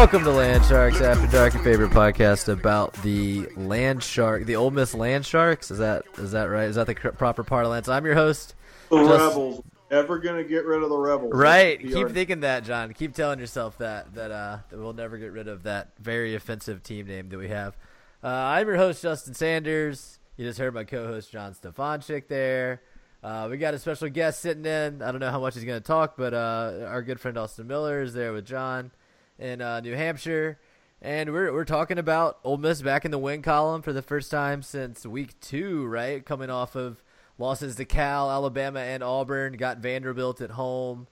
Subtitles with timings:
[0.00, 4.70] Welcome to Land Sharks After Dark, your favorite podcast about the land shark, the Ole
[4.70, 5.70] Miss Land Sharks.
[5.70, 6.70] Is that is that right?
[6.70, 7.86] Is that the proper parlance?
[7.86, 8.54] I'm your host.
[8.88, 9.62] The Just- rebels.
[9.90, 11.34] Never gonna get rid of the rebels.
[11.34, 11.78] Right.
[11.78, 12.94] Keep our- thinking that, John.
[12.94, 16.82] Keep telling yourself that that uh that we'll never get rid of that very offensive
[16.82, 17.76] team name that we have.
[18.24, 20.18] Uh, I'm your host Justin Sanders.
[20.38, 22.80] You just heard my co-host John Stefanchik there.
[23.22, 25.02] Uh, we got a special guest sitting in.
[25.02, 27.66] I don't know how much he's going to talk, but uh, our good friend Austin
[27.66, 28.92] Miller is there with John
[29.40, 30.60] in uh, New Hampshire,
[31.02, 34.30] and we're we're talking about Ole Miss back in the win column for the first
[34.30, 36.24] time since week two, right?
[36.24, 37.02] Coming off of
[37.38, 39.54] losses to Cal, Alabama, and Auburn.
[39.54, 41.08] Got Vanderbilt at home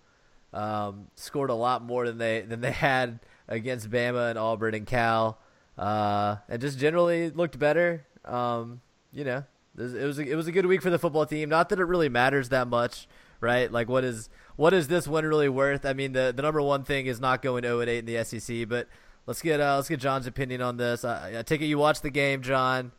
[0.52, 4.86] um, scored a lot more than they than they had against Bama and Auburn and
[4.86, 5.38] Cal,
[5.76, 8.06] uh, and just generally looked better.
[8.24, 8.80] Um,
[9.12, 9.44] you know,
[9.76, 11.48] it was a, it was a good week for the football team.
[11.48, 13.08] Not that it really matters that much,
[13.41, 13.70] right?
[13.70, 15.84] Like, what is what is this win really worth?
[15.84, 18.25] I mean, the the number one thing is not going 0 and 8 in the
[18.25, 18.89] SEC, but
[19.27, 21.05] let's get uh, let's get John's opinion on this.
[21.05, 22.92] I, I take it you watched the game, John.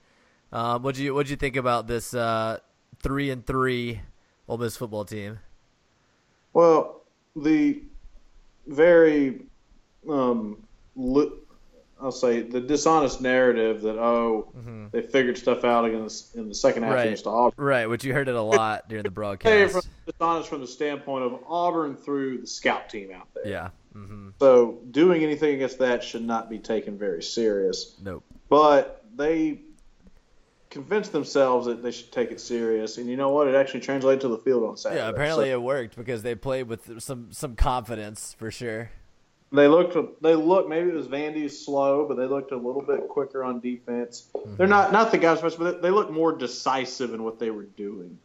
[0.52, 2.58] Um, what'd you what'd you think about this uh,
[3.02, 4.02] three and three
[4.48, 5.40] Ole Miss football team?
[6.54, 7.04] Well,
[7.36, 7.84] the
[8.68, 9.42] very,
[10.10, 10.68] um,
[12.02, 14.52] I'll say the dishonest narrative that oh
[14.92, 16.96] they figured stuff out against in the second half Mm-hmm.
[16.98, 17.06] Right.
[17.08, 17.66] against Auburn.
[17.66, 19.74] Right, which you heard it a lot during the broadcast.
[19.74, 23.48] from dishonest from the standpoint of Auburn threw the scout team out there.
[23.48, 23.70] Yeah.
[23.96, 24.30] Mm-hmm.
[24.40, 27.96] So doing anything against that should not be taken very serious.
[28.02, 28.24] Nope.
[28.50, 29.62] But they
[30.70, 33.48] convinced themselves that they should take it serious, and you know what?
[33.48, 35.02] It actually translated to the field on Saturday.
[35.02, 38.92] Yeah, apparently So- it worked because they played with some some confidence for sure.
[39.52, 40.22] They looked.
[40.22, 40.70] They looked.
[40.70, 44.28] Maybe it was Vandy's slow, but they looked a little bit quicker on defense.
[44.58, 48.18] They're not not the guys, but they, look more decisive in what they were doing.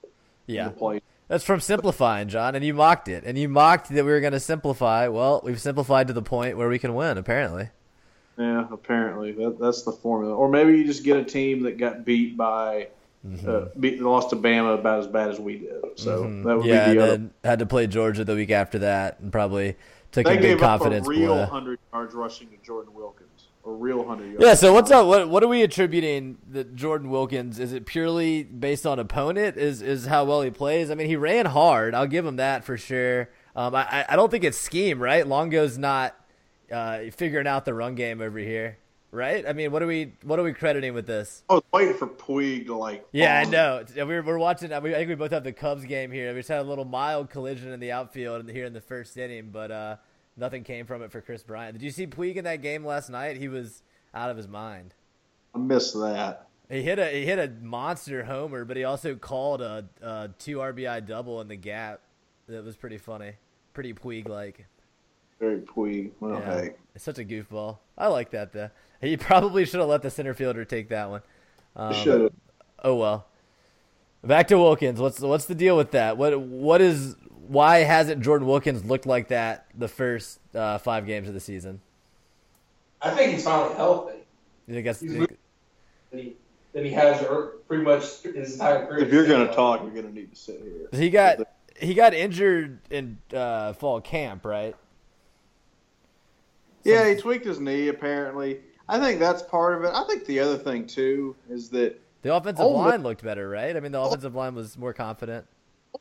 [0.48, 0.68] in Yeah.
[0.68, 1.00] the.
[1.26, 3.24] That's from simplifying, John, and you mocked it.
[3.24, 5.08] And you mocked that we were going to simplify.
[5.08, 7.70] Well, we've simplified to the point where we can win, apparently.
[8.36, 10.34] Yeah, apparently that, that's the formula.
[10.34, 12.88] Or maybe you just get a team that got beat by,
[13.26, 13.48] Mm-hmm.
[13.48, 15.82] uh, beat lost to Bama about as bad as we did.
[15.94, 17.10] So that would Yeah, be and other.
[17.12, 19.76] then had to play Georgia the week after that and probably
[20.14, 23.48] took They a big gave up a real hundred yards rushing to Jordan Wilkins.
[23.66, 24.44] A real hundred yards.
[24.44, 25.06] Yeah, so what's up?
[25.06, 27.58] What what are we attributing the Jordan Wilkins?
[27.58, 29.56] Is it purely based on opponent?
[29.56, 30.90] Is is how well he plays?
[30.90, 31.94] I mean, he ran hard.
[31.94, 33.30] I'll give him that for sure.
[33.56, 35.26] Um, I I- I don't think it's scheme, right?
[35.26, 36.14] Longo's not
[36.70, 38.78] uh, figuring out the run game over here,
[39.14, 39.46] right?
[39.46, 41.42] I mean, what are we what are we crediting with this?
[41.48, 43.06] I was waiting for Puig to like.
[43.12, 43.84] Yeah, I know.
[43.96, 44.72] We're, we're watching.
[44.72, 46.32] I think we both have the Cubs game here.
[46.34, 49.50] We just had a little mild collision in the outfield here in the first inning,
[49.52, 49.96] but uh,
[50.36, 51.74] nothing came from it for Kris Bryant.
[51.74, 53.36] Did you see Puig in that game last night?
[53.36, 53.82] He was
[54.12, 54.94] out of his mind.
[55.54, 56.48] I missed that.
[56.68, 60.58] He hit a he hit a monster homer, but he also called a, a two
[60.58, 62.00] RBI double in the gap.
[62.48, 63.32] That was pretty funny,
[63.72, 64.66] pretty Puig like.
[65.40, 66.12] Very Puig.
[66.20, 66.70] Well, Yeah, hey.
[66.94, 67.78] it's such a goofball.
[67.98, 68.70] I like that though.
[69.04, 71.22] He probably should have let the center fielder take that one.
[71.76, 72.32] Um, should have.
[72.82, 73.26] Oh well.
[74.22, 75.00] Back to Wilkins.
[75.00, 76.16] What's what's the deal with that?
[76.16, 77.16] What what is
[77.46, 81.80] why hasn't Jordan Wilkins looked like that the first uh, five games of the season?
[83.02, 84.18] I think he's finally healthy.
[84.66, 85.36] You think that's He's moving.
[86.72, 89.00] That he has er- pretty much his entire career.
[89.00, 90.88] If you're gonna talk, you're gonna need to sit here.
[90.98, 91.40] he got
[91.78, 94.74] he got injured in uh, fall camp, right?
[96.82, 98.60] Yeah, he tweaked his knee apparently.
[98.88, 99.92] I think that's part of it.
[99.94, 103.48] I think the other thing too is that The offensive Ole Miss- line looked better,
[103.48, 103.76] right?
[103.76, 105.46] I mean, the offensive line was more confident.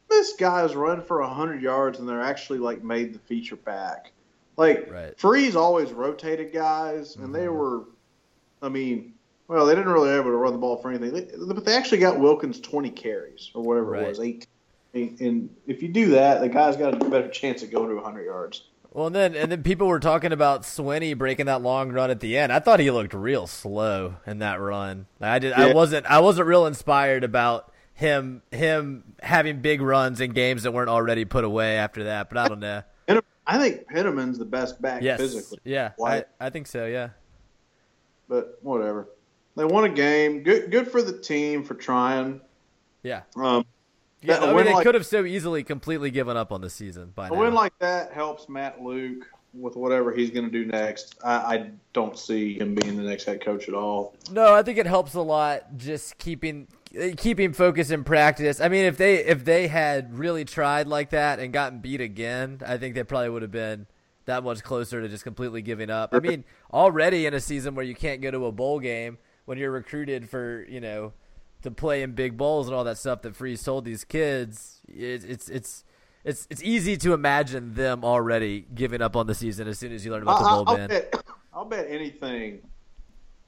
[0.10, 4.12] this guy's run for hundred yards and they're actually like made the feature back.
[4.58, 5.18] Like Right.
[5.19, 7.54] Freeze always rotated guys, and they Mhm.
[7.56, 7.81] were,
[8.62, 9.13] I mean,
[9.48, 11.98] well, they didn't really able to run the ball for anything, They- but they actually
[12.00, 14.04] got Wilkins twenty carries or whatever Right.
[14.04, 14.48] it was, eight.
[14.94, 18.25] And if you do that, the guy's got a better chance of going to hundred
[18.25, 18.63] yards.
[18.94, 22.19] Well, and then and then people were talking about Swinney breaking that long run at
[22.19, 22.51] the end.
[22.54, 25.07] I thought he looked real slow in that run.
[25.19, 25.54] I did.
[25.54, 26.06] I wasn't.
[26.06, 31.25] I wasn't real inspired about him him having big runs in games that weren't already
[31.25, 32.30] put away after that.
[32.30, 32.84] But I don't know.
[33.45, 35.19] I think Pennamon's the best back Yes.
[35.19, 35.60] physically.
[35.66, 35.92] Yeah.
[36.01, 36.86] I, I think so.
[36.86, 37.10] Yeah.
[38.30, 39.10] but whatever.
[39.57, 40.44] They won a game.
[40.44, 42.39] Good, good for the team for trying.
[43.04, 43.24] Yeah.
[43.36, 43.66] Um,
[44.24, 46.70] Yeah, That- I mean, they like- could have so easily completely given up on the
[46.70, 47.40] season by a now.
[47.40, 51.16] win like that helps Matt Luke with whatever he's going to do next.
[51.24, 54.16] I, I don't see him being the next head coach at all.
[54.31, 56.68] No, I think it helps a lot just keeping
[57.18, 58.62] keeping focus in practice.
[58.62, 62.60] I mean, if they if they had really tried like that and gotten beat again,
[62.66, 63.88] I think they probably would have been
[64.25, 66.14] that much closer to just completely giving up.
[66.14, 69.58] I mean, already in a season where you can't go to a bowl game when
[69.58, 71.12] you're recruited for, you know,
[71.63, 75.24] to play in big bowls and all that stuff that Freeze told these kids, it,
[75.25, 75.83] it's it's
[76.24, 80.06] it's it's easy to imagine them already giving up on the season as soon as
[80.06, 80.89] you learn about the I, bowl will ban.
[80.89, 81.24] bet,
[81.54, 82.62] I'll bet anything.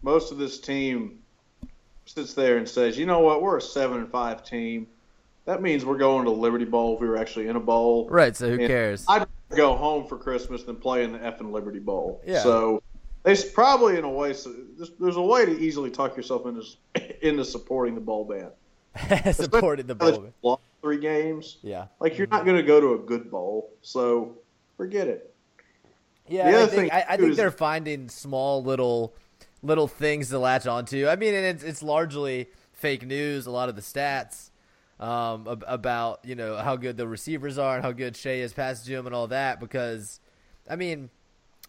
[0.01, 1.19] Most of this team
[2.05, 3.41] sits there and says, "You know what?
[3.41, 4.87] We're a seven and five team.
[5.45, 8.07] That means we're going to Liberty Bowl if we were actually in a bowl.
[8.09, 9.05] Right, so who And cares?
[9.07, 12.19] I'd go home for Christmas than play in the effing Liberty Bowl.
[12.25, 12.41] Yeah.
[12.41, 12.81] So
[13.25, 16.63] there's probably in a way, so there's, there's a way to easily talk yourself into
[17.27, 18.51] into supporting the bowl ban.
[19.33, 20.31] supporting the bowl.
[20.41, 21.57] lost three games.
[21.61, 21.87] Yeah.
[21.99, 24.37] Like you're not going to go to a good bowl, so
[24.77, 25.33] forget it.
[26.27, 29.15] Yeah, The I think, I, I think is- they're finding small little
[29.61, 31.07] little things to latch onto.
[31.07, 33.47] I mean, and it's it's largely fake news.
[33.47, 34.51] A lot of the stats
[34.99, 38.53] um, ab- about you know how good the receivers are and how good Shea is
[38.53, 39.59] past Jim and all that.
[39.59, 40.19] Because,
[40.69, 41.09] I mean,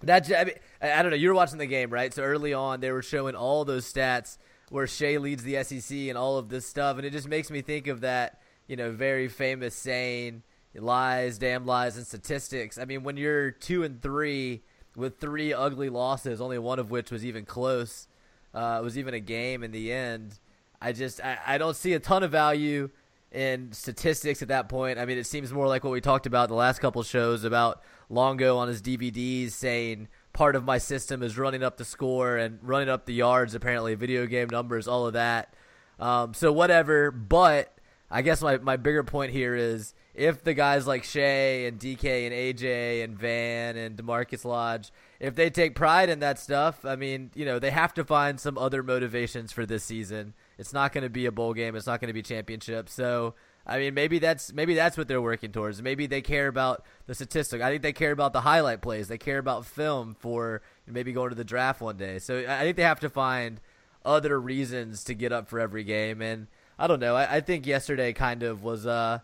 [0.03, 1.17] that I, mean, I don't know.
[1.17, 2.13] You were watching the game, right?
[2.13, 4.39] So early on, they were showing all those stats
[4.71, 7.63] where Shea leads the SEC and all of this stuff, and it just makes me
[7.63, 10.43] think of that you know very famous saying
[10.75, 12.79] lies, damn lies, and statistics.
[12.79, 14.63] I mean, when you're two and three
[14.95, 18.09] with three ugly losses, only one of which was even close,
[18.55, 20.39] uh, was even a game in the end.
[20.81, 22.91] I just I, I don't see a ton of value
[23.33, 24.99] in statistics at that point.
[24.99, 27.83] I mean, it seems more like what we talked about the last couple shows about
[28.09, 32.59] Longo on his DVDs saying part of my system is running up the score and
[32.63, 35.55] running up the yards, apparently video game numbers, all of that.
[35.99, 37.77] Um, so whatever, but
[38.11, 42.27] I guess my, my bigger point here is if the guys like Shea and DK
[42.27, 46.97] and AJ and Van and DaMarkus Lodge, if they take pride in that stuff, I
[46.97, 50.35] mean, you know, they have to find some other motivations for this season.
[50.59, 51.77] It's not going to be a bowl game.
[51.77, 52.89] It's not going to be championship.
[52.89, 53.35] So,
[53.67, 55.83] I mean, maybe that's maybe that's what they're working towards.
[55.83, 57.61] Maybe they care about the statistic.
[57.61, 59.09] I think they care about the highlight plays.
[59.09, 62.21] They care about film for maybe going to the draft one day.
[62.21, 63.61] So, I think they have to find
[64.05, 66.23] other reasons to get up for every game.
[66.23, 66.47] And
[66.79, 67.17] I don't know.
[67.17, 69.19] I, I think yesterday kind of was, uh,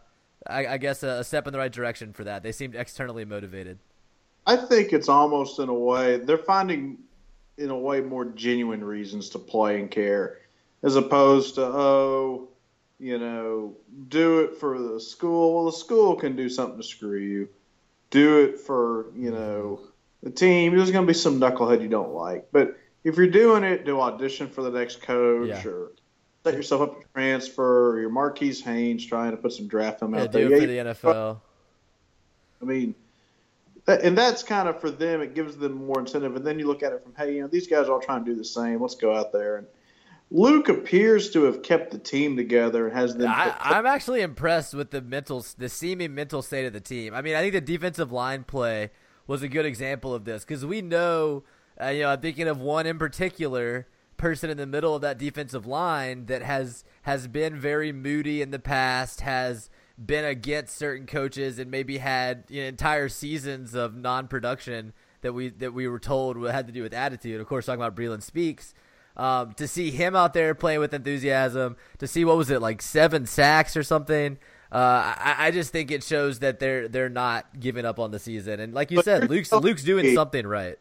[0.47, 2.43] I, I guess, a, a step in the right direction for that.
[2.43, 3.79] They seemed externally motivated.
[4.45, 6.99] I think it's almost in a way they're finding,
[7.59, 10.39] in a way, more genuine reasons to play and care,
[10.83, 12.49] as opposed to oh,
[13.03, 13.75] you know,
[14.09, 15.55] do it for the school.
[15.55, 17.49] Well, the school can do something to screw you.
[18.11, 19.81] Do it for you know
[20.23, 20.77] the team.
[20.77, 24.01] There's going to be some knucklehead you don't like, but if you're doing it to
[24.01, 25.67] audition for the next coach Yeah.
[25.67, 25.91] or
[26.45, 30.21] set yourself up to transfer, or your Marquise Haynes trying to put some draft Yeah,
[30.21, 30.49] out there.
[30.49, 31.41] do it for the NFL.
[32.61, 32.95] I mean,
[33.87, 35.21] that, and that's kind of for them.
[35.21, 36.37] It gives them more incentive.
[36.37, 38.25] And then you look at it from, hey, you know, these guys are all trying
[38.25, 38.81] to do the same.
[38.81, 39.57] Let's go out there.
[39.57, 39.67] And
[40.35, 43.31] Luke appears to have kept the team together and has them.
[43.31, 47.13] I, I'm actually impressed with the mental, the seeming mental state of the team.
[47.15, 48.91] I mean, I think the defensive line play
[49.27, 51.45] was a good example of this because we know,
[51.81, 53.87] uh, you know, I'm thinking of one in particular
[54.17, 58.53] person in the middle of that defensive line that has has been very moody in
[58.53, 59.69] the past, has
[60.03, 65.51] been against certain coaches, and maybe had you know, entire seasons of non-production that we
[65.51, 67.39] that we were told had to do with attitude.
[67.39, 68.73] Of course, talking about Breland Speaks.
[69.17, 72.81] Um, to see him out there playing with enthusiasm, to see what was it like
[72.81, 74.39] seven sacks or something.
[74.71, 78.19] Uh, I, I just think it shows that they're they're not giving up on the
[78.19, 80.79] season, and like you But said, Luke's Luke's doing me- something right.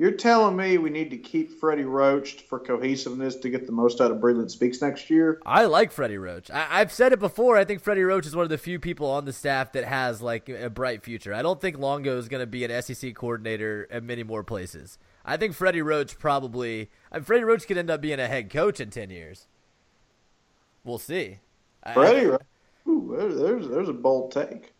[0.00, 4.00] You're telling me we need to keep Freddie Roach for cohesiveness to get the most
[4.00, 5.40] out of Breland Speaks next year?
[5.44, 6.52] I like Freddie Roach.
[6.52, 7.56] I, I've said it before.
[7.56, 10.22] I think Freddie Roach is one of the few people on the staff that has
[10.22, 11.34] like a bright future.
[11.34, 14.98] I don't think Longo is going to be an SEC coordinator at many more places.
[15.28, 16.90] I think Freddie Roach probably.
[17.12, 19.46] I mean, Freddie Roach could end up being a head coach in ten years.
[20.84, 21.38] We'll see.
[21.94, 22.30] Freddie,
[22.88, 24.72] ooh, there's there's a bold take.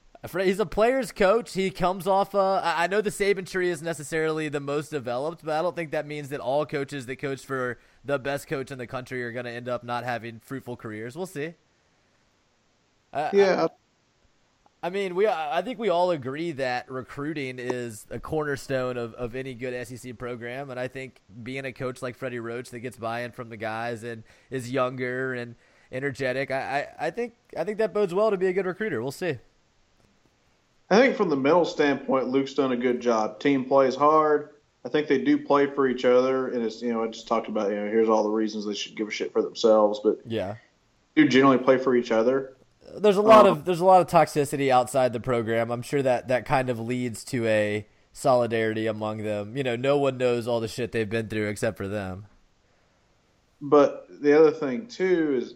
[0.42, 1.54] He's a player's coach.
[1.54, 2.34] He comes off.
[2.34, 5.76] Uh, I I know the Saban tree is necessarily the most developed, but I don't
[5.76, 9.22] think that means that all coaches that coach for the best coach in the country
[9.22, 11.14] are going to end up not having fruitful careers.
[11.16, 11.54] We'll see.
[13.12, 13.68] I- Yeah, I
[14.90, 19.54] mean, we I think we all agree that recruiting is a cornerstone of, of any
[19.54, 23.32] good SEC program, and I think being a coach like Freddie Roach that gets buy-in
[23.32, 25.56] from the guys and is younger and
[25.90, 29.02] energetic, I, I, I think I think that bodes well to be a good recruiter.
[29.02, 29.38] We'll see.
[30.90, 33.40] I think from the mental standpoint, Luke's done a good job.
[33.40, 34.50] Team plays hard.
[34.84, 37.48] I think they do play for each other, and it's you know I just talked
[37.48, 40.20] about you know here's all the reasons they should give a shit for themselves, but
[40.24, 40.54] Yeah.
[41.16, 42.54] do generally play for each other.
[42.96, 45.70] There's a lot Uh, of there's a lot of toxicity outside the program.
[45.70, 49.56] I'm sure that that kind of leads to a solidarity among them.
[49.56, 52.26] You know, no one knows all the shit they've been through except for them.
[53.60, 55.54] But the other thing too is,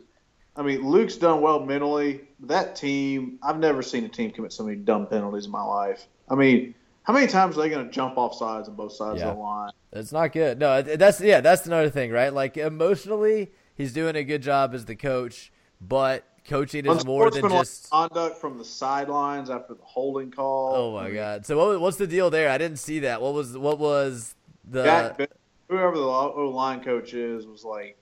[0.57, 2.23] I mean, Luke's done well mentally.
[2.41, 6.07] That team, I've never seen a team commit so many dumb penalties in my life.
[6.29, 6.75] I mean,
[7.05, 9.29] how many times are they going to jump off sides on both sides Yeah.
[9.31, 9.71] of the line?
[9.93, 10.59] It's not good.
[10.59, 12.33] No, that's yeah, that's another thing, right?
[12.33, 17.49] Like emotionally, he's doing a good job as the coach, but coaching is more than
[17.49, 17.91] just.
[17.91, 20.75] conduct from the sidelines after the holding call.
[20.75, 21.47] Oh my god!
[21.47, 22.51] So what, what's the deal there?
[22.51, 23.21] I didn't see that.
[23.21, 24.35] What was what was
[24.65, 24.85] the?
[24.85, 25.31] Jack
[25.73, 27.97] whoever the O line coach is was like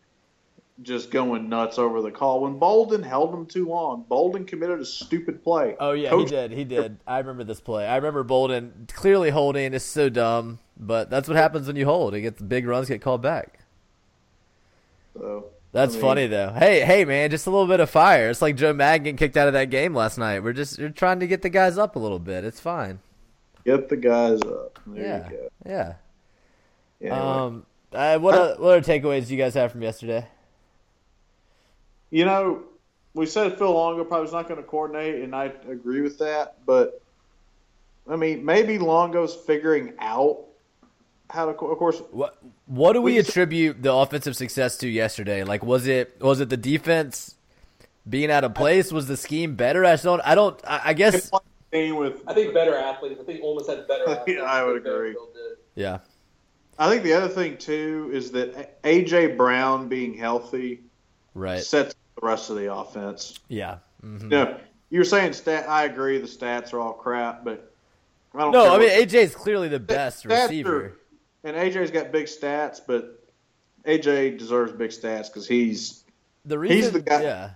[0.83, 4.05] just going nuts over the call when Bolden held him too long.
[4.09, 5.77] Bolden committed a stupid play.
[5.79, 6.51] Oh yeah, Coach- he did.
[6.53, 6.99] He did.
[7.07, 7.87] I remember this play.
[7.87, 9.73] I remember Bolden clearly holding.
[9.73, 12.15] It's so dumb, but that's what happens when you hold.
[12.15, 13.61] It gets big runs get called back.
[15.15, 16.53] So, That's I mean, funny though.
[16.57, 18.31] Hey, hey man, just a little bit of fire.
[18.31, 20.41] It's like Joe Maddon getting kicked out of that game last night.
[20.41, 22.45] We're just we're trying to get the guys up a little bit.
[22.45, 23.01] It's fine.
[23.65, 24.81] Get the guys up.
[24.87, 25.49] There yeah, you go.
[25.67, 25.95] yeah.
[27.01, 27.17] Anyway.
[27.17, 30.27] Um, uh, what uh, what other takeaways do you guys have from yesterday?
[32.11, 32.65] You know,
[33.15, 36.57] we said Phil Longo probably was not going to coordinate, and I agree with that.
[36.67, 37.01] But
[38.09, 40.47] I mean, maybe Longo's figuring out
[41.31, 41.51] how to.
[41.53, 45.45] Of course, What what do we We- attribute the offensive success to yesterday?
[45.45, 47.37] Like, was it was it the defense
[48.09, 48.93] being out of place?
[48.93, 49.85] Was the scheme better?
[49.85, 50.21] I don't.
[50.25, 50.61] I don't.
[50.67, 51.15] I, I guess.
[51.15, 52.23] it's like a team with.
[52.27, 53.21] I think better athletes.
[53.21, 54.41] I think Ole Miss had better athletes.
[54.45, 55.15] I would agree.
[55.75, 55.99] Yeah.
[56.79, 60.81] I think the other thing too is that AJ Brown being healthy
[61.35, 61.63] Right.
[61.63, 63.39] sets the rest of the offense.
[63.49, 63.79] Yeah.
[64.01, 64.57] hmm You know,
[64.89, 65.69] you're saying stat.
[65.69, 66.19] I agree.
[66.19, 67.71] The stats are all crap, but
[68.35, 68.53] I don't.
[68.53, 70.77] No, I mean AJ is clearly the best stats receiver.
[70.85, 70.97] are-
[71.45, 73.25] and AJ's got big stats, but
[73.87, 76.05] AJ deserves big stats because he's
[76.45, 77.51] The reason, the guy- Yeah.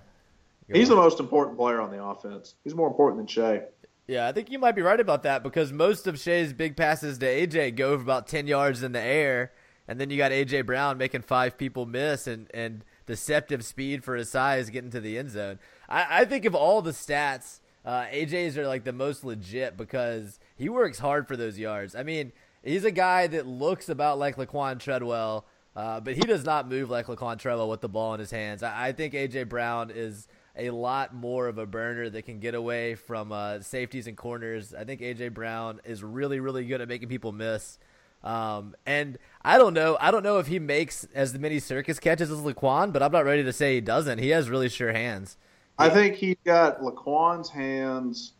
[0.70, 0.96] Go he's on.
[0.96, 2.54] the most important player on the offense.
[2.64, 3.64] He's more important than Shea.
[4.06, 7.18] Yeah, I think you might be right about that because most of Shea's big passes
[7.18, 9.52] to AJ go for about ten yards in the air,
[9.88, 14.16] and then you got AJ Brown making five people miss and and deceptive speed for
[14.16, 15.58] his size getting to the end zone.
[15.88, 20.38] I, I think of all the stats, uh, AJ's are like the most legit because
[20.56, 21.94] he works hard for those yards.
[21.94, 22.32] I mean,
[22.64, 25.44] he's a guy that looks about like Laquan Treadwell.
[25.76, 28.62] Uh, but he does not move like Laquan Treadwell with the ball in his hands.
[28.62, 32.54] I, I think AJ Brown is a lot more of a burner that can get
[32.54, 34.72] away from uh, safeties and corners.
[34.72, 37.78] I think AJ Brown is really, really good at making people miss.
[38.22, 39.98] Um, and I don't know.
[40.00, 43.24] I don't know if he makes as many circus catches as Laquan, but I'm not
[43.24, 44.18] ready to say he doesn't.
[44.18, 45.36] He has really sure hands.
[45.76, 48.32] I think he's got Laquan's hands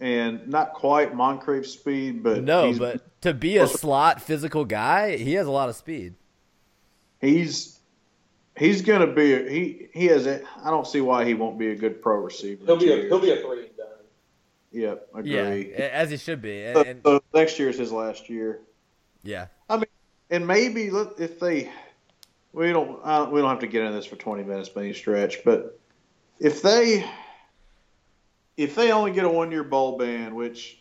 [0.00, 5.16] and not quite Moncrief's speed, but No, he's, but to be a slot physical guy,
[5.16, 6.14] he has a lot of speed.
[7.20, 7.78] he's
[8.56, 11.68] he's gonna be a, he he has a, I don't see why he won't be
[11.68, 12.64] a good pro receiver.
[12.64, 13.04] He'll be a Cheers.
[13.08, 13.86] he'll be a three and done.
[14.72, 15.72] Yep, agree.
[15.72, 16.62] Yeah, as he should be.
[16.64, 18.60] And, So, and so next year is his last year.
[19.22, 19.86] yeah, I mean,
[20.30, 21.70] and maybe let- if they,
[22.52, 24.92] we don't, uh, we don't have to get into this for twenty minutes by any
[24.92, 25.78] stretch, but
[26.38, 27.08] if they,
[28.56, 30.78] if they only get a one-year bowl ban, which,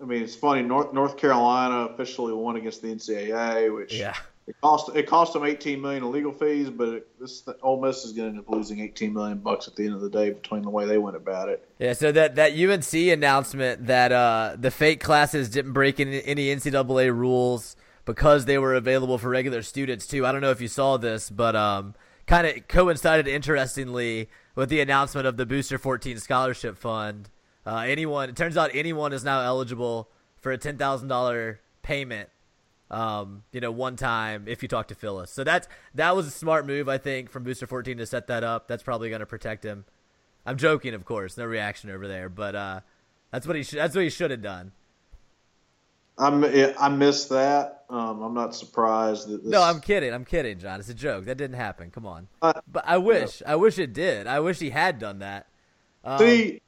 [0.00, 0.62] I mean, it's funny.
[0.62, 4.14] North North Carolina officially won against the NCAA, which yeah.
[4.46, 8.04] it cost it cost them eighteen million in legal fees, but it, this Ole Miss
[8.04, 10.30] is going to end up losing eighteen million bucks at the end of the day
[10.30, 11.68] between the way they went about it.
[11.78, 16.46] Yeah, so that, that UNC announcement that uh, the fake classes didn't break any, any
[16.54, 20.24] NCAA rules because they were available for regular students too.
[20.24, 21.94] I don't know if you saw this, but um,
[22.26, 27.28] kind of coincided interestingly with the announcement of the Booster 14 Scholarship Fund.
[27.64, 32.28] Uh, anyone, it turns out anyone is now eligible for a ten thousand dollar payment
[32.90, 35.30] um, you know, one time if you talk to Phyllis.
[35.30, 38.44] So that's that was a smart move, I think, from Booster 14 to set that
[38.44, 38.68] up.
[38.68, 39.84] That's probably going to protect him.
[40.44, 41.36] I'm joking, of course.
[41.36, 42.80] No reaction over there, but uh,
[43.32, 43.78] that's what he should.
[43.78, 44.72] That's what he should have done.
[46.18, 47.84] I'm I missed that.
[47.88, 50.12] Um, I'm not surprised that this, No, I'm kidding.
[50.12, 50.80] I'm kidding, John.
[50.80, 51.26] It's a joke.
[51.26, 51.90] That didn't happen.
[51.90, 52.26] Come on.
[52.42, 53.42] Uh, but I wish.
[53.46, 54.26] I wish it did.
[54.26, 55.46] I wish he had done that.
[56.02, 56.60] Um, See,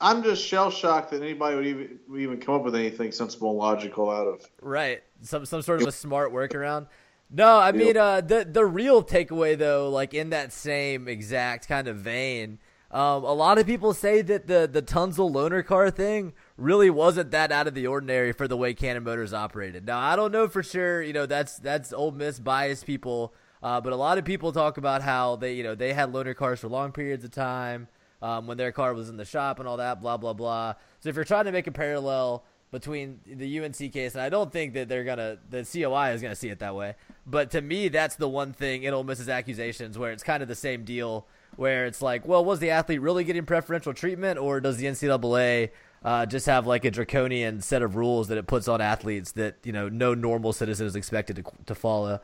[0.00, 3.50] I'm just shell shocked that anybody would even would even come up with anything sensible
[3.50, 4.42] and logical out of.
[4.60, 5.02] Right.
[5.22, 6.88] Some some sort of a smart workaround.
[7.30, 11.88] No, I mean uh, the the real takeaway though, like in that same exact kind
[11.88, 12.58] of vein,
[12.90, 17.30] um, a lot of people say that the the Tunsil loaner car thing really wasn't
[17.32, 19.86] that out of the ordinary for the way Cannon Motors operated.
[19.86, 21.02] Now I don't know for sure.
[21.02, 24.76] You know that's that's old Miss biased people, uh, but a lot of people talk
[24.76, 27.88] about how they you know they had loaner cars for long periods of time
[28.22, 30.74] um, when their car was in the shop and all that, blah blah blah.
[31.00, 34.52] So if you're trying to make a parallel between the UNC case, and I don't
[34.52, 36.94] think that they're gonna the COI is gonna see it that way.
[37.26, 40.48] But to me, that's the one thing in Ole Miss's accusations where it's kind of
[40.48, 44.60] the same deal, where it's like, well, was the athlete really getting preferential treatment, or
[44.60, 45.70] does the NCAA
[46.04, 49.56] uh, just have like a draconian set of rules that it puts on athletes that
[49.64, 52.20] you know no normal citizen is expected to to follow?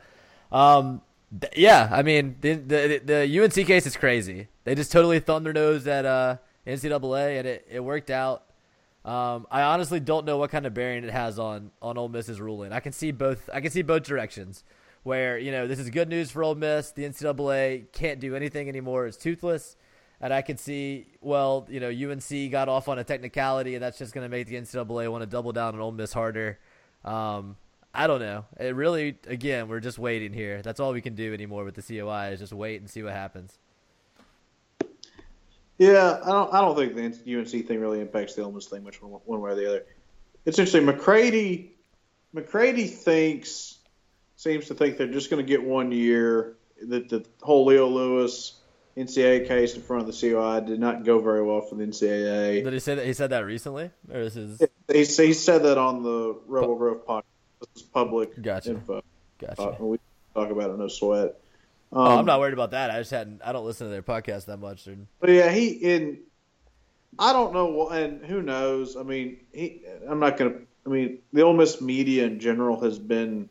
[0.51, 1.01] Um,
[1.39, 4.47] th- yeah, I mean the, the the UNC case is crazy.
[4.63, 8.43] They just totally thumbed their nose at uh, NCAA, and it, it worked out.
[9.03, 12.39] Um, I honestly don't know what kind of bearing it has on on Ole Miss's
[12.39, 12.71] ruling.
[12.71, 13.49] I can see both.
[13.51, 14.63] I can see both directions.
[15.03, 16.91] Where you know this is good news for Ole Miss.
[16.91, 19.07] The NCAA can't do anything anymore.
[19.07, 19.75] It's toothless,
[20.21, 23.97] and I can see well, you know, UNC got off on a technicality, and that's
[23.97, 26.59] just going to make the NCAA want to double down on Ole Miss harder.
[27.03, 27.57] Um,
[27.93, 28.45] I don't know.
[28.59, 30.61] It really, again, we're just waiting here.
[30.61, 33.13] That's all we can do anymore with the COI is just wait and see what
[33.13, 33.57] happens.
[35.77, 36.53] Yeah, I don't.
[36.53, 39.41] I don't think the UNC thing really impacts the Ole Miss thing much one, one
[39.41, 39.85] way or the other.
[40.45, 40.85] It's interesting.
[40.85, 41.73] McCready,
[42.33, 43.79] McCready thinks,
[44.35, 46.57] seems to think they're just going to get one year.
[46.83, 48.60] That the whole Leo Lewis
[48.97, 52.63] NCAA case in front of the COI did not go very well for the NCAA.
[52.63, 53.05] Did he say that?
[53.05, 54.61] He said that recently, or is his?
[54.91, 57.23] He, he said that on the Rebel Grove podcast.
[57.59, 58.71] This is public Gotcha.
[58.71, 59.03] info.
[59.39, 59.61] Gotcha.
[59.61, 59.99] Uh, we
[60.33, 61.35] talk about it, in no sweat.
[61.93, 62.89] Um, oh, I'm not worried about that.
[62.89, 63.41] I just hadn't.
[63.43, 64.83] I don't listen to their podcast that much.
[64.83, 65.07] Dude.
[65.19, 66.19] But yeah, he in.
[67.19, 68.95] I don't know, and who knows?
[68.95, 69.81] I mean, he.
[70.07, 70.55] I'm not gonna.
[70.85, 73.49] I mean, the Ole Miss media in general has been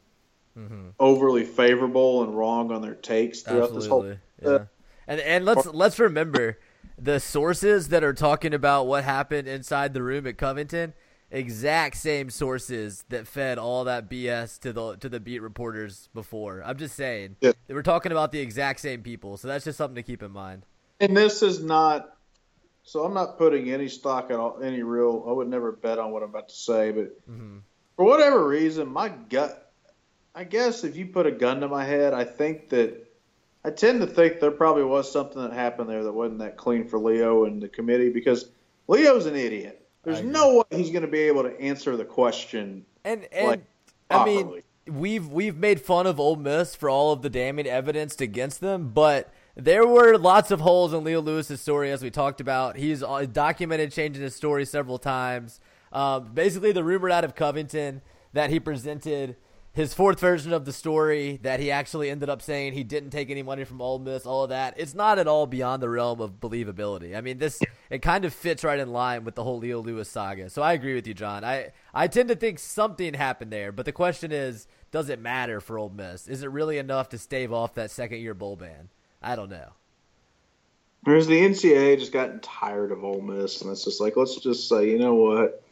[0.98, 4.04] overly favorable and wrong on their takes throughout this whole.
[4.04, 4.18] Absolutely.
[4.42, 4.64] Yeah.
[5.10, 6.56] And and let's let's remember
[6.96, 10.94] the sources that are talking about what happened inside the room at Covington.
[11.32, 16.62] Exact same sources that fed all that BS to the to the beat reporters before.
[16.64, 17.52] I'm just saying Yeah.
[17.66, 20.30] they were talking about the exact same people, so that's just something to keep in
[20.30, 20.64] mind.
[21.00, 22.16] And this is not.
[22.84, 25.24] So I'm not putting any stock at all, any real.
[25.28, 27.58] I would never bet on what I'm about to say, but mm-hmm.
[27.96, 29.72] for whatever reason, my gut.
[30.36, 33.09] I guess if you put a gun to my head, I think that.
[33.64, 36.88] I tend to think there probably was something that happened there that wasn't that clean
[36.88, 38.50] for Leo and the committee because
[38.88, 39.86] Leo's an idiot.
[40.02, 42.86] There's no way he's going to be able to answer the question.
[43.04, 43.64] And and Like,
[44.10, 48.18] I mean, we've we've made fun of Ole Miss for all of the damning evidence
[48.20, 52.40] against them, but there were lots of holes in Leo Lewis's story, as we talked
[52.40, 52.76] about.
[52.76, 55.60] He's uh, documented changing his story several times.
[55.92, 58.00] Um, basically, the rumor out of Covington
[58.32, 59.36] that he presented
[59.72, 63.30] his fourth version of the story that he actually ended up saying he didn't take
[63.30, 64.74] any money from Ole Miss, all of that.
[64.76, 67.16] It's not at all beyond the realm of believability.
[67.16, 70.08] I mean, this it kind of fits right in line with the whole Leo Lewis
[70.08, 70.50] saga.
[70.50, 71.44] So I agree with you, John.
[71.44, 75.60] I I tend to think something happened there, but the question is, does it matter
[75.60, 76.26] for Ole Miss?
[76.26, 78.88] Is it really enough to stave off that second year bowl ban?
[79.22, 79.74] I don't know.
[81.06, 84.36] Or has the NCAA just gotten tired of Ole Miss and it's just like, let's
[84.36, 85.64] just say, you know what?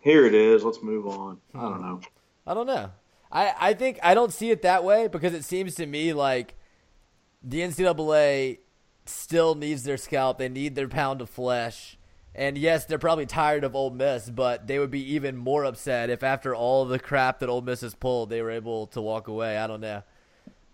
[0.00, 0.62] Here it is.
[0.62, 1.38] Let's move on.
[1.52, 2.00] I don't know.
[2.46, 2.90] I don't know.
[3.30, 6.54] I, I think I don't see it that way because it seems to me like
[7.42, 8.58] the NCAA
[9.04, 10.38] still needs their scalp.
[10.38, 11.98] They need their pound of flesh.
[12.34, 16.10] And yes, they're probably tired of Ole Miss, but they would be even more upset
[16.10, 19.26] if after all the crap that Ole Miss has pulled, they were able to walk
[19.26, 19.56] away.
[19.56, 20.02] I don't know.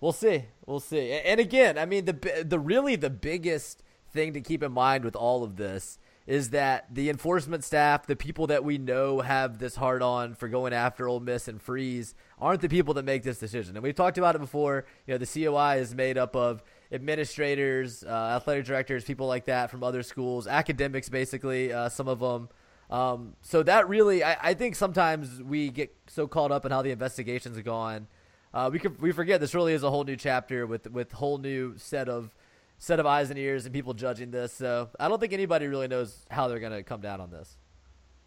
[0.00, 0.46] We'll see.
[0.66, 1.12] We'll see.
[1.12, 5.14] And again, I mean, the the really the biggest thing to keep in mind with
[5.14, 9.74] all of this is that the enforcement staff, the people that we know have this
[9.74, 13.38] hard on for going after Ole Miss and Freeze, aren't the people that make this
[13.38, 13.76] decision.
[13.76, 14.84] And we've talked about it before.
[15.06, 19.70] You know, the COI is made up of administrators, uh, athletic directors, people like that
[19.70, 22.48] from other schools, academics, basically, uh, some of them.
[22.90, 26.82] Um, so that really, I, I think sometimes we get so caught up in how
[26.82, 28.06] the investigations gone.
[28.52, 31.38] Uh, we could, we forget this really is a whole new chapter with with whole
[31.38, 32.34] new set of
[32.82, 34.52] set of eyes and ears and people judging this.
[34.52, 37.56] So I don't think anybody really knows how they're going to come down on this.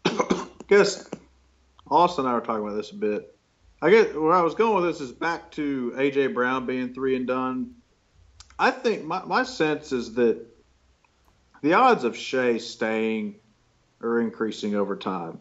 [0.68, 1.10] guess
[1.90, 3.36] Austin and I were talking about this a bit.
[3.82, 7.16] I guess where I was going with this is back to AJ Brown being three
[7.16, 7.74] and done.
[8.58, 10.42] I think my, my sense is that
[11.60, 13.34] the odds of Shea staying
[14.00, 15.38] are increasing over time.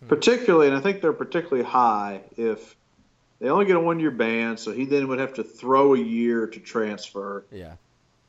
[0.00, 0.06] Hmm.
[0.06, 2.74] Particularly, and I think they're particularly high if
[3.40, 5.98] they only get a one year ban, so he then would have to throw a
[5.98, 7.44] year to transfer.
[7.52, 7.74] Yeah.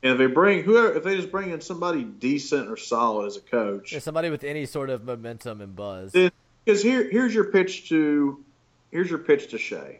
[0.06, 3.36] And if they bring whoever, if they just bring in somebody decent or solid as
[3.36, 6.12] a coach, Yeah, somebody with any sort of momentum and buzz.
[6.12, 8.44] because here here's your pitch to
[8.92, 9.98] here's your pitch to Shea.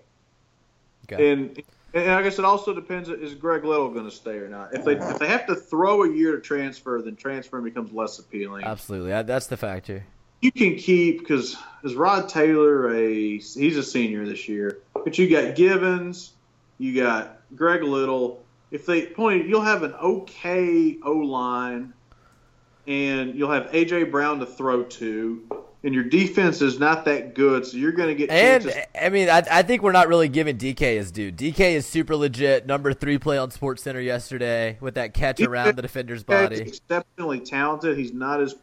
[1.11, 1.33] Okay.
[1.33, 1.61] And
[1.93, 4.75] and I guess it also depends is Greg Little going to stay or not.
[4.75, 8.21] If they if they have to throw a year to transfer, then transferring becomes less
[8.21, 8.65] appealing.
[8.65, 9.11] Absolutely.
[9.11, 10.05] That- That's the factor.
[10.41, 15.29] You can keep because is Rod Taylor a he's a senior this year, but you
[15.29, 16.33] got Givens,
[16.79, 18.45] you got Greg Little.
[18.71, 21.93] If they point, you'll have an okay O line,
[22.87, 25.43] and you'll have AJ Brown to throw to.
[25.85, 28.83] and your defense is not that good, so you're going to get And chances.
[29.01, 31.31] I mean, I, I think we're not really giving DK his due.
[31.31, 32.67] DK is super legit.
[32.67, 36.57] Number three play on Sports Center yesterday with that catch around the defender's He's body.
[36.57, 37.97] exceptionally talented.
[37.97, 38.57] He's not as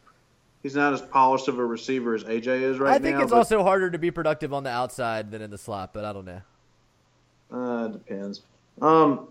[0.62, 2.94] he's not as polished of a receiver as AJ is right now.
[2.94, 3.22] I think now.
[3.22, 6.12] it's also harder to be productive on the outside than in the slot, but I
[6.12, 6.42] don't know.
[7.50, 8.42] uh, depends.
[8.82, 9.28] Um,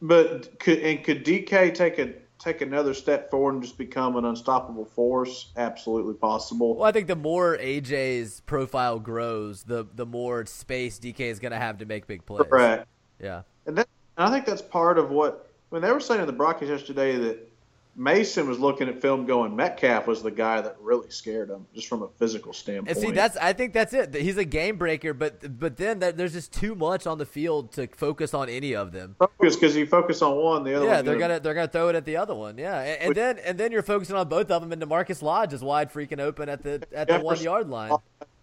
[0.00, 4.24] but could and could DK take a take another step forward and just become an
[4.24, 5.52] unstoppable force?
[5.56, 6.76] Absolutely possible.
[6.76, 11.52] Well, I think the more AJ's profile grows, the the more space DK is going
[11.52, 12.46] to have to make big plays.
[12.48, 12.86] Correct.
[13.20, 13.42] Yeah.
[13.66, 16.32] And, that, and I think that's part of what when they were saying in the
[16.32, 17.50] broadcast yesterday that
[17.98, 21.88] Mason was looking at film going Metcalf was the guy that really scared him just
[21.88, 22.96] from a physical standpoint.
[22.96, 24.14] And see, that's I think that's it.
[24.14, 27.72] He's a game breaker, but but then that, there's just too much on the field
[27.72, 29.16] to focus on any of them.
[29.18, 31.96] focus because you focus on one, the other Yeah, they're gonna they're gonna throw it
[31.96, 32.56] at the other one.
[32.56, 35.20] Yeah, and, and Which- then and then you're focusing on both of them, and DaMarkus
[35.20, 37.92] Lodge is wide freaking open at the at the one yard line.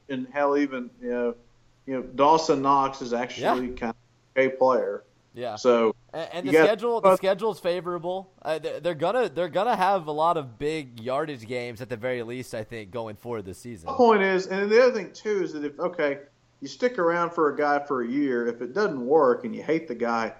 [0.10, 1.36] and hell even you know
[1.86, 3.96] you know Dawson Knox is actually kind of
[4.36, 5.04] a player.
[5.36, 8.32] Yeah, So and, and the got- schedule the schedule's favorable.
[8.42, 11.98] Uh, they're, they're gonna they're gonna have a lot of big yardage games at the
[11.98, 12.56] very least.
[12.56, 13.88] I think going forward this season.
[13.88, 16.20] the point is, and the other thing too is that if okay,
[16.62, 19.62] you stick around for a guy for a year, if it doesn't work and you
[19.62, 20.34] hate the guy,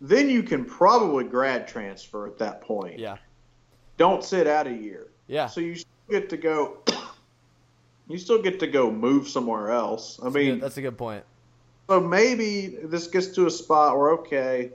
[0.00, 2.98] then you can probably grad transfer at that point.
[2.98, 3.18] Yeah,
[3.98, 5.08] Don't sit out a year.
[5.26, 5.46] yeah.
[5.46, 6.78] So you still get to go.
[8.10, 10.18] You still get to go move somewhere else.
[10.18, 11.24] I That's mean, good- that's a good point.
[11.88, 14.70] So maybe this gets to a spot where okay,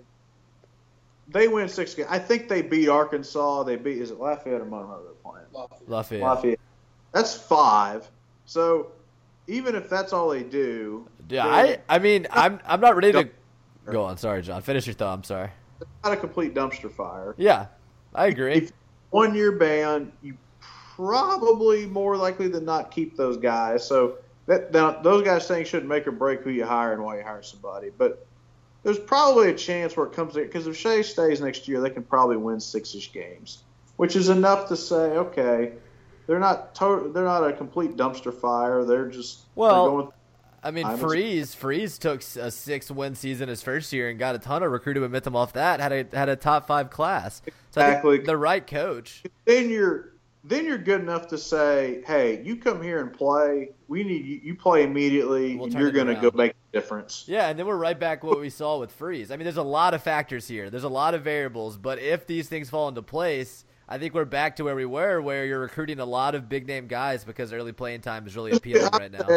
[1.28, 2.08] they win six games.
[2.12, 3.64] I think they beat Arkansas.
[3.64, 5.80] They beat is it Lafayette or Monroe they're playing?
[5.88, 6.24] Lafayette.
[6.24, 6.60] Lafayette.
[7.12, 8.10] That's five.
[8.46, 8.92] So
[9.48, 13.30] even if that's all they do, Yeah, I I mean I'm I'm not ready to
[13.86, 14.18] go on.
[14.18, 14.62] Sorry, John.
[14.62, 15.14] Finish your thought.
[15.14, 15.52] I'm sorry.
[15.80, 17.36] it's not a complete dumpster fire.
[17.38, 17.68] Yeah,
[18.16, 18.54] I agree.
[18.54, 18.72] If
[19.12, 20.36] one year ban, you
[20.96, 23.88] probably more likely than not keep those guys.
[23.88, 27.18] So that now, those guys saying shouldn't make or break who you hire and why
[27.18, 27.90] you hire somebody.
[27.98, 28.26] But
[28.84, 31.90] there's probably a chance where it comes to because if Shea stays next year, they
[31.90, 33.64] can probably win six-ish games,
[33.98, 35.74] which is enough to say, okay,
[36.28, 38.84] they're not to- they're not a complete dumpster fire.
[38.84, 40.08] They're just Well, they're going,
[40.66, 44.18] I mean, I was- Freeze Freeze took a six win season his first year and
[44.20, 45.80] got a ton of recruited with him off that.
[45.80, 47.42] Had a had a top five class.
[47.72, 48.20] So Exactly.
[48.20, 49.24] the right coach.
[49.46, 50.13] then you're
[50.44, 53.70] then you're good enough to say, hey, you come here and play.
[53.88, 54.42] We need you.
[54.44, 57.24] You play immediately, We'll you're going to go make a difference.
[57.28, 59.32] Yeah, and then we're right back what we saw with Freeze.
[59.32, 60.70] I mean, there's a lot of factors here.
[60.70, 64.26] There's a lot of variables, but if these things fall into place, I think we're
[64.26, 67.54] back to where we were, where you're recruiting a lot of big name guys because
[67.54, 69.28] early playing time is really appealing right now.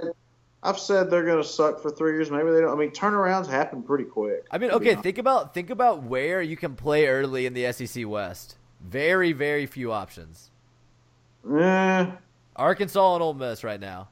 [0.63, 2.31] I've said they're going to suck for three years.
[2.31, 2.73] Maybe they don't.
[2.73, 4.47] I mean, turnarounds happen pretty quick.
[4.51, 8.09] I mean, okay, think about think about where you can play early in the SEC
[8.09, 8.57] West.
[8.81, 10.51] Very, very few options.
[11.55, 12.07] Eh,
[12.57, 14.09] Arkansas and Ole Miss right now.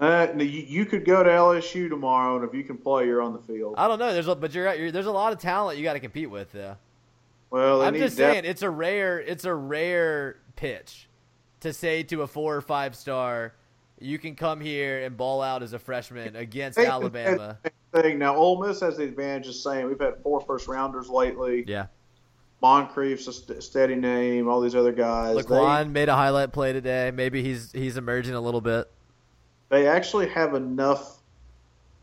[0.00, 3.32] uh, you, you could go to LSU tomorrow, and if you can play, you're on
[3.32, 3.74] the field.
[3.78, 4.12] I don't know.
[4.12, 6.54] There's a, but you're, you're there's a lot of talent you got to compete with.
[6.54, 6.74] Yeah.
[7.50, 11.08] well, I'm just saying it's a rare it's a rare pitch
[11.60, 13.54] to say to a four or five star,
[14.00, 17.58] you can come here and ball out as a freshman against Alabama.
[17.92, 21.64] Thing now, Ole Miss has the advantage of saying we've had four first rounders lately.
[21.66, 21.86] Yeah.
[22.62, 24.48] Moncrief's a st- steady name.
[24.48, 25.36] All these other guys.
[25.36, 27.10] They- Laquan made a highlight play today.
[27.12, 28.90] Maybe he's he's emerging a little bit.
[29.68, 31.18] they actually have enough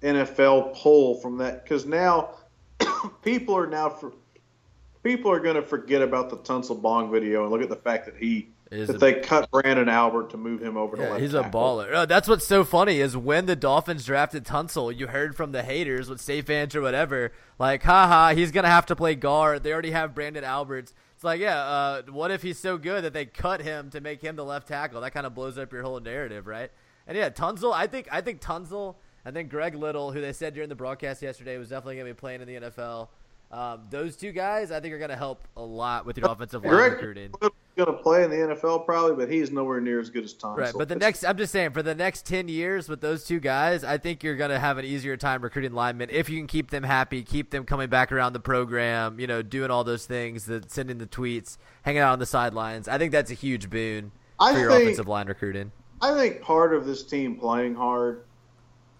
[0.02, 2.32] NFL pull from that because now
[3.22, 4.14] people are now for
[5.04, 8.06] people are going to forget about the Tunsil Bong video and look at the fact
[8.06, 11.10] that he Is that a- they cut Branden Albert to move him over to Yeah,
[11.10, 11.90] left he's a baller.
[11.94, 15.64] Oh, that's what's so funny is when the Dolphins drafted Tunsil, you heard from the
[15.64, 19.64] haters with safe fans or whatever, like, haha, he's gonna have to play guard.
[19.64, 20.94] They already have Branden Alberts.
[21.16, 24.22] It's like, yeah, uh, what if he's so good that they cut him to make
[24.22, 25.02] him the left tackle?
[25.02, 26.72] That kind of blows up your whole narrative, right?
[27.08, 30.54] And yeah, Tunsil, I think, I think Tunsil, and then Greg Little, who they said
[30.54, 33.10] during the broadcast yesterday was definitely gonna be playing in the NFL.
[33.52, 36.72] Um, those two guys, I think, are gonna help a lot with your offensive line
[36.72, 37.34] Greg recruiting.
[37.80, 40.58] Going to play in the NFL probably, but he's nowhere near as good as Tom.
[40.58, 43.40] Right, but the next, I'm just saying, for the next 10 years with those two
[43.40, 46.48] guys, I think you're going to have an easier time recruiting linemen if you can
[46.48, 50.06] keep them happy, keep them coming back around the program, you know, doing all those
[50.06, 52.90] things, the, sending the tweets, hanging out on the sidelines.
[52.90, 54.12] I think that's a huge boon
[54.42, 55.72] I for your think- offensive line recruiting.
[56.02, 58.26] I think part of this team playing hard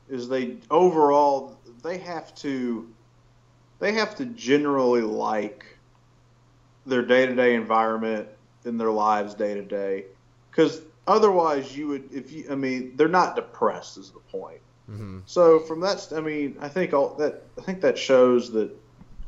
[0.08, 2.90] is they overall they have to
[3.80, 5.66] they have to generally like
[6.86, 8.30] their day-to-day environment
[8.66, 10.06] in their lives day to day
[10.52, 14.62] cuz otherwise you would if you I mean they're not depressed is the point.
[14.90, 15.20] Mm-hmm.
[15.26, 18.70] So from that I mean I think all that I think that shows that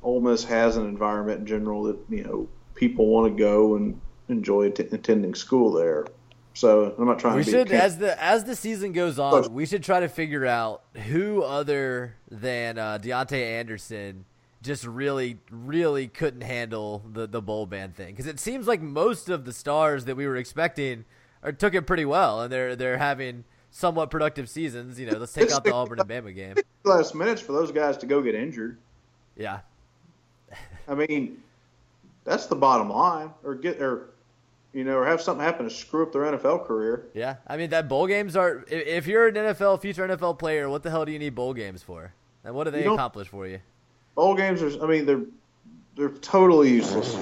[0.03, 3.99] Ole Miss has an environment in general that you know people want to go and
[4.29, 6.05] enjoy att- attending school there.
[6.53, 7.51] So I'm not trying We to be.
[7.51, 11.43] should, as the as the season goes on, we should try to figure out who
[11.43, 14.25] other than uh, Deontay Anderson
[14.61, 19.29] just really, really couldn't handle the the bowl ban thing because it seems like most
[19.29, 21.05] of the stars that we were expecting
[21.43, 24.99] are took it pretty well, and they're they're having somewhat productive seasons.
[24.99, 26.55] You know, let's take out the Auburn and Bama game.
[26.83, 28.77] last minutes for those guys to go get injured.
[29.35, 29.61] Yeah,
[30.87, 31.41] I mean,
[32.23, 33.31] that's the bottom line.
[33.43, 34.11] Or get or
[34.73, 37.07] you know, or have something happen to screw up their NFL career.
[37.13, 37.37] yeah.
[37.47, 38.63] I mean, that bowl games are.
[38.69, 41.53] If, if you're an NFL future NFL player, what the hell do you need bowl
[41.53, 42.13] games for?
[42.43, 43.59] And what do they accomplish for you?
[44.15, 44.83] Bowl games are.
[44.83, 45.23] I mean, they're
[45.95, 47.15] they're totally useless.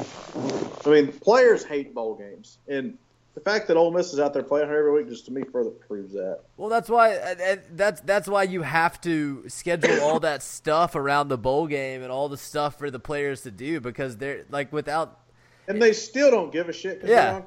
[0.85, 2.97] I mean, players hate bowl games, and
[3.35, 5.43] the fact that Ole Miss is out there playing her every week just to me
[5.43, 6.41] further proves that.
[6.57, 11.37] Well, that's why that's that's why you have to schedule all that stuff around the
[11.37, 15.19] bowl game and all the stuff for the players to do because they're like without
[15.67, 17.41] And they still don't give a shit because Yeah.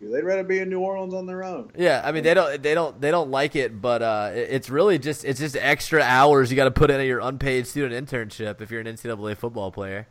[0.00, 0.16] They're on curfew.
[0.16, 1.70] They'd rather be in New Orleans on their own.
[1.76, 4.98] yeah I mean they don't they don't they don't like it but uh it's really
[4.98, 8.70] just it's just extra hours you got to put into your unpaid student internship if
[8.70, 10.06] you're an NCAA football player.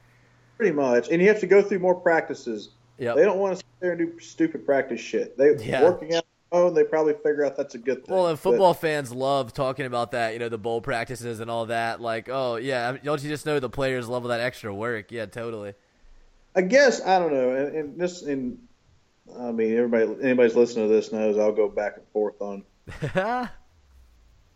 [0.57, 2.69] Pretty much, and you have to go through more practices.
[2.97, 3.17] Yep.
[3.17, 5.37] They don't want to sit there and do stupid practice shit.
[5.37, 5.83] They Yeah.
[5.83, 6.73] working out on their own.
[6.73, 8.15] They probably figure out that's a good thing.
[8.15, 11.51] Well, and But- football fans love talking about that, you know, the bowl practices and
[11.51, 11.99] all that.
[11.99, 15.11] Like, oh yeah, don't you just know the players love that extra work?
[15.11, 15.73] Yeah, totally.
[16.55, 18.57] I guess I don't know, and, and this, and
[19.39, 22.63] I mean, everybody, anybody's listening to this knows I'll go back and forth on,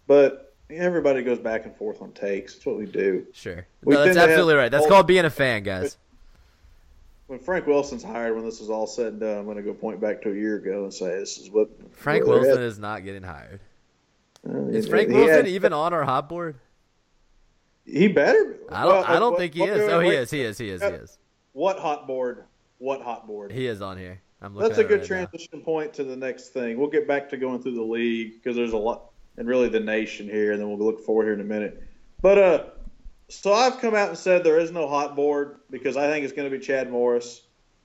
[0.08, 2.53] but everybody goes back and forth on takes.
[2.53, 3.25] That's what we do.
[3.34, 4.69] sure, We no, that's tend to have absolutely right.
[4.71, 5.97] That's all- called being a fan, guys.
[7.27, 9.73] When Frank Wilson's hired, when this is all said and done, I'm going to go
[9.73, 13.03] point back to a year ago and say this is what Frank Wilson is not
[13.03, 13.60] getting hired.
[14.47, 16.55] Uh, Is Frank Wilson had- even on our hot board?
[17.86, 18.58] He better.
[18.71, 18.91] I don't.
[18.93, 19.89] Well, I don't what- think he what- is.
[19.91, 20.32] Oh, he is.
[20.32, 20.58] He is.
[20.58, 20.82] He is.
[20.82, 21.17] He is.
[21.53, 22.45] What hot board?
[22.79, 23.51] What hot board?
[23.51, 24.21] He is on here.
[24.41, 25.25] I'm That's a good right now.
[25.25, 26.78] transition point to the next thing.
[26.78, 29.82] We'll get back to going through the league because there's a lot, and really the
[29.82, 31.84] nation here, and then we'll look forward here in a minute.
[32.21, 32.63] But uh,
[33.28, 36.34] so I've come out and said there is no hot board because I think it's
[36.34, 37.41] going to be Chad Morris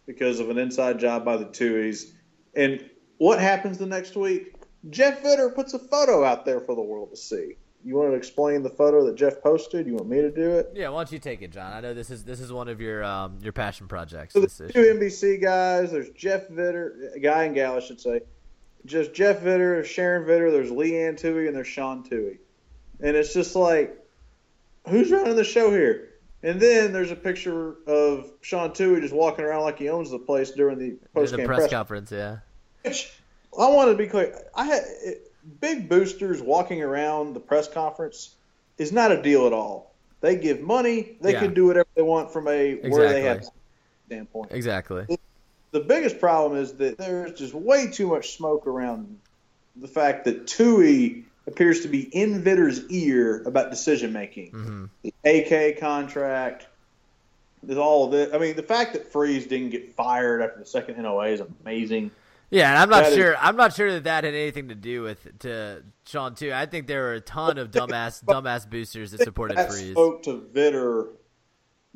[0.06, 2.12] because of an inside job by the Tuohys.
[2.54, 2.88] And
[3.18, 4.54] what happens the next week?
[4.90, 7.56] Jeff Vitter puts a photo out there for the world to see.
[7.84, 9.86] You want to explain the photo that Jeff posted?
[9.86, 10.72] You want me to do it?
[10.74, 11.70] Yeah, why don't you take it, John?
[11.72, 14.32] I know this is this is one of your um your passion projects.
[14.32, 18.22] So This the two NBC guys, there's Jeff Vitter, guy and gal, I should say.
[18.86, 22.38] Just Jeff Vitter, Sharon Vitter, there's Leigh Anne Tuohy, and there's Sean Tuohy.
[23.00, 23.98] And it's just like,
[24.88, 26.10] who's running the show here?
[26.42, 30.18] And then there's a picture of Sean Tuohy just walking around like he owns the
[30.18, 31.70] place during the post game press press.
[31.70, 32.12] conference.
[32.12, 32.38] Yeah.
[32.82, 33.12] Which,
[33.58, 34.44] I want to be clear.
[34.54, 38.34] I had it, big boosters walking around the press conference
[38.78, 39.92] is not a deal at all.
[40.20, 41.16] They give money.
[41.20, 41.40] They Yeah.
[41.40, 43.60] can do whatever they want from a where they have Exactly.
[44.06, 45.18] standpoint Exactly.
[45.72, 49.18] the biggest problem is that there's just way too much smoke around
[49.76, 54.50] the fact that Tuohy appears to be in Vitter's ear about decision making.
[54.52, 54.88] Mhm.
[55.02, 56.66] The AK contract,
[57.62, 58.32] there's all of it.
[58.34, 62.12] I mean, the fact that Freeze didn't get fired after the second NOA is amazing.
[62.54, 63.36] Yeah, and I'm not That is- sure.
[63.38, 66.52] I'm not sure that that had anything to do with to Sean Tuohy.
[66.52, 69.90] I think there were a ton of dumbass dumbass boosters that supported that Freeze.
[69.90, 71.08] spoke to Vitter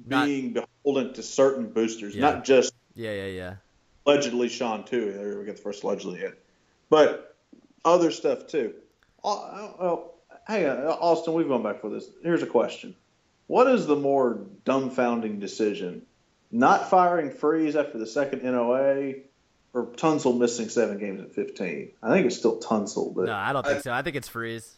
[0.05, 2.23] Not- being beholden to certain boosters, Yeah.
[2.23, 3.55] not just Yeah, yeah, yeah.
[4.05, 5.15] allegedly Sean Tuohy.
[5.15, 6.33] There we get the first allegedly in,
[6.91, 7.37] but
[7.85, 8.75] other stuff too.
[9.23, 10.15] Uh, Well,
[10.47, 11.35] hang on, Austin.
[11.35, 12.11] We've gone back for this.
[12.23, 12.97] Here's a question:
[13.47, 16.03] What is the more dumbfounding decision?
[16.51, 19.15] Not firing Freeze after the second NOA,
[19.75, 21.91] or Tunsil missing seven games at 15?
[22.03, 23.93] I think it's still Tunsil, but No, I don't think so.
[23.93, 24.75] I think it's Freeze.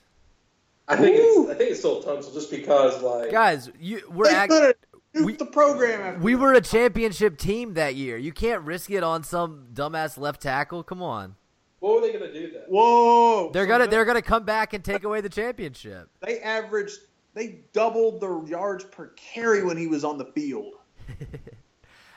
[0.89, 1.43] I think Woo!
[1.45, 4.63] it's I think it's still Tunsil just because like Guys, you we're they act- could
[4.65, 4.75] have
[5.15, 6.21] nuked we- the program after.
[6.21, 8.17] we were a championship team that year.
[8.17, 10.83] You can't risk it on some dumbass left tackle.
[10.83, 11.37] Come on.
[11.79, 12.63] what were they gonna do then?
[12.69, 13.51] Whoa!
[13.53, 16.09] They're So gonna they- they're gonna come back and take away the championship.
[16.27, 16.99] They averaged.
[17.33, 20.75] They doubled their yards per carry when he was on the field.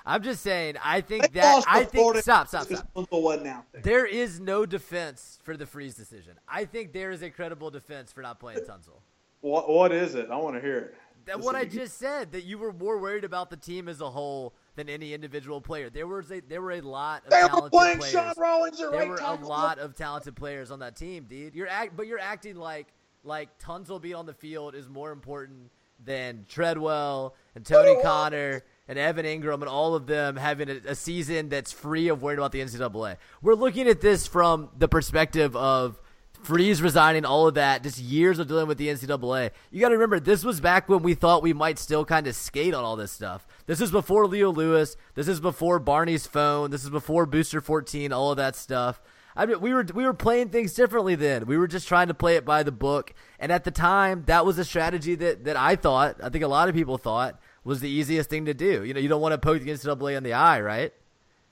[0.06, 0.76] I'm just saying.
[0.84, 2.88] I They think that I think Florida stop stop stop.
[2.94, 3.46] Tunsil wasn't
[3.84, 4.06] there.
[4.06, 6.34] Is no defense for the freeze decision.
[6.48, 9.02] I think there is a credible defense for not playing Tunsil.
[9.42, 10.30] What what is it?
[10.30, 10.96] I want to hear it.
[11.26, 14.10] That what I just said that you were more worried about the team as a
[14.10, 15.90] whole than any individual player.
[15.90, 18.12] There was a there were a lot of They were talented playing players.
[18.12, 21.56] Sean Rollins there right were a lot of talented players on that team, dude.
[21.56, 22.88] You're act, but you're acting like
[23.24, 25.72] like Tunsil being on the field is more important
[26.04, 30.96] than Treadwell and Tony Conner and Evan Engram and all of them having a, a
[30.96, 33.18] season that's free of worrying about the NCAA.
[33.42, 36.00] We're looking at this from the perspective of
[36.44, 39.52] Freeze resigning, all of that, just years of dealing with the NCAA.
[39.72, 42.36] You got to remember, this was back when we thought we might still kind of
[42.36, 43.48] skate on all this stuff.
[43.66, 44.98] This is before Leo Lewis.
[45.16, 46.70] This is before Barney's phone.
[46.70, 49.02] This is before Booster 14, all of that stuff.
[49.36, 51.48] I mean, we were we were playing things differently then.
[51.48, 54.46] We were just trying to play it by the book, and at the time, that
[54.46, 57.80] was a strategy that that I thought, I think a lot of people thought was
[57.80, 58.84] the easiest thing to do.
[58.84, 60.94] You know, you don't want to poke the NCAA in the eye, right?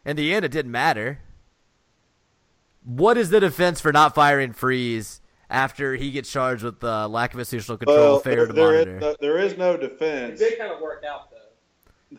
[0.06, 1.20] In the end, it didn't matter.
[2.84, 7.34] What is the defense for not firing Freeze after he gets charged with uh, lack
[7.34, 8.96] of institutional control, Well, failure to there, monitor?
[8.98, 10.40] is no, there is no It defense.
[10.40, 11.38] did kind of work out though.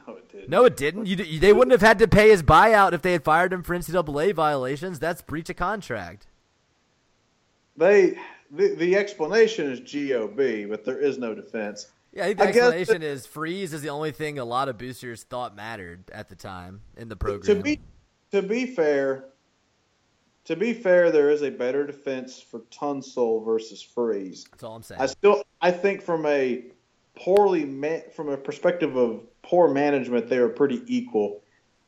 [0.06, 0.48] No, it didn't.
[0.48, 1.06] No, it didn't.
[1.06, 3.62] You, you- they wouldn't have had to pay his buyout if they had fired him
[3.62, 4.98] for NCAA violations.
[4.98, 6.26] That's breach of contract.
[7.76, 8.18] They
[8.50, 11.88] the, the explanation is GOB, but there is no defense.
[12.12, 14.68] Yeah, I think the I guess explanation is freeze is the only thing a lot
[14.68, 17.62] of boosters thought mattered at the time in the To program.
[17.62, 17.80] be
[18.32, 19.26] to be fair,
[20.44, 24.44] to be fair, there is a better defense for Tunsil versus Freeze.
[24.50, 25.00] That's all I'm saying.
[25.00, 26.64] I still I think from a
[27.14, 31.42] poorly ma- from a perspective of poor management, they are pretty equal.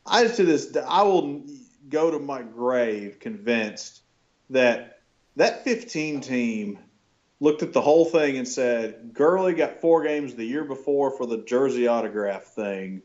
[0.07, 1.45] I to this I will
[1.91, 4.03] go to my grave convinced
[4.51, 5.01] that
[5.37, 6.79] that 15 team
[7.41, 11.27] looked at the whole thing and said Gurley got four games the year before for
[11.27, 13.03] the jersey autograph thing.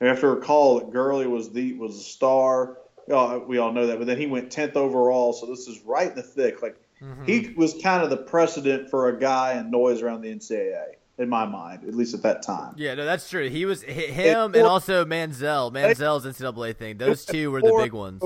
[0.00, 2.78] And have to recall that Gurley was the was a star.
[3.06, 5.80] We all, we all know that, but then he went 10th overall, so this is
[5.84, 6.62] right in the thick.
[6.62, 7.24] Like Mm-hmm.
[7.24, 11.28] he was kind of the precedent for a guy and noise around the NCAA in
[11.28, 12.72] my mind, at least at that time.
[12.78, 13.50] yeah, no, that's true.
[13.50, 15.72] He was hi- him and also Manziel.
[15.72, 16.96] Manziel's NCAA thing.
[16.96, 18.22] Those two were the big ones.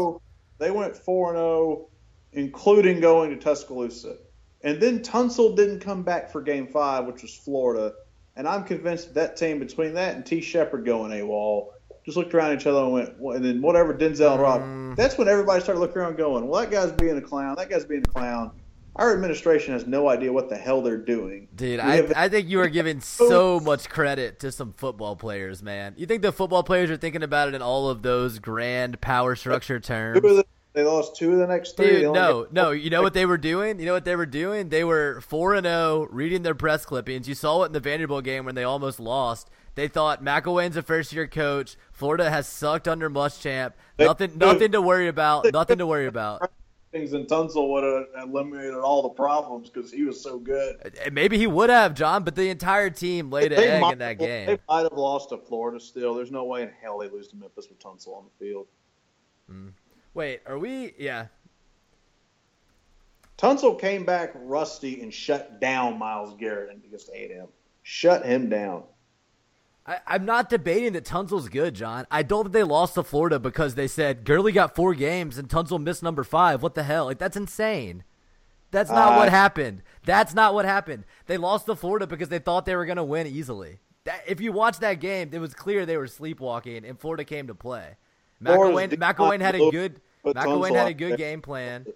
[0.59, 1.89] They went four and zero,
[2.33, 4.19] including going to Tuscaloosa,
[4.63, 7.95] and then Tunsil didn't come back for Game Five, which was Florida.
[8.37, 11.71] And I'm convinced that team between that and Tee Shepard going AWOL
[12.09, 14.63] just looked around at each other and went, well, and then whatever Denzel and Rob.
[14.63, 14.97] Mm.
[14.97, 17.57] That's when everybody started looking around going, well, that guy's being a clown.
[17.57, 18.53] That guy's being a clown.
[18.97, 21.49] Our administration has no idea what the hell they're doing.
[21.55, 25.63] Dude, I, have- I think you are giving so much credit to some football players,
[25.63, 25.95] man.
[25.99, 29.37] You think the football players are thinking about it in all of those grand power
[29.37, 30.45] structure terms?
[30.79, 31.87] Two of the, they lost two of the next three.
[31.87, 32.71] Dude, no, got- no.
[32.71, 33.79] You know what they were doing?
[33.81, 34.69] You know what they were doing?
[34.69, 37.29] They were four and zero, reading their press clippings.
[37.29, 39.51] You saw it in the Vanderbilt game when they almost lost.
[39.75, 41.77] They thought McElwain's a first year coach.
[41.93, 43.73] Florida has sucked under Muschamp.
[43.97, 45.53] They- Nothing, nothing to worry about.
[45.53, 46.51] Nothing to worry about.
[46.91, 50.77] things and Tunsil would have eliminated all the problems because he was so good.
[51.05, 53.99] And Maybe he would have, John, but the entire team laid an egg might- in
[53.99, 54.47] that game.
[54.47, 56.15] They might have lost to Florida still.
[56.15, 58.67] There's no way in hell they lose to Memphis with Tunsil on the field.
[59.53, 59.73] Mm.
[60.15, 60.95] Wait, are we?
[60.99, 61.27] Yeah.
[63.37, 67.47] Tunsil came back rusty and shut down Myles Garrett against just ate him.
[67.83, 68.83] Shut him down.
[69.87, 72.07] I, I'm not debating that Tunsil's good, John.
[72.11, 75.49] I don't think they lost to Florida because they said Gurley got four games and
[75.49, 76.63] Tunsil missed number five.
[76.63, 77.07] What the hell?
[77.07, 78.03] Like that's insane.
[78.71, 79.83] That's not what Uh, happened.
[80.05, 81.05] That's not what happened.
[81.27, 83.79] They lost to Florida because they thought they were going to win easily.
[84.05, 87.47] That, if you watch that game, it was clear they were sleepwalking, and Florida came
[87.47, 87.97] to play.
[88.45, 91.87] Florida's McElwain, McElwain had a good put McElwain had a good game plan.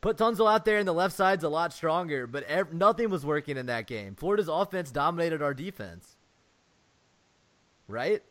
[0.00, 2.26] Put Tunsil out there, and the left side's a lot stronger.
[2.26, 4.16] But ev- nothing was working in that game.
[4.16, 6.16] Florida's offense dominated our defense.
[7.88, 8.22] Right?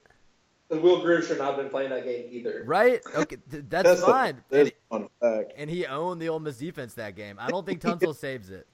[0.69, 2.63] And Will Grier should not have been playing that game either.
[2.65, 3.01] Right?
[3.15, 4.41] Okay, th- that's, a- fine.
[4.49, 5.53] That's And, fun fact.
[5.57, 7.37] and he owned the Ole Miss defense that game.
[7.39, 8.67] I don't think Tunsil saves it.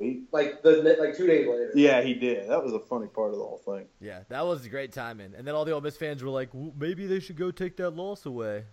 [0.00, 1.70] He- Like the like two days later.
[1.74, 2.48] yeah, he did.
[2.48, 3.86] That was a funny part of the whole thing.
[4.00, 5.34] Yeah, that was a great timing.
[5.36, 7.76] And then all the Ole Miss fans were like, "Well, maybe they should go take
[7.76, 8.64] that loss away.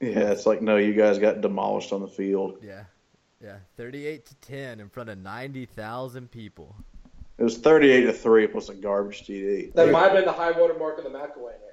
[0.00, 2.58] Yeah, it's like, no, you guys got demolished on the field.
[2.62, 2.84] Yeah.
[3.42, 3.56] Yeah.
[3.76, 6.74] 38 to 10 in front of 90,000 people.
[7.38, 9.72] It was 38 to 3 plus a garbage TD.
[9.74, 11.66] That might have been the high water mark of the McElwain era.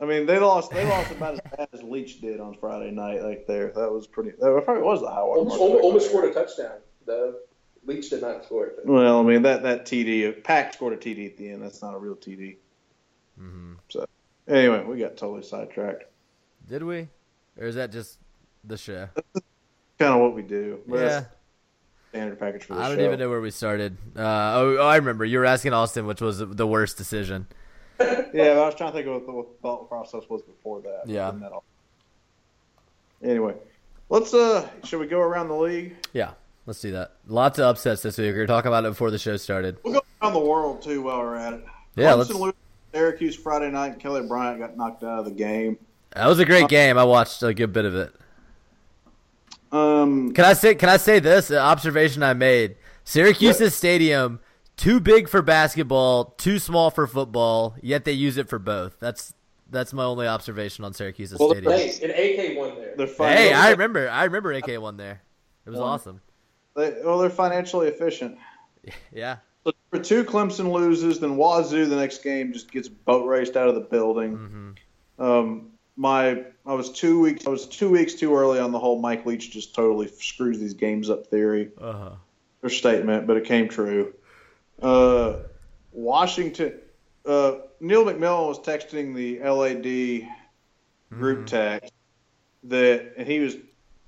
[0.00, 0.70] I mean, they lost.
[0.70, 3.20] They lost about as bad as Leach did on Friday night.
[3.22, 4.30] Like there, that was pretty.
[4.30, 5.82] That probably was the high water Almost, mark.
[5.82, 6.78] almost scored a touchdown.
[7.08, 7.40] The
[7.86, 8.80] Leach did not score it.
[8.84, 11.62] Well, I mean that that TD, Pack scored a TD at the end.
[11.62, 12.56] That's not a real TD.
[13.40, 13.74] Mm-hmm.
[13.88, 14.06] So
[14.46, 16.04] anyway, we got totally sidetracked.
[16.68, 17.08] Did we?
[17.58, 18.18] Or is that just
[18.64, 19.08] the show?
[19.98, 20.80] Kind of what we do.
[20.86, 21.24] But Yeah.
[22.10, 23.04] standard package for the I don't show.
[23.04, 23.96] even know where we started.
[24.14, 25.24] Uh, oh, oh, I remember.
[25.24, 27.46] You were asking Austin which was the worst decision.
[28.34, 30.42] Yeah, but I was trying to think of what the, what the thought process was
[30.42, 31.04] before that.
[31.06, 31.30] Yeah.
[31.30, 31.52] That?
[33.22, 33.54] Anyway,
[34.10, 35.96] let's uh, should we go around the league?
[36.12, 36.32] Yeah,
[36.68, 37.12] let's do that.
[37.26, 38.32] Lots of upsets this week.
[38.34, 39.78] We were talking about it before the show started.
[39.82, 41.64] We'll go around the world too while we're at it.
[41.96, 42.54] Yeah, Clemson let's- lose
[42.94, 43.92] Syracuse Friday night.
[43.94, 45.78] and Kelly Bryant got knocked out of the game.
[46.14, 46.96] That was a great game.
[46.96, 48.14] I watched a good bit of it.
[49.72, 50.74] Um, Can I say?
[50.74, 51.50] Can I say this?
[51.50, 54.40] An observation I made: Syracuse's stadium
[54.76, 57.74] too big for basketball, too small for football.
[57.82, 58.98] Yet they use it for both.
[59.00, 59.34] That's
[59.70, 61.72] that's my only observation on Syracuse's Well, stadium.
[61.72, 62.10] Hey, an
[62.54, 63.06] AK won there.
[63.28, 64.08] Hey, I remember.
[64.08, 65.20] I remember AK one there.
[65.66, 65.88] It was One.
[65.90, 66.20] awesome.
[66.76, 68.38] They, well, they're financially efficient.
[69.12, 69.36] Yeah.
[69.64, 71.20] So for two, Clemson loses.
[71.20, 74.38] Then Wazoo the next game just gets boat raced out of the building.
[75.18, 75.22] Mm-hmm.
[75.22, 78.98] Um, my I was two weeks I was two weeks too early on the whole
[79.00, 82.10] Mike Leach just totally screws these games up theory Uh huh.
[82.62, 84.14] or statement, but it came true.
[84.80, 85.38] Uh,
[85.92, 86.74] Washington.
[87.26, 90.28] Uh, Neil McMillan was texting the LAD
[91.18, 91.92] group text
[92.64, 93.56] that, and he was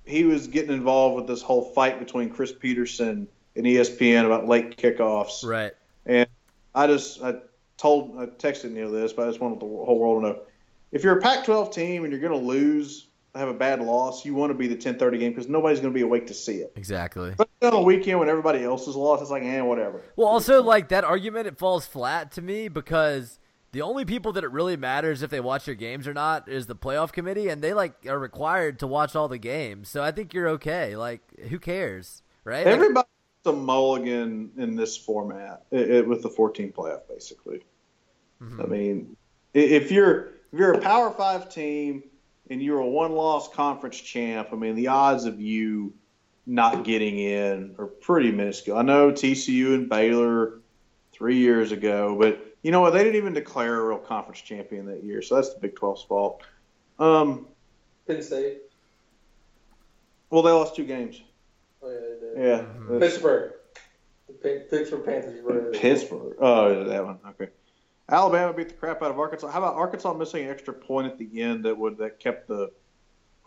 [0.05, 4.77] he was getting involved with this whole fight between Chris Petersen and ESPN about late
[4.77, 5.45] kickoffs.
[5.45, 5.73] Right.
[6.07, 6.29] And
[6.75, 7.37] I just I
[7.77, 10.41] told I texted Neil this, but I just wanted the whole world to know
[10.93, 14.35] if you're a Pac-12 team and you're going to lose, have a bad loss, you
[14.35, 16.73] want to be the 10:30 game because nobody's going to be awake to see it.
[16.77, 17.35] Exactly.
[17.37, 20.03] But on a weekend when everybody else is lost, it's like, eh, whatever.
[20.17, 23.39] Well, also like that argument, it falls flat to me because
[23.73, 26.67] the only people that it really matters if they watch your games or not is
[26.67, 29.89] the playoff committee, and they like are required to watch all the games.
[29.89, 30.97] So I think you're okay.
[30.97, 32.65] Like, who cares, right?
[32.65, 33.07] Like, Everybody's
[33.47, 37.63] a mulligan in this format i i with the 14 playoff, basically.
[38.43, 38.61] Mm-hmm.
[38.61, 39.17] I mean,
[39.55, 42.03] if you're if you're a Power Five team
[42.51, 45.93] and you're a one-loss conference champ, I mean, the odds of you
[46.47, 48.77] not getting in are pretty minuscule.
[48.77, 50.59] I know TCU and Baylor
[51.13, 52.93] three years ago, but you know what?
[52.93, 56.03] They didn't even declare a real conference champion that year, so that's the Big 12's
[56.05, 56.43] fault.
[56.99, 57.47] Um,
[58.07, 58.59] Penn State.
[60.31, 61.23] well, they lost two games.
[61.83, 62.49] Oh, yeah, they did.
[62.49, 63.53] Yeah, that's- Pittsburgh.
[64.43, 65.43] The Pittsburgh Panthers.
[65.43, 66.37] were- Pittsburgh.
[66.39, 67.19] Oh, yeah, that one.
[67.31, 67.49] Okay.
[68.09, 69.49] Alabama beat the crap out of Arkansas.
[69.51, 72.71] How about Arkansas missing an extra point at the end that would that kept the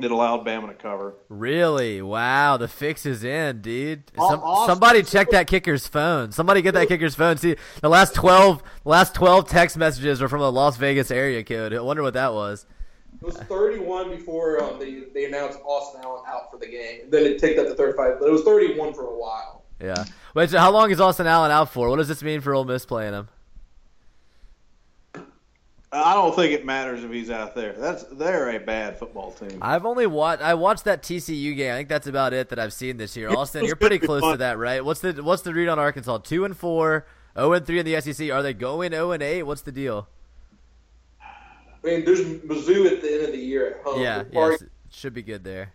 [0.03, 1.15] that allowed Bama to cover?
[1.29, 2.01] Really?
[2.01, 4.03] Wow, the fix is in, dude.
[4.15, 6.31] Some, Austin- somebody check that kicker's phone.
[6.31, 7.37] Somebody get that kicker's phone.
[7.37, 11.73] See, the last twelve, last twelve text messages were from a Las Vegas area code.
[11.73, 12.65] I wonder what that was.
[13.21, 17.09] It was 31 before um, they, they announced Austin Allen out for the game.
[17.09, 19.63] Then it ticked up to 35, but it was 31 for a while.
[19.79, 20.03] Yeah.
[20.33, 21.89] Wait, so how long is Austin Allen out for?
[21.89, 23.29] What does this mean for Ole Miss playing him?
[25.95, 27.73] I don't think it matters if he's out there.
[27.73, 29.59] That's they're a bad football team.
[29.61, 30.41] I've only watched.
[30.41, 31.71] I watched that TCU game.
[31.71, 33.29] I think that's about it that I've seen this year.
[33.29, 34.83] Austin, you're pretty close to that, right?
[34.83, 36.17] What's the What's the read on Arkansas?
[36.19, 37.05] Two and four,
[37.37, 38.31] zero and three in the SEC.
[38.31, 39.43] Are they going zero and eight?
[39.43, 40.07] What's the deal?
[41.21, 44.01] I mean, there's Mizzou at the end of the year at home.
[44.01, 45.73] yeah, Or- yes, should be good there.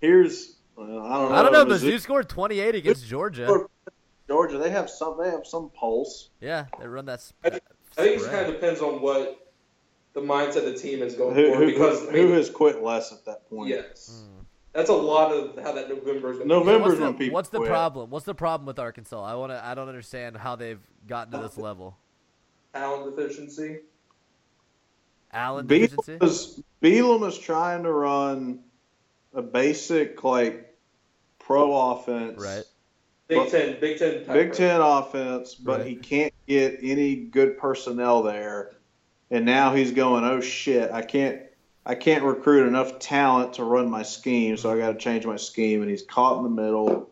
[0.00, 1.34] Here's well, I don't know.
[1.36, 1.64] I don't know.
[1.74, 3.66] Mizzou- Mizzou scored 28 against Georgia.
[4.28, 4.58] Georgia.
[4.58, 5.18] They have some.
[5.20, 6.28] They have some pulse.
[6.40, 7.20] Yeah, they run that.
[7.44, 7.64] I Sp-
[7.96, 9.52] I think it just kind of depends on what
[10.14, 11.56] the mindset of the team is going Who, for.
[11.58, 13.68] who, because I who has quit less at that point?
[13.70, 14.42] yes, hmm.
[14.72, 17.12] that's a lot of how that November is going So to November- what's is when
[17.12, 17.70] the, people what's the quit.
[17.70, 18.10] problem?
[18.10, 19.22] What's the problem with Arkansas?
[19.22, 19.64] I want to.
[19.64, 21.96] I don't understand how they've gotten to this level.
[22.72, 23.80] talent deficiency.
[25.32, 26.12] Allen deficiency.
[26.18, 28.60] Bielema is, Bielema is trying to run
[29.32, 30.76] a basic like
[31.40, 32.62] pro offense, Right.
[33.28, 35.86] Big Well, Ten, Big Ten, Big of- Ten offense, but Right.
[35.88, 38.72] he can't get any good personnel there.
[39.30, 41.40] And now he's going, oh shit, I can't,
[41.86, 45.36] I can't recruit enough talent to run my scheme, so I got to change my
[45.36, 45.80] scheme.
[45.80, 47.08] And he's caught in the middle.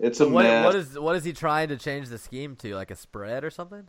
[0.00, 0.64] It's a What, mess.
[0.64, 2.74] what is what is he trying to change the scheme to?
[2.74, 3.88] Like a spread or something?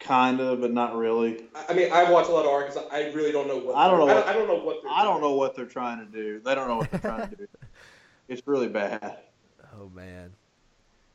[0.00, 1.44] kind of, but not really.
[1.54, 2.84] I I mean, I watch a lot of Arkansas.
[2.90, 3.74] I really don't know what.
[3.74, 4.76] I don't know I what- don't, I don't know what.
[4.88, 6.40] I don't know what they're trying to do.
[6.40, 7.46] They don't know what they're trying to do.
[8.28, 9.16] It's really bad.
[9.78, 10.32] Oh man.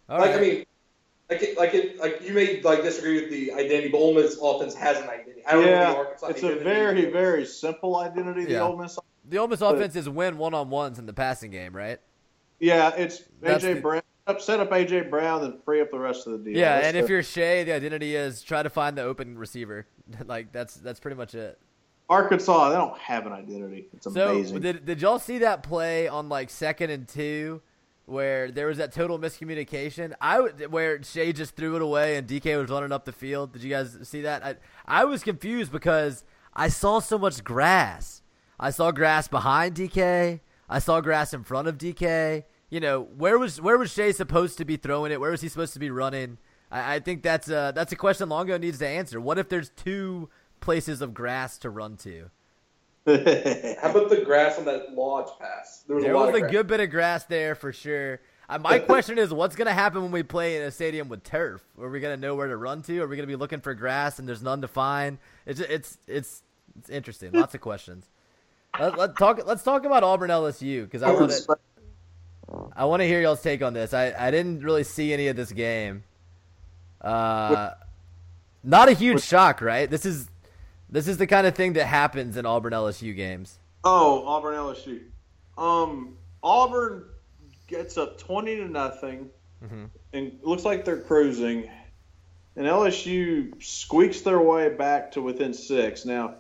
[0.10, 0.38] All like right.
[0.38, 0.66] I mean,
[1.30, 4.38] like it, like it, like you may like disagree with the identity, but Ole Miss
[4.42, 5.44] offense has an identity.
[5.46, 7.12] I don't know Yeah, the it's a very, is.
[7.14, 8.46] very simple identity.
[8.46, 8.64] The Yeah.
[8.64, 8.98] Ole Miss.
[9.30, 12.00] the Ole Miss offense is win one on ones in the passing game, right?
[12.60, 14.02] Yeah, it's That's AJ the- Brown.
[14.40, 16.58] Set up AJ Brown, and free up the rest of the deal.
[16.58, 19.86] Yeah, That's and if you're Shea, the identity is try to find the open receiver.
[20.26, 21.60] like that's that's pretty much it.
[22.10, 23.88] Arkansas, they don't have an identity.
[23.94, 24.24] It's amazing.
[24.26, 24.62] So amazing.
[24.62, 27.62] did did y'all see that play on like second and two,
[28.06, 30.14] where there was that total miscommunication?
[30.20, 33.54] I where Shea just threw it away and DK was running up the field.
[33.54, 34.44] Did you guys see that?
[34.44, 36.24] I I was confused because
[36.54, 38.22] I saw so much grass.
[38.60, 40.40] I saw grass behind DK.
[40.70, 42.44] I saw grass in front of DK.
[42.70, 45.20] You know where was where was Shea supposed to be throwing it?
[45.20, 46.38] Where was he supposed to be running?
[46.72, 49.22] I, I think that's a that's a question Longo needs to answer.
[49.22, 50.30] What if there's two
[50.60, 52.32] places of grass to run to?
[53.06, 55.84] How about the grass on that Lodge pass?
[55.88, 58.22] There was There a lot was a good bit of grass there for sure.
[58.48, 61.24] Uh, my question is, what's going to happen when we play in a stadium with
[61.24, 61.62] turf?
[61.82, 63.02] Are we going to know where to run to?
[63.02, 65.18] Are we going to be looking for grass and there's none to find?
[65.46, 66.44] It's it's it's
[66.80, 67.34] it's interesting.
[67.34, 68.06] Lots of questions.
[68.80, 69.46] Let, let talk.
[69.46, 71.58] Let's talk about Auburn LSU because I want to.
[72.76, 73.94] I want to hear y'all's take on this.
[73.94, 76.04] I, I didn't really see any of this game.
[77.02, 77.72] Uh,
[78.64, 79.90] not a huge shock, right?
[79.90, 80.28] This is
[80.94, 83.60] this is the kind of thing that happens in Auburn LSU games.
[83.84, 85.02] oh, Auburn LSU.
[85.58, 87.04] Um, Auburn
[87.68, 89.30] gets up twenty to nothing,
[89.64, 89.90] Mhm.
[90.14, 91.70] and looks like they're cruising.
[92.56, 96.06] And LSU squeaks their way back to within six.
[96.06, 96.36] Now,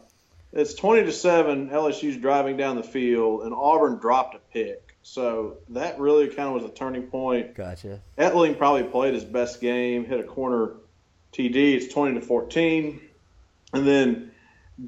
[0.51, 1.70] it's twenty to seven.
[1.70, 4.95] LSU's driving down the field, and Auburn dropped a pick.
[5.01, 7.56] So that really kind of was a turning point.
[7.56, 7.99] Gotcha.
[8.18, 10.76] Etling probably played his best game, hit a corner
[11.34, 11.74] TD.
[11.76, 13.01] It's twenty to fourteen,
[13.74, 14.32] and then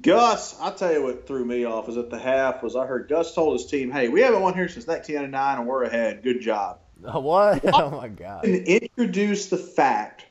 [0.01, 0.59] Gus.
[0.59, 3.33] I tell you what threw me off is at the half was I heard Gus
[3.33, 6.23] told his team, "Hey, we haven't won here since 1999, and we're ahead.
[6.23, 7.63] Good job." what?
[7.73, 8.45] Oh my god.
[8.45, 10.25] And introduce the fact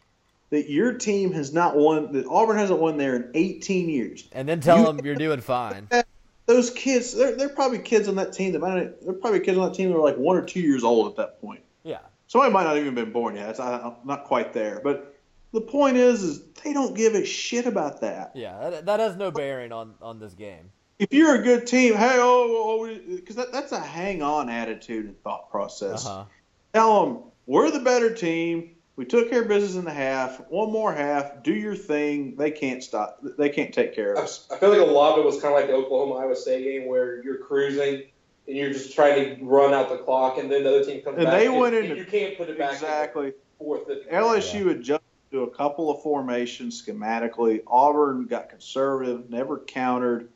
[0.51, 2.13] that your team has not won.
[2.13, 4.29] That Auburn hasn't won there in 18 years.
[4.33, 5.89] And then tell You- them you're doing fine.
[6.47, 9.69] Those kids, they're, they're probably kids on that team that might they're probably kids on
[9.69, 11.63] that team that are like one or two years old at that point.
[11.85, 12.01] Yeah.
[12.27, 13.49] Somebody might not even been born yet.
[13.49, 14.81] It's not, not quite there.
[14.85, 15.14] But
[15.55, 18.33] the point is, is they don't give a shit about that.
[18.35, 18.69] Yeah.
[18.71, 20.71] That, that has no bearing on on this game.
[20.99, 25.51] If you're a good team, hey, oh, because that, that's a hang-on attitude and thought
[25.51, 26.07] process.
[26.07, 26.25] Uh huh.
[26.73, 28.71] Tell them we're the better team.
[28.97, 30.41] We took care of business in the half.
[30.51, 31.43] One more half.
[31.43, 32.37] Do your thing.
[32.37, 33.19] They can't stop.
[33.37, 34.47] They can't take care of I, us.
[34.53, 36.63] I feel like a lot of it was kind of like the Oklahoma Iowa State
[36.63, 38.05] game where you're cruising
[38.47, 41.17] and you're just trying to run out the clock, and then the other team comes
[41.17, 41.41] And back.
[41.41, 43.27] they and, went and into- you can't put it back Exactly.
[43.29, 43.87] in the fourth.
[43.87, 44.09] fifth.
[44.11, 45.04] LSU adjusted
[45.35, 47.63] to a couple of formations schematically.
[47.67, 50.29] Auburn got conservative, never countered.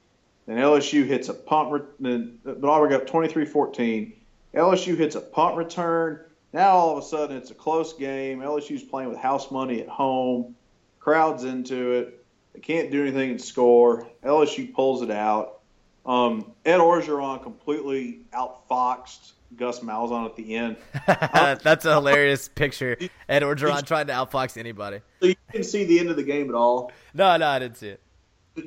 [0.47, 1.73] Then LSU hits a punt.
[1.73, 4.13] Re- then but Auburn got 23-14.
[4.55, 6.21] LSU hits a punt return.
[6.53, 8.41] Now all of a sudden it's a close game.
[8.41, 10.57] LSU's playing with house money at home.
[10.99, 12.25] Crowds into it.
[12.55, 14.09] They can't do anything and score.
[14.25, 15.61] LSU pulls it out.
[16.05, 20.77] Um, Ed Orgeron completely outfoxed Gus Malzahn at the end.
[21.07, 22.97] That's a hilarious picture.
[23.29, 25.01] Ed Orgeron trying to outfox anybody.
[25.21, 26.93] So you didn't see the end of the game at all.
[27.15, 28.03] No, no, I didn't see it.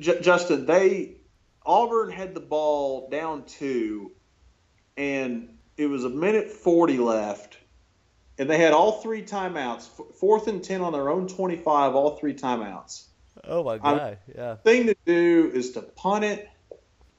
[0.00, 1.16] J- Justin, they
[1.64, 4.12] Auburn had the ball down two,
[4.96, 7.58] and it was a minute forty left,
[8.38, 9.88] and they had all three timeouts.
[10.18, 13.06] Fourth and ten on their own twenty-five, all three timeouts.
[13.44, 14.18] Oh my god.
[14.34, 14.56] Yeah.
[14.56, 16.48] Thing to do is to punt it.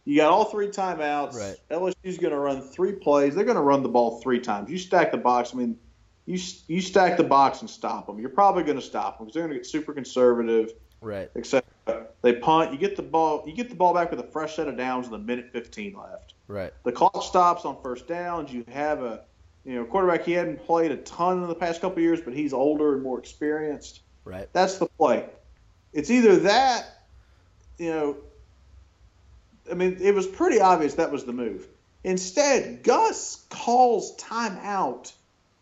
[0.06, 1.34] You got all three timeouts.
[1.36, 1.56] Right.
[1.72, 3.36] LSU's going to run three plays.
[3.36, 4.70] They're going to run the ball three times.
[4.70, 5.54] You stack the box.
[5.54, 5.78] I mean,
[6.26, 8.20] you you stack the box and stop them.
[8.20, 11.30] You're probably going to stop them because they're going to get super conservative Right.
[11.36, 11.68] except
[12.22, 12.72] they punt.
[12.72, 13.44] You get the ball.
[13.46, 15.96] You get the ball back with a fresh set of downs with a minute 15
[15.98, 16.34] left.
[16.48, 16.74] Right.
[16.84, 18.54] The clock stops on first downs.
[18.54, 19.22] You have a,
[19.66, 20.26] you know, quarterback.
[20.26, 23.04] He hadn't played a ton in the past couple of years, but he's older and
[23.04, 24.02] more experienced.
[24.26, 24.48] Right.
[24.54, 25.26] That's the play.
[25.92, 26.86] It's either that,
[27.78, 28.18] you know.
[29.72, 31.68] I mean, it was pretty obvious that was the move.
[32.04, 35.14] Instead, Gus calls timeout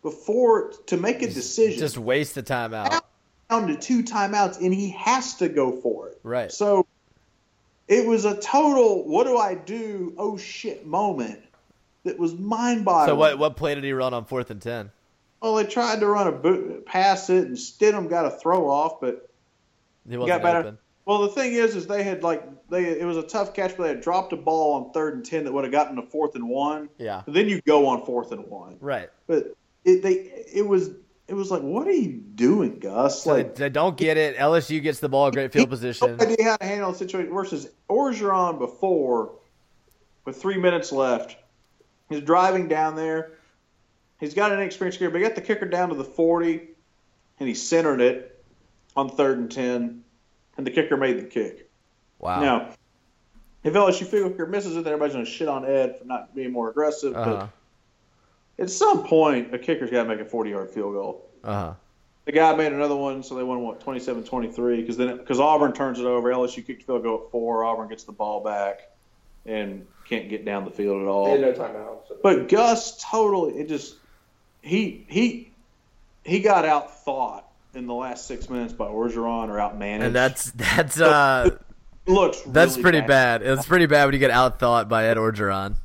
[0.02, 3.04] before to make a decision Just waste the time out.
[3.48, 6.18] down to two timeouts, and he has to go for it.
[6.24, 6.50] Right.
[6.50, 6.86] So
[7.86, 10.14] it was a total "what do I do?
[10.18, 11.38] Oh shit!" moment
[12.04, 13.06] that was mind-boggling.
[13.08, 14.90] So what what play did he run on fourth and ten?
[15.40, 19.00] Well, they tried to run a boot, pass it, and Stidham got a throw off,
[19.00, 19.28] but
[20.08, 20.58] He got better.
[20.60, 20.78] open.
[21.04, 23.84] Well, the thing is, is they had like they it was a tough catch, but
[23.84, 26.34] they had dropped a ball on third and ten that would have gotten to fourth
[26.34, 26.88] and one.
[26.98, 27.22] Yeah.
[27.28, 29.10] Then you go on fourth and one, Right.
[29.26, 29.54] but
[29.84, 30.12] it they
[30.52, 30.90] it was
[31.28, 33.22] it was like, what are you doing, Gus?
[33.22, 34.36] So like they, don't get it.
[34.36, 36.16] LSU gets the ball, great field position.
[36.16, 37.32] No idea how to handle the situation.
[37.32, 39.32] Versus Orgeron before,
[40.24, 41.36] with three minutes left,
[42.08, 43.32] he's driving down there.
[44.18, 46.68] He's got an inexperienced kicker, but he got the kicker down to the 40,
[47.40, 48.44] and he centered it
[48.94, 50.04] on third and 10,
[50.56, 51.70] and the kicker made the kick.
[52.22, 52.40] Wow.
[52.40, 52.68] Now,
[53.64, 56.34] if LSU field kicker misses it, then everybody's going to shit on Ed for not
[56.34, 57.14] being more aggressive.
[57.14, 57.48] Uh-huh.
[58.56, 61.28] But at some point, a kicker's got to make a 40 yard field goal.
[61.44, 61.74] Uh huh.
[62.24, 65.98] The guy made another one, so they won what 27-23 because then because Auburn turns
[65.98, 66.30] it over.
[66.30, 67.64] LSU kicked field goal at four.
[67.64, 68.88] Auburn gets the ball back
[69.44, 71.30] and can't get down the field at They all.
[71.30, 72.08] had no timeout.
[72.08, 72.16] So.
[72.22, 73.96] But Gus totally it just
[74.60, 75.50] he he
[76.24, 80.02] he got out thought in the last six minutes by Orgeron or outmanaged.
[80.02, 81.58] And that's that's uh
[82.06, 83.42] looks that's really pretty bad.
[83.42, 85.76] It's pretty bad when you get outthought by Ed Orgeron.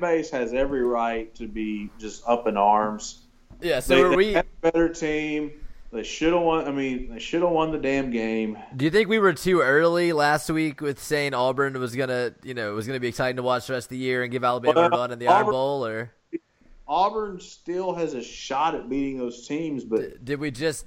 [0.00, 3.20] Base has every right to be just up in arms.
[3.60, 3.80] Yeah.
[3.80, 4.32] So they, are they we?
[4.34, 5.52] had a better team.
[5.92, 6.66] They should have won.
[6.66, 8.58] I mean, they should have won the damn game.
[8.74, 12.52] Do you think we were too early last week with saying Auburn was gonna, you
[12.54, 14.74] know, was gonna be exciting to watch the rest of the year and give Alabama
[14.80, 16.10] Well, a run in the Iron Auburn- Bowl, or
[16.88, 20.84] Auburn still has a shot at beating those teams, but did we just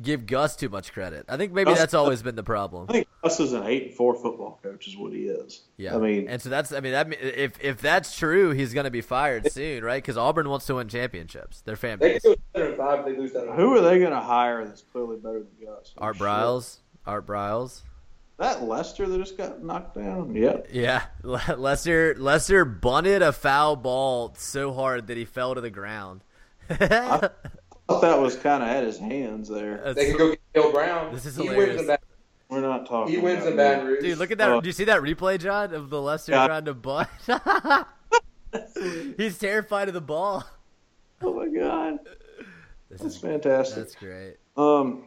[0.00, 1.24] give Gus too much credit?
[1.28, 2.86] I think maybe Gus- that's always been the problem.
[2.88, 5.62] I think Gus is an eight and four football coach, is what he is.
[5.76, 8.90] Yeah, I mean, and so that's, I mean, that if if that's true, he's gonna
[8.90, 10.02] be fired soon, right?
[10.02, 11.60] Because Auburn wants to win championships.
[11.62, 12.22] Their fan They base.
[12.22, 13.48] can go five they lose that.
[13.56, 15.92] who are they going to hire that's clearly better than Gus?
[15.98, 16.22] Art Shit.
[16.26, 16.76] Briles,
[17.06, 17.82] Art Briles.
[18.38, 20.34] That Lester that just got knocked down.
[20.34, 20.58] Yeah.
[20.72, 25.68] Yeah, Le- Lester Lester bunted a foul ball so hard that he fell to the
[25.70, 26.22] ground.
[26.70, 27.28] I
[27.90, 29.92] thought that was kind of at his hands there.
[29.94, 31.12] They can go get Bill Brown.
[31.14, 31.66] This is He hilarious.
[31.68, 32.02] wins them back.
[32.48, 33.14] We're not talking.
[33.14, 34.02] He wins about in Baton Rouge.
[34.02, 34.50] Dude, look at that.
[34.50, 36.46] Uh, Do you see that replay, John, of the Lester Yeah.
[36.48, 37.08] trying to butt?
[39.16, 40.44] He's terrified of the ball.
[41.22, 41.98] Oh my god,
[42.90, 43.76] This that's is fantastic.
[43.76, 44.36] that's great.
[44.56, 45.04] Um,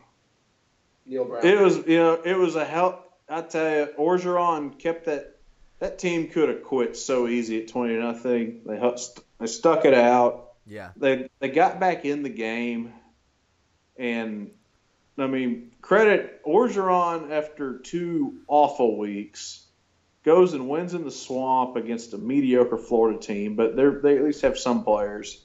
[1.05, 1.45] Neal Brown.
[1.45, 3.11] it was you know it was a help.
[3.27, 5.31] I tell you, Orgeron kept that.
[5.79, 8.61] That team could have quit so easy at twenty nothing.
[8.65, 8.79] They
[9.39, 10.52] they stuck it out.
[10.65, 10.91] Yeah.
[10.95, 12.93] They they got back in the game,
[13.97, 14.51] and
[15.17, 19.65] I mean credit Orgeron after two awful weeks
[20.23, 24.23] goes and wins in the swamp against a mediocre Florida team, but they they at
[24.23, 25.43] least have some players.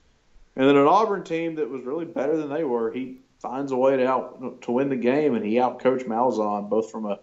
[0.56, 3.76] And then an Auburn team that was really better than they were, he finds a
[3.76, 7.20] way to out to win the game, and he outcoached Malzahn both from a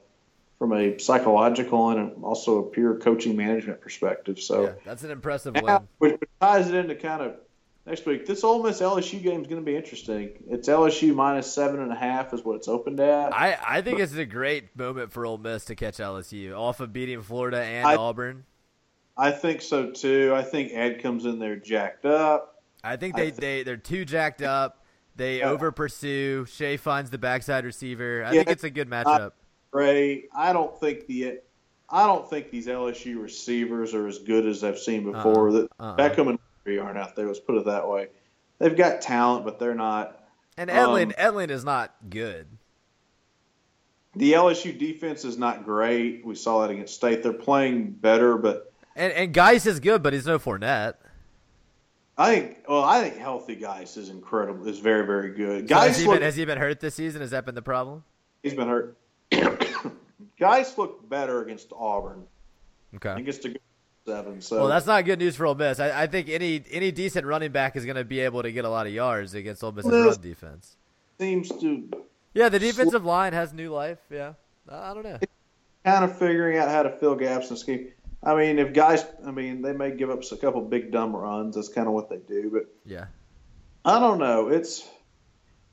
[0.57, 4.39] from a psychological and also a pure coaching management perspective.
[4.39, 5.87] So Yeah, that's an impressive now, win.
[5.99, 7.35] which which ties it into kind of
[7.85, 8.25] next week.
[8.25, 10.31] This Ole Miss LSU game is going to be interesting.
[10.49, 13.33] It's LSU minus seven and a half is what it's opened at.
[13.33, 16.91] I, I think it's a great moment for Ole Miss to catch LSU off of
[16.93, 18.45] beating Florida and I- Auburn.
[19.17, 20.33] I think so too.
[20.35, 22.61] I think Ed comes in there jacked up.
[22.83, 24.83] I think I they they they're too jacked up.
[25.15, 25.51] They Yeah.
[25.51, 26.45] over pursue.
[26.45, 28.25] Shea finds the backside receiver.
[28.25, 28.39] I Yeah.
[28.39, 29.31] think it's a good matchup.
[29.71, 31.39] Ray, I don't think the
[31.89, 35.47] I don't think these LSU receivers are as good as I've seen before.
[35.49, 35.51] Uh-uh.
[35.61, 35.95] That Uh-uh.
[35.97, 37.27] Beckham and Murray aren't out there.
[37.27, 38.07] Let's put it that way.
[38.59, 40.23] They've got talent, but they're not.
[40.57, 42.47] and Etling um, Etling is not good.
[44.15, 46.25] The LSU defense is not great.
[46.25, 47.21] We saw that against State.
[47.21, 50.95] They're playing better, but And and Guice is good, but he's no Fournette.
[52.17, 54.67] I think well, I think healthy Guice is incredible.
[54.67, 55.67] Is very very good.
[55.67, 57.21] So has, Guice he look been, has he been hurt this season?
[57.21, 58.03] Has that been the problem?
[58.41, 58.97] he's been hurt.
[60.39, 62.23] Guice looked better against Auburn
[62.95, 63.19] Okay.
[63.19, 63.59] against a good
[64.05, 64.41] seven.
[64.41, 65.79] So Well, that's not good news for Ole Miss.
[65.79, 68.65] I, I think any any decent running back is going to be able to get
[68.65, 70.75] a lot of yards against Ole Miss's Well, run defense.
[71.19, 71.89] seems to
[72.33, 73.99] Yeah, the defensive line has new life.
[74.11, 74.33] Yeah,
[74.69, 75.19] I don't know.
[75.83, 77.87] kind of figuring out how to fill gaps in the scheme.
[78.23, 81.55] I mean, if guys, I mean, they may give up a couple big dumb runs.
[81.55, 82.49] That's kind of what they do.
[82.51, 83.05] But Yeah,
[83.83, 84.47] I don't know.
[84.47, 84.87] It's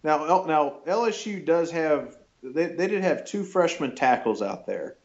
[0.02, 4.96] now now LSU does have they they did have two freshman tackles out there.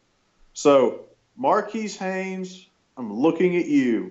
[0.52, 1.04] So
[1.36, 2.67] Marquis Haynes,
[2.98, 4.06] I'm looking at you.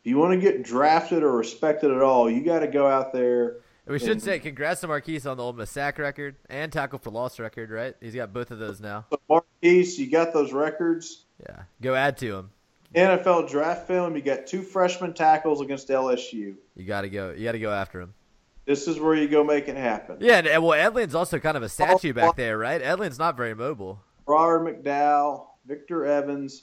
[0.00, 3.12] If you want to get drafted or respected at all, you got to go out
[3.12, 3.58] there.
[3.86, 6.98] we should And- say congrats to Marquis on the Ole Miss sack record and tackle
[6.98, 7.70] for loss record.
[7.70, 9.06] Right, he's got both of those now.
[9.10, 11.24] So Marquis, you got those records.
[11.48, 12.50] Yeah, go add to him.
[12.94, 16.54] NFL draft film, you got two freshman tackles against LSU.
[16.76, 17.30] You got to go.
[17.32, 18.14] You got to go after him.
[18.66, 20.16] This is where you go make it happen.
[20.20, 22.80] Yeah, and, and well, Etling's also kind of a statue back there, right?
[22.82, 24.00] Etling's not very mobile.
[24.26, 26.62] Robert McDowell, Victor Evans,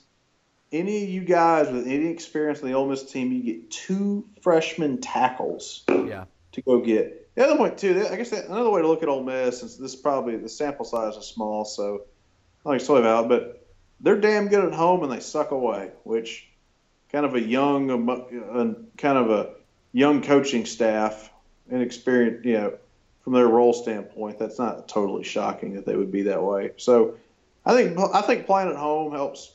[0.72, 4.26] any of you guys with any experience in the Ole Miss team, you get two
[4.42, 7.34] freshman tackles Yeah, to go get.
[7.36, 9.78] The other point too, I guess that, another way to look at Ole Miss, since
[9.78, 11.98] this is probably the sample size is small, so I
[12.64, 13.68] don't think it's totally valid, but
[14.00, 16.48] they're damn good at home and they suck away, which
[17.12, 17.88] kind of a young,
[18.98, 19.54] kind of a
[19.92, 21.32] young coaching staff
[21.70, 22.74] and experience, you know,
[23.24, 26.72] from their role standpoint, that's not totally shocking that they would be that way.
[26.78, 27.16] So
[27.66, 29.52] I think I think playing at home helps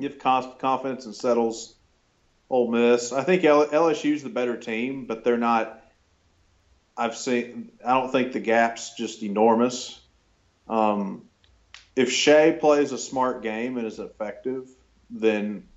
[0.00, 1.74] give confidence and settles
[2.48, 3.12] Ole Miss.
[3.12, 5.82] I think L- LSU's the better team, but they're not.
[6.96, 7.70] I've seen.
[7.84, 9.98] I don't think the gap's just enormous.
[10.68, 11.22] Um,
[11.96, 14.68] if Shea plays a smart game and is effective,
[15.10, 15.68] then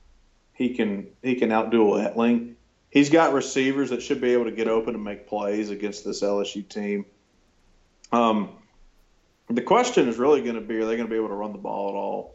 [0.53, 2.55] he can he can outduel Etling.
[2.89, 6.21] He's got receivers that should be able to get open and make plays against this
[6.21, 7.05] LSU team.
[8.11, 8.49] Um,
[9.49, 11.51] the question is really going to be: Are they going to be able to run
[11.51, 12.32] the ball at all?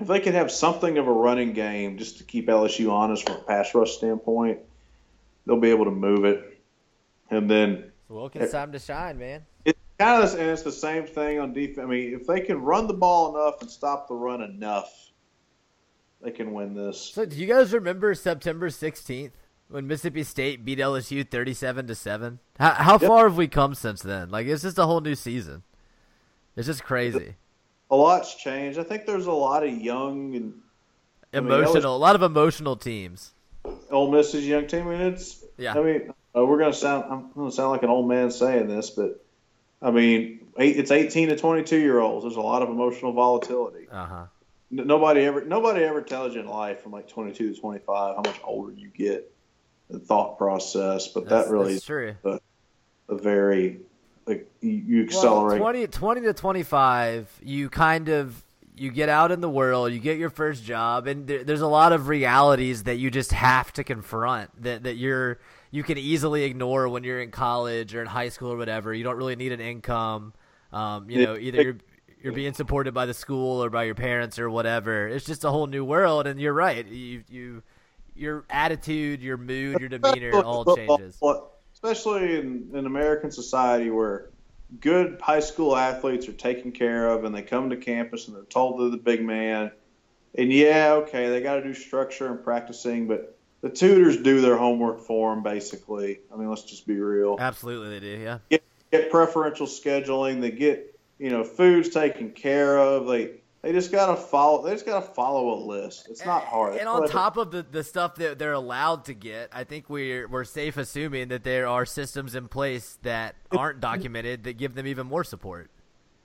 [0.00, 3.36] If they can have something of a running game just to keep LSU honest from
[3.36, 4.58] a pass rush standpoint,
[5.46, 6.60] they'll be able to move it.
[7.30, 9.46] And then Wilkins time to shine, man.
[9.64, 11.78] it's kind of and it's the same thing on defense.
[11.78, 14.92] I mean, if they can run the ball enough and stop the run enough,
[16.22, 17.00] they can win this.
[17.00, 19.32] So, do you guys remember September 16th
[19.68, 22.38] when Mississippi State beat LSU 37 to 7?
[22.58, 23.08] How, how Yep.
[23.08, 24.30] far have we come since then?
[24.30, 25.62] Like, it's just a whole new season.
[26.54, 27.34] It's just crazy.
[27.90, 28.78] A lot's changed.
[28.78, 30.60] I think there's a lot of young and
[31.32, 31.94] I mean, Emotional.
[31.94, 33.32] a lot of emotional teams.
[33.90, 34.88] Ole Miss's young team.
[34.88, 35.44] I mean, it's.
[35.58, 35.78] Yeah.
[35.78, 37.04] I mean, uh, we're gonna sound.
[37.10, 39.24] I'm gonna sound like an old man saying this, but
[39.82, 42.24] I mean, eight, it's 18 to 22 year olds.
[42.24, 43.86] There's a lot of emotional volatility.
[43.90, 44.24] Uh huh.
[44.72, 45.44] N- Nobody ever.
[45.44, 48.88] Nobody ever tells you in life from like 22 to 25 how much older you
[48.88, 49.32] get.
[49.90, 52.16] The thought process, but That's, that really that's true.
[52.24, 52.40] is
[53.08, 53.80] a very
[54.26, 55.60] like you, you Well, accelerate.
[55.60, 58.42] 20, 20 to 25, you kind of
[58.76, 61.66] you get out in the world, you get your first job, and there, there's a
[61.66, 65.38] lot of realities that you just have to confront that that you're
[65.70, 68.92] you can easily ignore when you're in college or in high school or whatever.
[68.92, 70.34] You don't really need an income.
[70.72, 71.76] Um, you know, either you're
[72.22, 75.08] you're being supported by the school or by your parents or whatever.
[75.08, 76.86] It's just a whole new world, and you're right.
[76.86, 77.62] You you
[78.14, 81.18] your attitude, your mood, your demeanor all changes.
[81.86, 84.30] Especially in, in American society where
[84.80, 88.44] good high school athletes are taken care of and they come to campus and they're
[88.44, 89.70] told they're the big man.
[90.34, 94.56] And yeah, okay, they got to do structure and practicing, but the tutors do their
[94.56, 96.20] homework for them, basically.
[96.32, 97.36] I mean, let's just be real.
[97.38, 98.22] Absolutely, they do.
[98.22, 98.38] Yeah.
[98.50, 100.40] Get, get preferential scheduling.
[100.40, 103.06] They get, you know, foods taken care of.
[103.06, 103.36] They
[103.66, 104.62] they just got to follow.
[104.62, 106.06] They just got to follow a list.
[106.08, 106.76] It's not hard.
[106.76, 110.28] And on top of the, the stuff that they're allowed to get, I think we're
[110.28, 114.86] we're safe assuming that there are systems in place that aren't documented that give them
[114.86, 115.68] even more support.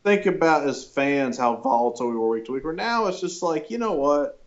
[0.03, 2.63] think about as fans how volatile we were week to week.
[2.63, 4.37] Where now it's just like, you know what?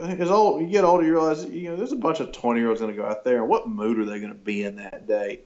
[0.00, 2.68] As old you get older, you realize you know there's a bunch of twenty year
[2.68, 4.76] olds going to go out there, and what mood are they going to be in
[4.76, 5.40] that day?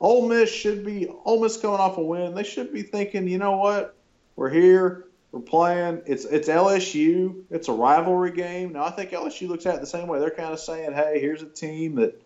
[0.00, 2.34] Ole Miss should be Ole Miss coming off a win.
[2.34, 3.96] They should be thinking, you know what?
[4.36, 5.06] We're here.
[5.32, 6.02] We're playing.
[6.06, 7.42] It's it's LSU.
[7.50, 8.72] It's a rivalry game.
[8.72, 10.18] Now I think LSU looks at it the same way.
[10.18, 12.20] They're kind of saying, hey, here's a team that.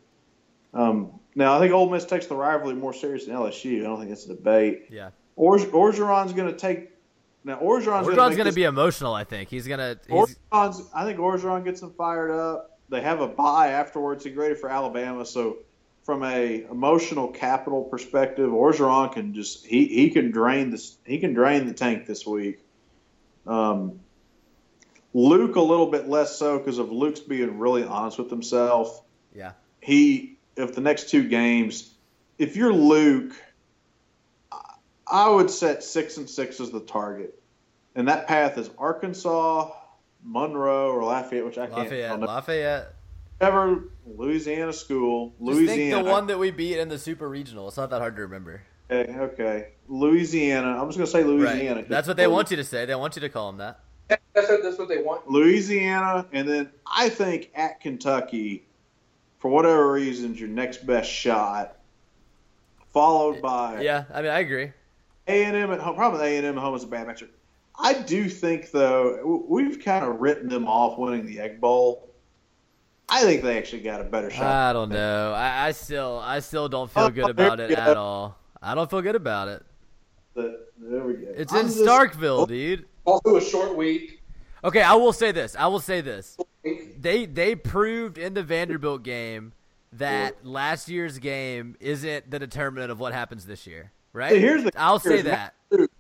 [0.72, 3.80] Um, now I think Ole Miss takes the rivalry more serious than LSU.
[3.80, 4.86] I don't think it's a debate.
[4.90, 5.11] Yeah.
[5.36, 6.90] Orge- Orgeron's going to take.
[7.44, 9.12] Now Orgeron's, Orgeron's going to be emotional.
[9.12, 9.96] I think he's gonna.
[10.09, 12.78] Orgeron's, I think Orgeron gets them fired up.
[12.88, 14.24] They have a bye afterwards.
[14.24, 15.59] He graded for Alabama, so
[16.05, 21.34] from a emotional capital perspective, Orgeron can just he, he can drain this he can
[21.34, 22.63] drain the tank this week.
[23.47, 24.01] Um,
[25.12, 29.03] Luke a little bit less so because of Luke's being really honest with himself.
[29.34, 29.53] yeah.
[29.80, 31.95] He if the next two games,
[32.38, 33.32] if you're Luke,
[35.07, 37.38] I- would set six and six as the target,
[37.95, 39.70] and that path is Arkansas,
[40.22, 41.78] Monroe, or Lafayette, which I can't.
[41.78, 42.20] Lafayette.
[42.20, 42.95] Lafayette.
[43.40, 45.66] Ever Louisiana school, Louisiana.
[45.66, 46.05] Just think Louisiana.
[46.05, 47.68] the one that we beat in the Super Regional.
[47.68, 48.62] It's not that hard to remember.
[48.91, 50.80] Okay, okay, Louisiana.
[50.80, 51.76] I'm just gonna say Louisiana.
[51.80, 51.89] Right.
[51.89, 52.85] That's what they want you to say.
[52.87, 53.80] They want you to call them that.
[54.35, 55.30] That's what, that's what they want.
[55.30, 58.66] Louisiana, and then I think at Kentucky,
[59.39, 61.76] for whatever reasons, your next best shot,
[62.93, 64.72] followed by Yeah, I mean, I agree.
[65.26, 65.97] A and M at home.
[65.97, 67.28] Probably A and M at home is a bad matchup.
[67.76, 72.09] I do think though we've kind of written them off winning the Egg Bowl.
[73.09, 74.45] I think they actually got a better shot.
[74.47, 75.32] I don't know.
[75.32, 78.39] I, I still, I still don't feel Oh, good about it at all.
[78.64, 79.62] I don't feel good about it.
[80.34, 81.32] But there we go.
[81.36, 82.46] It's I'm in just- Starkville, oh.
[82.46, 82.86] dude.
[83.04, 84.22] Also, a short week.
[84.64, 85.54] Okay, I will say this.
[85.56, 86.38] I will say this.
[86.98, 89.52] They they proved in the Vanderbilt game
[89.92, 94.32] that last year's game isn't the determinant of what happens this year, right?
[94.32, 95.54] See, here's the I'll say here's that.
[95.70, 95.90] Matt Luke,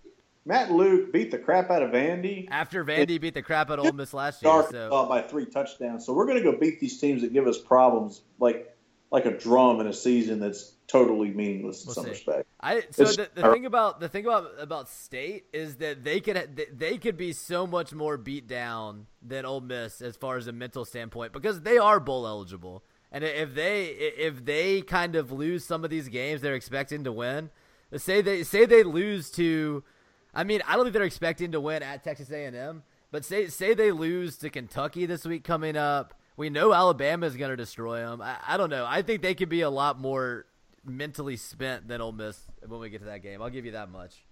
[0.46, 2.48] Matt Luke beat the crap out of Vandy.
[2.50, 5.44] After Vandy beat the crap out of Ole Miss last year, Arkansas so by three
[5.44, 6.06] touchdowns.
[6.06, 8.74] So we're going to go beat these teams that give us problems, like
[9.10, 12.10] like a drum in a season that's totally meaningless in We'll some see.
[12.10, 12.46] respect.
[12.60, 16.20] I so It's- the, the thing about the thing about about State is that they
[16.20, 20.36] could they- they could be so much more beat down than Ole Miss as far
[20.36, 22.82] as a mental standpoint because they are bowl eligible.
[23.12, 27.12] And if they if they kind of lose some of these games they're expecting to
[27.12, 27.50] win,
[27.96, 29.84] say they say they lose to
[30.36, 32.82] I mean, I don't think they're expecting to win at Texas A&M,
[33.12, 36.12] but say say they lose to Kentucky this week coming up.
[36.36, 38.20] We know Alabama is going to destroy them.
[38.20, 38.84] I, I don't know.
[38.84, 40.46] I think they could be a lot more
[40.84, 43.42] mentally spent than Ole Miss when we get to that game.
[43.42, 44.24] I'll give you that much.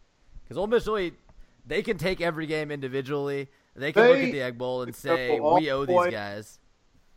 [0.45, 1.13] Because Ole Miss really,
[1.67, 3.49] they can take every game individually.
[3.75, 6.59] They can look at the Egg Bowl and say, we owe these guys.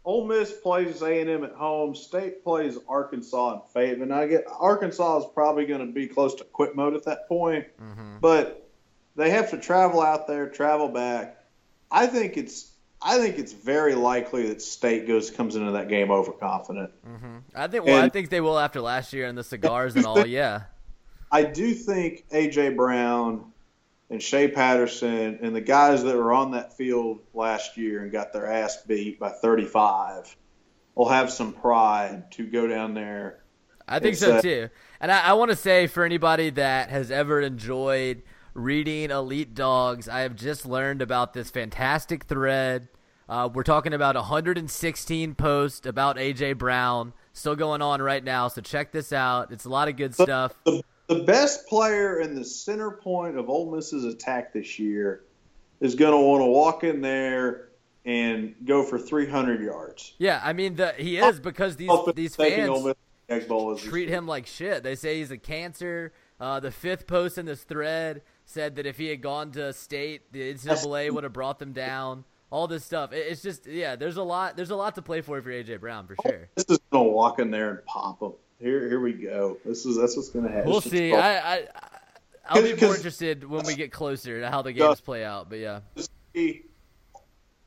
[0.05, 1.95] Ole Miss plays A and M at home.
[1.95, 4.03] State plays Arkansas and Fayetteville.
[4.03, 7.27] And I get Arkansas is probably going to be close to quit mode at that
[7.27, 8.17] point, Mm-hmm.
[8.21, 8.69] but
[9.15, 11.43] they have to travel out there, travel back.
[11.89, 12.71] I think it's
[13.07, 16.91] I think it's very likely that State goes comes into that game overconfident.
[17.53, 17.85] I think.
[17.85, 20.15] Well, I think they will after last year and the cigars and all.
[20.25, 20.63] Yeah,
[21.31, 23.51] I do think AJ Brown
[24.09, 28.33] and Shea Patterson and the guys that were on that field last year and got
[28.33, 30.35] their ass beat by 35
[30.95, 33.43] will have some pride to go down there.
[33.87, 34.69] I think so uh, too.
[34.99, 38.23] And I, I want to say for anybody that has ever enjoyed
[38.55, 42.87] reading Elite Dogs, I have just learned about this fantastic thread.
[43.27, 48.47] Uh, we're talking about 116 posts about AJ Brown, still going on right now.
[48.47, 49.51] So check this out.
[49.51, 50.53] It's a lot of good stuff.
[50.63, 55.23] The, the best player in the center point of Ole Miss's attack this year
[55.79, 57.69] is going to want to walk in there
[58.05, 60.13] and go for 300 yards.
[60.19, 62.95] Yeah, I mean the, he is because these these fans Miss
[63.29, 64.83] Egg Bowl is treat him like shit.
[64.83, 66.13] They say he's a cancer.
[66.39, 70.31] Uh, the fifth post in this thread said that if he had gone to state,
[70.31, 72.25] the NCAA would have brought them down.
[72.55, 73.11] All this stuff.
[73.11, 73.97] It's just yeah.
[73.97, 74.55] There's a lot.
[74.55, 76.47] There's a lot to play for if you're AJ Brown for sure.
[76.55, 78.31] This is to walk in there and pop him.
[78.61, 79.57] Here, here we go.
[79.65, 80.69] This is that's what's going to happen.
[80.71, 81.13] We'll see.
[81.13, 81.67] I, I
[82.47, 85.49] I'll be more interested when we get closer to how the games play out.
[85.49, 85.81] But yeah,
[86.33, 86.61] he,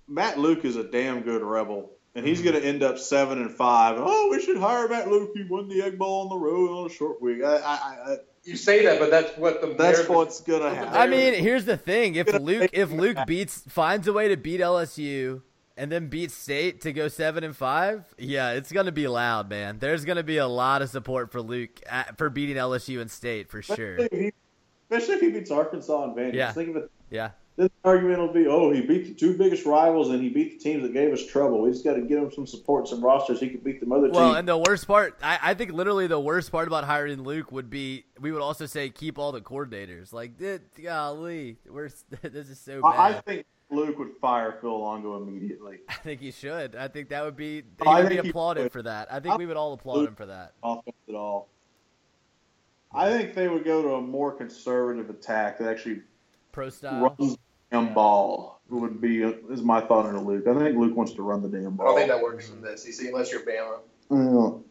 [0.09, 2.49] Matt Luke is a damn good rebel, and he's Mm-hmm.
[2.51, 3.97] going to end up seven and five.
[3.99, 5.32] Oh, we should hire Matt Luke.
[5.34, 7.45] He won the Egg Bowl on the road on a short week.
[7.45, 8.16] I, I, I,
[8.49, 10.94] You say that, but that's what the that's narrative- what's going to happen.
[10.94, 14.61] I mean, here's the thing: if Luke if Luke beats finds a way to beat
[14.61, 15.42] LSU
[15.76, 19.78] and then beats State to go seven and five, yeah, it's gonna be loud, man.
[19.78, 23.51] There's gonna be a lot of support for Luke at, for beating LSU and State
[23.51, 23.96] for sure.
[23.96, 24.32] especially, if he,
[24.90, 26.34] especially if he beats Arkansas and Vandy.
[26.34, 26.53] Yeah.
[26.53, 26.90] Think of it.
[27.11, 30.56] Yeah, This argument will be, oh, he beat the two biggest rivals and he beat
[30.56, 31.61] the teams that gave us trouble.
[31.62, 33.40] We just got to give him some support, some rosters.
[33.40, 34.14] He could beat them other Well, teams.
[34.16, 37.50] Well, and the worst part, I, I think literally the worst part about hiring Luke
[37.50, 40.12] would be we would also say keep all the coordinators.
[40.12, 41.90] Like, "Dude, golly, we're
[42.22, 42.94] this is so bad.
[42.94, 45.78] I, I think Luke would fire Phil Longo immediately.
[45.88, 46.76] I think he should.
[46.76, 48.72] I think that would be he I would be applauded would.
[48.72, 49.12] for that.
[49.12, 50.52] I think we would all applaud him for that.
[50.62, 51.48] offense at all.
[52.94, 56.02] I think they would go to a more conservative attack that actually
[56.52, 57.14] Pro style.
[57.18, 57.36] runs
[57.71, 58.61] damn ball.
[58.71, 60.47] Would be is my thought on Luke.
[60.47, 61.87] I think Luke wants to run the damn ball.
[61.87, 63.79] I don't think that works in the SEC unless you're Bama.
[64.11, 64.62] Well,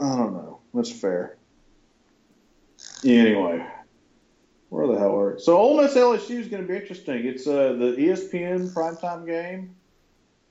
[0.00, 0.58] I don't know.
[0.74, 1.36] That's fair.
[3.04, 3.64] Anyway,
[4.70, 5.40] where the hell are we?
[5.40, 7.24] So Ole Miss LSU is going to be interesting.
[7.24, 9.76] It's uh, the ESPN primetime game,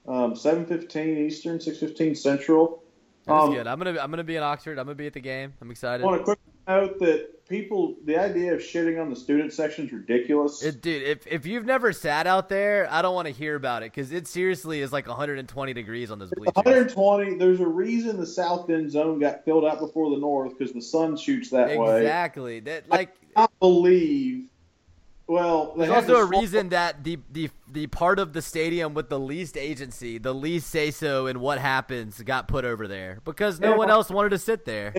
[0.08, 2.82] um, seven fifteen Eastern, six fifteen Central.
[3.26, 3.68] That's Um, good.
[3.68, 4.80] I'm gonna I'm gonna be in Oxford.
[4.80, 5.54] I'm gonna be at the game.
[5.62, 6.04] I'm excited.
[6.04, 9.86] I want to quick note that people, the idea of shitting on the student section
[9.86, 10.64] is ridiculous.
[10.64, 13.84] It, dude, if if you've never sat out there, I don't want to hear about
[13.84, 16.56] it because it seriously is like 120 degrees on this bleachers.
[16.56, 17.36] 120.
[17.38, 20.82] There's a reason the south end zone got filled out before the north because the
[20.82, 22.02] sun shoots that way.
[22.02, 22.60] Exactly.
[22.62, 24.46] That like I believe.
[25.28, 29.20] Well, There's also a reason that the, the the part of the stadium with the
[29.20, 33.72] least agency, the least say so in what happens, got put over there because no
[33.72, 33.78] Yeah.
[33.78, 34.94] one else wanted to sit there.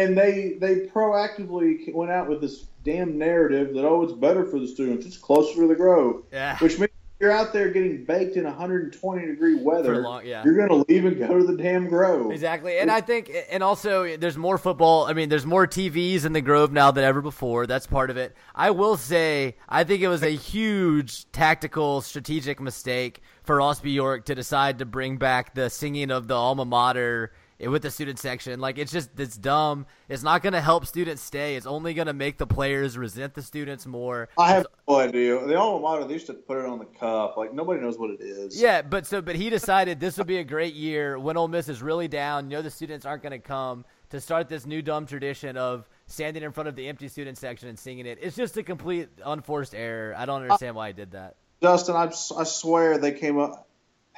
[0.00, 4.58] And they they proactively went out with this damn narrative that oh, it's better for
[4.58, 5.04] the students.
[5.06, 6.56] It's closer to the Grove, Yeah.
[6.58, 6.90] which means
[7.20, 10.00] you're out there getting baked in 120 degree weather.
[10.00, 10.42] Long- yeah.
[10.42, 12.32] You're going to leave and go to the damn Grove.
[12.32, 15.04] Exactly, and I think, and also, there's more football.
[15.04, 17.66] I mean, there's more TVs in the Grove now than ever before.
[17.66, 18.34] That's part of it.
[18.54, 24.24] I will say, I think it was a huge tactical, strategic mistake for Ross Bjork
[24.24, 27.32] to decide to bring back the singing of the alma mater
[27.68, 28.60] with the student section.
[28.60, 29.86] Like, it's just it's dumb.
[30.08, 31.56] It's not going to help students stay.
[31.56, 34.28] It's only going to make the players resent the students more.
[34.38, 35.44] I have no idea.
[35.46, 37.36] The alma mater they used to put it on the cup.
[37.36, 38.60] Like nobody knows what it is.
[38.60, 41.68] Yeah, but so but he decided this would be a great year when Ole Miss
[41.68, 42.50] is really down.
[42.50, 45.88] You know the students aren't going to come to start this new dumb tradition of
[46.06, 48.18] standing in front of the empty student section and singing it.
[48.20, 50.14] It's just a complete unforced error.
[50.16, 51.36] I don't uh, understand why he did that.
[51.62, 53.68] Justin, I, I swear they came up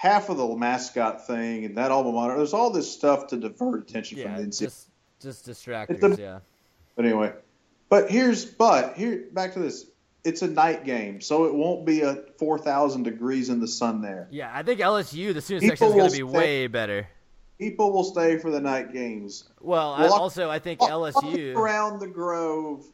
[0.03, 2.37] half of the mascot thing and that alma mater.
[2.37, 4.59] There's all this stuff to divert attention Yeah, from the NCAA.
[4.59, 4.89] just
[5.21, 6.19] just distractors.
[6.19, 6.39] A- yeah,
[6.97, 7.33] But anyway,
[7.89, 9.87] but here's but here back to this.
[10.25, 14.03] It's a night game, so it won't be a four thousand degrees in the sun
[14.03, 14.27] there.
[14.33, 14.51] yeah.
[14.53, 17.09] I think LSU the student People section is going will to be stay- way better.
[17.61, 19.45] People will stay for the night games.
[19.61, 21.55] Well, I, also I think LSU.
[21.55, 22.85] around the Grove,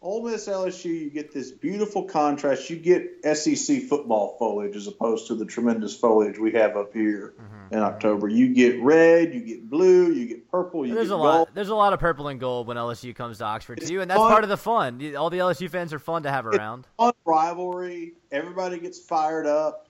[0.00, 2.70] Ole Miss LSU, you get this beautiful contrast.
[2.70, 7.34] You get SEC football foliage as opposed to the tremendous foliage we have up here
[7.38, 7.74] Mm-hmm.
[7.74, 8.28] in October.
[8.28, 11.24] You get red, you get blue, you get purple, you There's get a gold.
[11.24, 11.54] lot.
[11.54, 14.08] There's a lot of purple and gold when LSU comes to Oxford It's too, and
[14.10, 14.30] that's fun.
[14.30, 15.14] part of the fun.
[15.16, 16.86] All the LSU fans are fun to have around.
[16.96, 18.12] Fun rivalry.
[18.30, 19.86] Everybody gets fired up.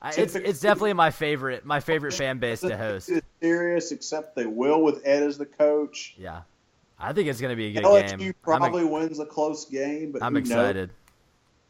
[0.00, 3.08] I, it's it's definitely my favorite my favorite fan base to host.
[3.08, 6.14] It's serious, except they will with Ed as the coach.
[6.18, 6.42] Yeah,
[6.98, 8.34] I think it's going to be a good LSU game.
[8.42, 10.48] Probably wins a close game, but I'm who knows?
[10.50, 10.90] excited.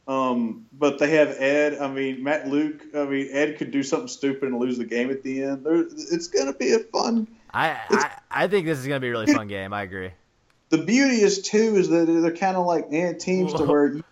[0.06, 1.78] Um, but they have Ed.
[1.78, 2.82] I mean, Matt Luke.
[2.94, 5.64] I mean, Ed could do something stupid and lose the game at the end.
[5.64, 7.28] There, it's going to be a fun.
[7.52, 9.72] I, I I think this is going to be a really fun game.
[9.74, 10.12] I agree.
[10.70, 13.66] The beauty is too is that they're kind of like eh, teams to Whoa.
[13.66, 14.04] where, you,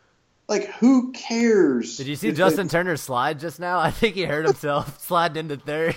[0.48, 1.96] like, who cares?
[1.96, 3.78] Did you see Justin Turner slide just now?
[3.80, 5.96] I think he hurt himself sliding into third.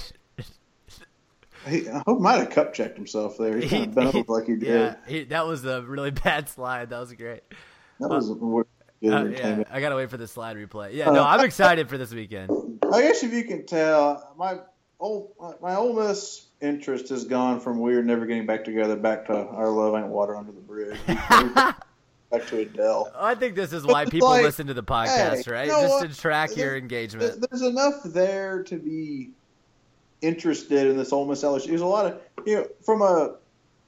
[1.67, 3.57] He, I hope might have cup checked himself there.
[3.57, 4.67] He, kind of bent over like he did.
[4.67, 6.89] yeah, he, that was a really bad slide.
[6.89, 7.43] That was great.
[7.99, 8.63] That was good Uh,
[9.01, 9.67] yeah, entertainment.
[9.71, 10.93] I gotta wait for the slide replay.
[10.93, 12.51] Yeah, no, I'm excited for this weekend.
[12.91, 14.59] I guess if you can tell, my
[14.99, 15.31] old
[15.61, 19.69] my Ole Miss interest has gone from we're never getting back together back to our
[19.69, 20.97] love ain't water under the bridge.
[22.29, 23.11] back to Adele.
[23.17, 25.67] I think this is why people like, listen to the podcast, hey, right?
[25.67, 26.09] you know Just what?
[26.11, 27.45] to track your engagement.
[27.49, 29.31] There's enough there to be
[30.21, 31.67] interested in this Ole Miss LSU.
[31.67, 33.35] There's a lot of you know from a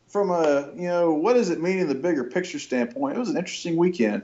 [0.07, 3.15] from a you know what does it mean in the bigger picture standpoint?
[3.15, 4.23] It was an interesting weekend.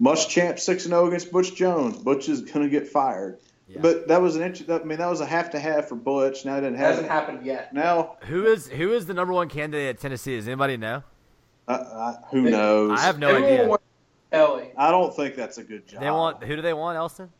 [0.00, 1.98] Muschamp six and zero against Butch Jones.
[1.98, 3.38] Butch is going to get fired.
[3.68, 3.78] Yeah.
[3.80, 6.44] But that was an inter- I mean that was a have to have for Butch.
[6.44, 7.72] Now it didn't It have hasn't happened yet.
[7.72, 10.36] Now Who is who is the number one candidate at Tennessee?
[10.36, 11.02] Does anybody know?
[11.68, 12.98] uh, uh, who knows?
[12.98, 13.68] I have no Everyone idea.
[13.68, 13.84] wants
[14.32, 14.70] Kelly.
[14.76, 16.00] I don't think that's a good job.
[16.00, 17.30] They want who do they want, Elston?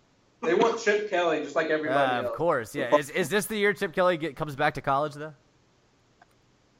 [0.42, 2.26] They want Chip Kelly just like everybody Uh, else.
[2.26, 2.94] of course, yeah.
[2.96, 5.34] Is, is this the year Chip Kelly get, comes back to college though?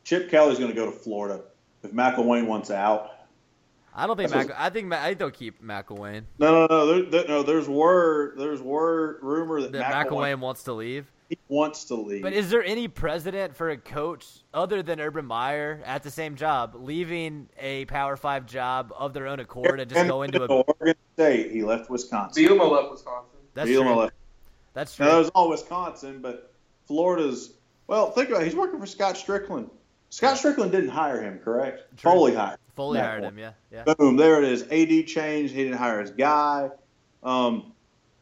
[0.05, 1.43] Chip Kelly's going to go to Florida.
[1.85, 3.11] If McElwain wants out,
[3.95, 4.57] I don't think That's Mac.
[4.59, 6.25] I think Ma- I think they'll keep McElwain.
[6.39, 6.87] No, no, no.
[6.87, 8.35] There, there, no, there's word.
[8.39, 11.13] There's word rumor that, That McElwain McElwain wants to leave.
[11.29, 12.23] he wants to leave.
[12.23, 16.37] But is there any precedent for a coach other than Urban Meyer at the same
[16.37, 20.43] job leaving a Power Five job of their own accord and just And go into
[20.43, 20.47] a?
[20.47, 21.51] Oregon State.
[21.53, 22.43] He left Wisconsin.
[22.45, 23.32] Bielema left Wisconsin.
[23.55, 23.97] That's Bielema true.
[23.97, 24.15] left.
[24.75, 26.53] That's Now, that was all Wisconsin, but
[26.87, 27.53] Florida's.
[27.87, 28.47] Well, think about it.
[28.47, 29.69] He's working for Scott Stricklin.
[30.11, 31.97] Scott Stricklin didn't hire him, correct?
[31.99, 32.11] True.
[32.13, 32.59] Foley hired.
[32.77, 33.31] Foley hired Moore.
[33.31, 33.39] him.
[33.39, 33.95] Yeah, yeah.
[33.95, 34.63] Boom, there it is.
[34.63, 35.55] AD changed.
[35.55, 36.71] He didn't hire his guy.
[37.23, 37.73] Um,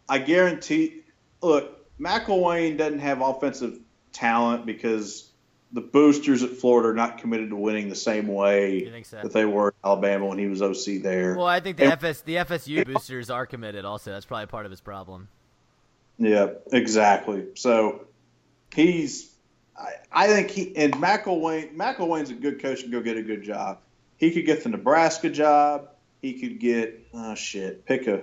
[0.09, 1.03] I guarantee.
[1.43, 3.79] Look, McElwain doesn't have offensive
[4.13, 5.30] talent because
[5.73, 9.21] the boosters at Florida are not committed to winning the same way so?
[9.23, 11.37] that they were at Alabama when he was OC there.
[11.37, 13.85] Well, I think the And- FS the FSU boosters are committed.
[13.85, 15.29] Also, that's probably part of his problem.
[16.19, 17.47] Yeah, exactly.
[17.55, 18.07] So
[18.75, 19.33] he's,
[19.77, 21.77] I, I think he and McElwain.
[21.77, 23.79] McElwain's a good coach and go get a good job.
[24.17, 25.89] He could get the Nebraska job.
[26.21, 28.23] He could get oh shit, pick a.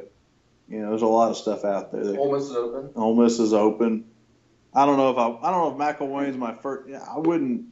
[0.69, 2.03] You know, there's a lot of stuff out there.
[2.03, 2.89] That, Ole Miss is open.
[2.95, 4.03] Ole Miss is open.
[4.78, 5.25] I don't know if I.
[5.47, 6.88] I don't know if McElwain's my first.
[6.88, 7.65] Yeah, I wouldn't.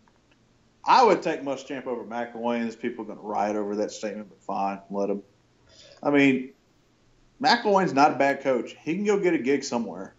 [0.83, 2.63] I would take Muschamp over McElwain.
[2.63, 5.21] There's people going to riot over that statement, but fine, let him.
[6.01, 6.53] I mean,
[7.39, 8.75] McElwain's not a bad coach.
[8.81, 10.15] He can go get a gig somewhere.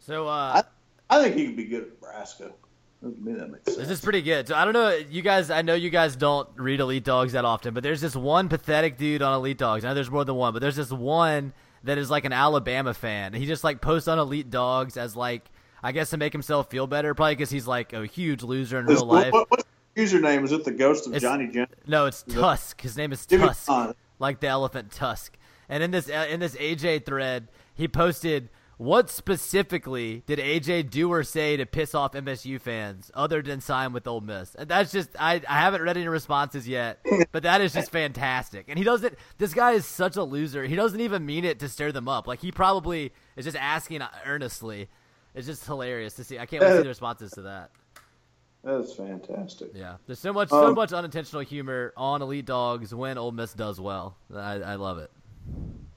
[0.00, 0.62] So uh,
[1.08, 2.52] I think he could be good at Nebraska.
[3.00, 3.78] To me, that makes sense.
[3.78, 4.48] This is pretty good.
[4.48, 5.50] So I don't know, you guys.
[5.50, 8.98] I know you guys don't read Elite Dogs that often, but there's this one pathetic
[8.98, 9.86] dude on Elite Dogs.
[9.86, 11.54] I know there's more than one, but there's this one
[11.88, 13.32] that is like an Alabama fan.
[13.32, 15.50] He just like posts on Elite Dogs as like,
[15.82, 18.86] I guess to make himself feel better, probably because he's like a huge loser in
[18.86, 19.32] real life.
[19.32, 19.64] What, what's
[19.94, 20.44] his username?
[20.44, 21.66] Is it the ghost of It's- Johnny Jen?
[21.86, 22.80] No, it's Tusk.
[22.82, 23.70] His name is Give Tusk,
[24.18, 25.36] like the elephant Tusk.
[25.68, 31.12] And in this uh, in this AJ thread, he posted, "What specifically did AJ do
[31.12, 34.90] or say to piss off MSU fans, other than sign with Ole Miss?" And that's
[34.90, 37.00] just I I haven't read any responses yet,
[37.32, 38.66] but that is just fantastic.
[38.68, 39.14] And he doesn't.
[39.36, 40.64] This guy is such a loser.
[40.64, 42.26] He doesn't even mean it to stir them up.
[42.26, 44.88] Like he probably is just asking earnestly.
[45.34, 46.38] It's just hilarious to see.
[46.38, 47.70] I can't wait to see the responses to that.
[48.64, 49.70] That's fantastic.
[49.74, 53.54] Yeah, there's so much, so Um, much unintentional humor on Elite Dogs when Ole Miss
[53.54, 54.16] does well.
[54.34, 55.10] I, I love it.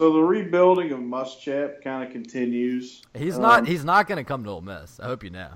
[0.01, 3.03] So the rebuilding of Muschamp kind of continues.
[3.13, 4.99] He's Um, not, he's not going to come to Ole Miss.
[4.99, 5.51] I hope you know.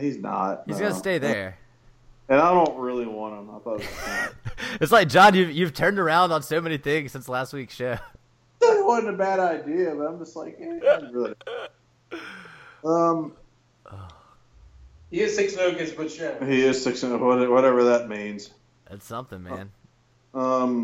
[0.00, 0.64] He's not.
[0.66, 0.80] He's no.
[0.80, 1.58] going to stay there.
[2.28, 3.54] And I don't really want him.
[3.54, 4.28] I thought it was fine.
[4.80, 7.92] It's like John, you've you've turned around on so many things since last week's show.
[8.62, 11.34] it wasn't a bad idea, but I'm just like, eh, not really.
[12.84, 13.32] Um,
[15.12, 18.50] He is 6 0 against Butch he is six and whatever that means.
[18.90, 19.70] That's something, man.
[20.34, 20.82] Um,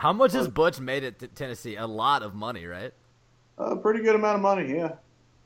[0.00, 1.76] How much has Butch made it to Tennessee?
[1.76, 2.92] A lot of money, right?
[3.58, 4.92] a pretty good amount of money, yeah.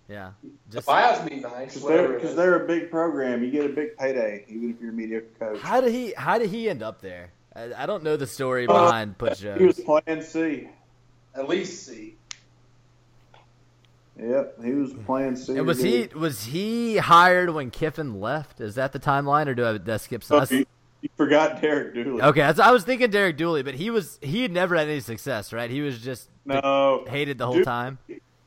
[0.09, 0.31] Yeah.
[0.71, 1.75] The Just buyouts be nice.
[1.75, 2.37] Because they're, it 'cause is.
[2.37, 3.43] they're a big program.
[3.43, 5.59] You get a big payday, even if you're a mediocre coach.
[5.61, 7.33] how did he how did he end up there?
[7.57, 9.81] I, I don't know the story Uh, behind Butch He was Jones.
[10.05, 10.69] playing C.
[11.35, 12.15] At least C.
[14.21, 15.57] Yep, he was playing C.
[15.57, 18.61] And was he was he hired when Kiffin left?
[18.61, 20.47] Is that the timeline, or do I did I skip some?
[21.05, 22.23] You, you forgot Derek Dooley.
[22.23, 25.53] Okay, I was thinking Derek Dooley, but he was he had never had any success,
[25.53, 25.71] right?
[25.71, 27.99] He was just No, hated the whole Dooley- time.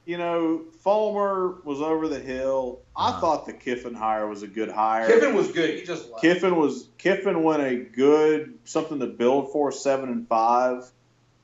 [0.05, 2.79] You know, Fulmer was over the hill.
[2.95, 3.19] I Uh-huh.
[3.19, 5.05] thought the Kiffin hire was a good hire.
[5.05, 5.77] Kiffin was good.
[5.77, 6.21] He just left.
[6.21, 10.89] Kiffin was Kiffin went a good something to build for seven and five.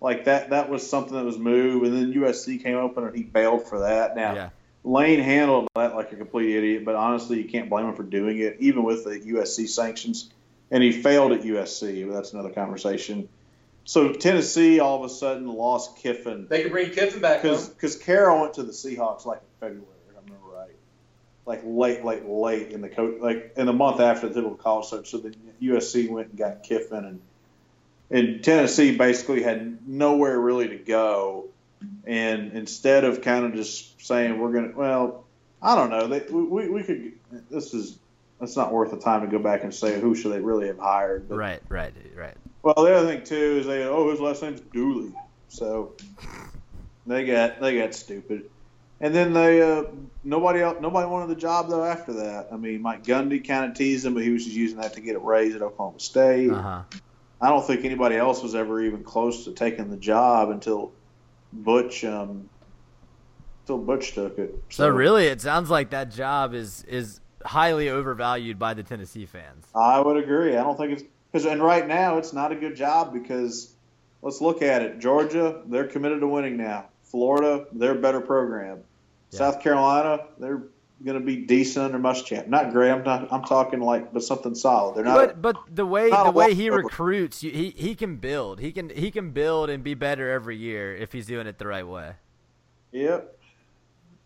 [0.01, 3.23] Like that that was something that was moved and then USC came open and he
[3.23, 4.15] bailed for that.
[4.15, 4.49] Now Yeah,
[4.85, 8.39] Lane handled that like a complete idiot, but honestly you can't blame him for doing
[8.39, 10.29] it, even with the USC sanctions.
[10.71, 13.29] And he failed at USC, but that's another conversation.
[13.85, 17.41] So Tennessee all of a sudden lost Kiffin They could bring Kiffin back.
[17.41, 20.75] because Carroll went to the Seahawks like in February, if I remember right,
[21.45, 24.85] like late, late, late in the coach, like in the month after the typical college
[24.85, 25.09] search.
[25.09, 27.21] So then USC went and got Kiffin, and
[28.09, 31.49] and Tennessee basically had nowhere really to go,
[32.05, 35.25] and instead of kind of just saying we're gonna, well,
[35.61, 37.13] I don't know, they we, we, we could.
[37.49, 37.97] This is
[38.43, 40.77] that's not worth the time to go back and say who should they really have
[40.77, 41.29] hired.
[41.29, 42.35] But, right, right, right.
[42.61, 45.13] well, the other thing too is they oh his last name's Dooley,
[45.47, 45.93] so
[47.07, 48.49] they got they got stupid,
[48.99, 49.85] and then they uh,
[50.25, 52.49] nobody else nobody wanted the job though after that.
[52.51, 55.01] I mean Mike Gundy kind of teased him, but he was just using that to
[55.01, 56.51] get a raise at Oklahoma State.
[56.51, 56.81] Uh huh.
[57.39, 60.91] I don't think anybody else was ever even close to taking the job until
[61.53, 62.49] Butch um
[63.61, 64.61] until Butch took it.
[64.69, 69.65] So really, it sounds like that job is is highly overvalued by the Tennessee fans.
[69.75, 70.55] I would agree.
[70.55, 73.73] I don't think it's because and right now it's not a good job because
[74.21, 74.99] let's look at it.
[74.99, 76.85] Georgia, they're committed to winning now.
[77.03, 78.79] Florida, they're a better program.
[79.31, 79.39] Yeah.
[79.39, 80.63] South Carolina, they're
[81.03, 82.47] going to be decent under Muschamp.
[82.47, 82.91] Not great.
[82.91, 83.31] I'm not.
[83.31, 84.95] I'm talking like, but something solid.
[84.95, 85.41] They're not.
[85.41, 86.87] But but the way the way he walkover.
[86.87, 88.59] recruits, he he can build.
[88.59, 91.67] He can he can build and be better every year if he's doing it the
[91.67, 92.13] right way.
[92.91, 93.37] yep.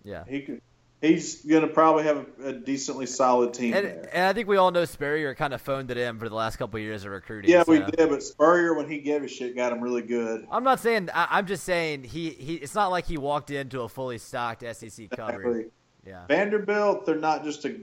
[0.03, 0.24] Yeah.
[0.28, 0.61] He could.
[1.00, 4.10] He's going to probably have a, a decently solid team And, there.
[4.12, 6.58] and I think we all know Spurrier kind of phoned it in for the last
[6.58, 7.52] couple of years of recruiting.
[7.52, 8.10] Yeah, we did.
[8.10, 10.48] But Spurrier, when he gave a shit, got him really good.
[10.52, 11.10] I'm not saying.
[11.14, 12.56] I, I'm just saying he, he.
[12.56, 15.00] It's not like he walked into a fully stocked SEC.
[15.12, 15.66] Exactly.
[16.06, 16.26] Yeah.
[16.28, 17.76] Vanderbilt, they're not just a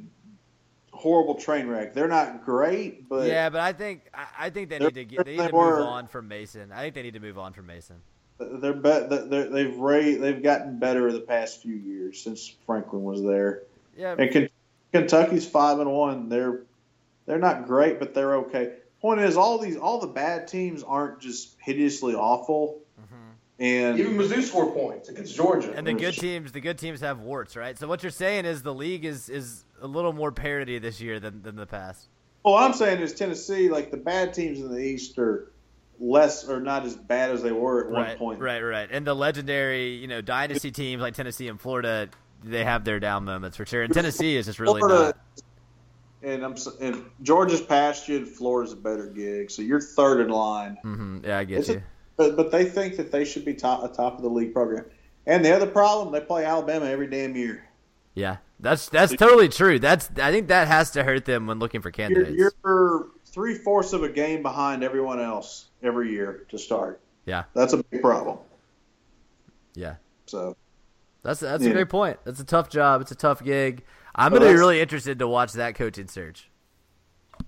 [0.93, 1.93] horrible train wreck.
[1.95, 5.25] They're not great, but yeah, but I think I, I think they need to get
[5.25, 6.73] they need to move on from Mason.
[6.73, 7.97] I think they need to move on from Mason.
[8.39, 13.23] They're, bet they're they've ra- they've gotten better the past few years since Franklin was
[13.23, 13.63] there.
[13.97, 14.49] Yeah, And Ken-
[14.93, 16.29] Kentucky's five and one.
[16.29, 16.63] They're
[17.27, 18.73] they're not great, but they're okay.
[19.01, 22.81] Point is, all these all the bad teams aren't just hideously awful.
[23.01, 23.63] Mm-hmm.
[23.63, 25.73] And Even Mizzou scored points against Georgia.
[25.77, 27.79] and the good teams, the good teams have warts, right?
[27.79, 31.21] So what you're saying is the league is is a little more parity this year
[31.21, 32.09] than than the past.
[32.43, 35.51] well, what I'm saying is Tennessee, like the bad teams in the East, are
[36.01, 38.41] less or not as bad as they were at one point.
[38.41, 38.89] right, right.
[38.91, 42.09] And the legendary, you know, dynasty teams like Tennessee and Florida,
[42.43, 43.83] they have their down moments for sure.
[43.83, 45.15] And Tennessee is just really Florida,
[46.23, 46.31] not.
[46.31, 50.29] and I'm and Georgia's past you, and Florida's a better gig, so you're third in
[50.29, 50.77] line.
[50.85, 51.25] Mm-hmm.
[51.25, 51.77] Yeah, I get It's you.
[51.77, 51.83] a,
[52.17, 54.85] but but they think that they should be top a top of the league program.
[55.27, 57.65] And the other problem, they play Alabama every damn year.
[58.15, 59.79] Yeah, that's that's totally true.
[59.79, 62.37] That's I think that has to hurt them when looking for You're, candidates.
[62.65, 67.01] you're three fourths of a game behind everyone else every year to start.
[67.27, 68.39] Yeah, That's a big problem.
[69.75, 69.97] yeah.
[70.27, 70.57] So
[71.23, 72.19] that's that's a great point.
[72.25, 73.01] That's a tough job.
[73.01, 73.83] It's a tough gig.
[74.15, 76.49] I'm Well, gonna be really interested to watch that coaching search.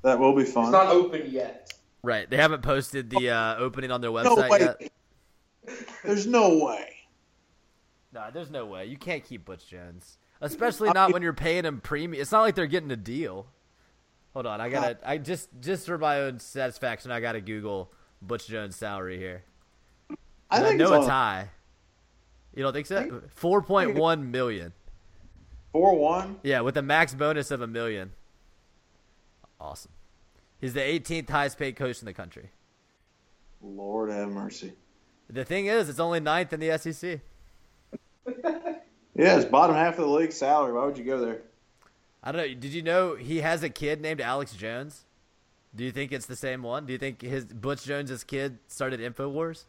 [0.02, 0.64] that will be fun.
[0.64, 1.72] it's not open yet.
[2.02, 4.58] Right, they haven't posted the uh, opening on their website way.
[4.60, 4.92] yet.
[6.04, 6.88] There's no way.
[8.12, 11.80] No, there's no way you can't keep Butch Jones, especially not when you're paying him
[11.80, 12.20] premium.
[12.20, 13.46] It's not like they're getting a deal.
[14.36, 14.98] Hold on, I gotta.
[15.02, 19.44] I just just for my own satisfaction, I gotta Google Butch Jones' salary here.
[20.50, 21.48] I I, know it's, it's high.
[22.54, 23.22] You don't think so?
[23.34, 24.74] Four point one million.
[25.72, 26.36] four one.
[26.42, 28.12] Yeah, with a max bonus of a million.
[29.58, 29.92] Awesome.
[30.60, 32.50] He's the 18th highest paid coach in the country.
[33.62, 34.74] Lord have mercy.
[35.30, 37.20] The thing is, it's only ninth in the SEC.
[39.18, 40.74] Yeah, it's bottom half of the league salary.
[40.74, 41.40] Why would you go there?
[42.26, 42.54] I don't know.
[42.54, 45.04] Did you know he has a kid named Alex Jones?
[45.76, 46.84] Do you think it's the same one?
[46.84, 49.62] Do you think his Butch Jones's kid started Infowars?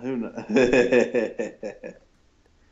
[0.00, 0.34] Who knows?
[0.48, 1.94] that,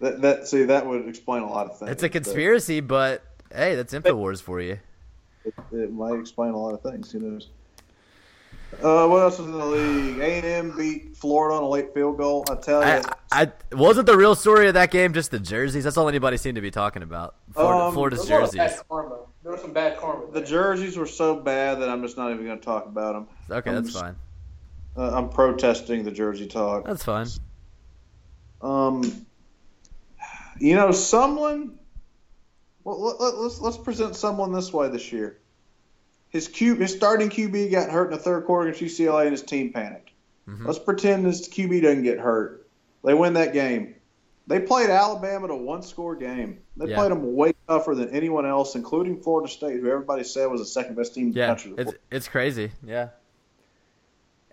[0.01, 1.93] that see that would explain a lot of things.
[1.93, 3.23] It's a conspiracy, but
[3.55, 4.81] hey, that's Infowars for you.
[5.45, 7.13] It, it might explain a lot of things.
[7.13, 7.51] Who knows?
[8.83, 10.19] Uh, what else was in the league?
[10.19, 12.45] A and M beat Florida on a late field goal.
[12.51, 13.03] I tell you,
[13.33, 15.85] I, I wasn't the real story of that game just the jerseys.
[15.85, 17.37] That's all anybody seemed to be talking about.
[17.53, 18.85] Florida, Um, Florida's There was a lot of jerseys.
[19.43, 20.31] There was some bad karma.
[20.33, 23.29] the jerseys were so bad that I'm just not even going to talk about them.
[23.59, 24.17] Okay, I'm that's just- fine.
[24.97, 26.85] Uh, I'm protesting the jersey talk.
[26.87, 27.27] That's fine.
[28.63, 29.27] Um,
[30.59, 31.79] you know, someone.
[32.85, 35.39] Well, let, let, let's let's present someone this way this year.
[36.35, 39.43] His Q, his starting QB got hurt in the third quarter against UCLA, and his
[39.43, 40.11] team panicked.
[40.49, 40.67] Mhm.
[40.67, 42.67] Let's pretend his QB doesn't get hurt.
[43.05, 43.95] They win that game.
[44.49, 46.59] They played Alabama to one score game.
[46.77, 46.97] They Yeah.
[46.97, 50.67] played them way tougher than anyone else, including Florida State, who everybody said was the
[50.67, 51.75] second best team in the Yeah, country.
[51.79, 52.73] it's it's crazy.
[52.85, 53.11] Yeah.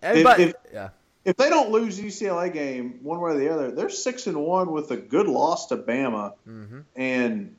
[0.04, 0.90] Everybody, if- yeah.
[1.26, 4.38] if they don't lose the UCLA game one way or the other, they're six and
[4.38, 7.56] one with a good loss to Bama, hmm and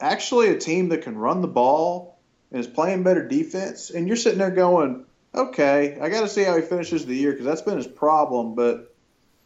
[0.00, 2.15] actually a team that can run the ball
[2.50, 3.90] and is playing better defense.
[3.90, 5.04] And you're sitting there going,
[5.34, 8.54] okay, I got to see how he finishes the year because that's been his problem.
[8.54, 8.94] But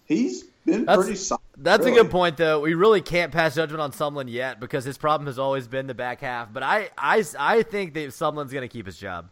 [0.05, 1.41] he's been That's- pretty solid.
[1.57, 2.61] That's a good point, though.
[2.61, 5.95] We really can't pass judgment on Sumlin yet because his problem has always been the
[5.95, 6.51] back half.
[6.51, 9.29] But I, I, I think that Sumlin's going to keep his job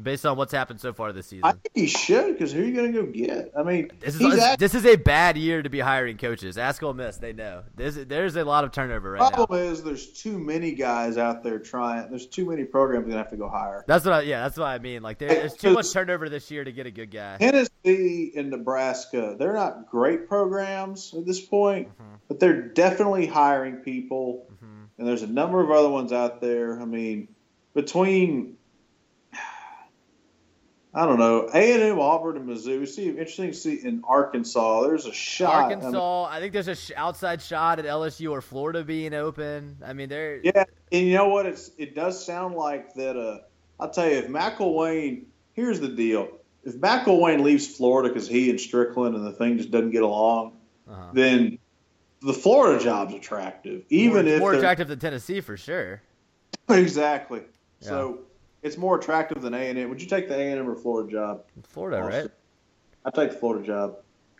[0.00, 1.44] based on what's happened so far this season.
[1.44, 3.52] I think he should because who are you going to go get?
[3.58, 6.58] I mean, This is he's this, is a bad year to be hiring coaches.
[6.58, 7.62] Ask Ole Miss; they know.
[7.74, 9.30] There's there's a lot of turnover right now.
[9.30, 12.10] problem is there's too many guys out there trying.
[12.10, 13.84] There's too many programs going to have to go hire.
[13.86, 14.42] That's what I yeah.
[14.42, 15.02] That's what I mean.
[15.02, 17.38] Like there, there's too much turnover this year to get a good guy.
[17.38, 22.14] Tennessee and Nebraska, they're not great programs at this point, mm-hmm.
[22.28, 24.46] but they're definitely hiring people.
[24.52, 24.84] Mm-hmm.
[24.98, 26.80] And there's a number of other ones out there.
[26.80, 27.28] I mean,
[27.74, 28.56] between
[30.96, 32.88] I don't know A and M, Auburn, and Mizzou.
[32.88, 34.82] See, interesting to see in Arkansas.
[34.82, 35.52] There's a shot.
[35.54, 39.12] I mean, Arkansas, I think there's a sh- outside shot at LSU or Florida being
[39.12, 39.76] open.
[39.84, 41.44] I mean, they're yeah, and you know what?
[41.44, 43.16] It's it does sound like that.
[43.16, 43.40] Uh,
[43.78, 45.24] I'll tell you, if McElwain.
[45.52, 46.28] Here's the deal.
[46.64, 50.52] if McElwain leaves Florida because he and Stricklin and the thing just doesn't get along,
[50.88, 51.10] Uh-huh.
[51.14, 51.58] then
[52.22, 56.02] the Florida job's attractive, even more, if more attractive than Tennessee for sure.
[56.68, 57.40] exactly.
[57.80, 57.88] Yeah.
[57.88, 58.18] So
[58.66, 59.88] it's more attractive than A and M.
[59.88, 61.44] Would you take the A and M or Florida job?
[61.62, 62.28] Florida, right?
[63.04, 63.96] I'd take the Florida job.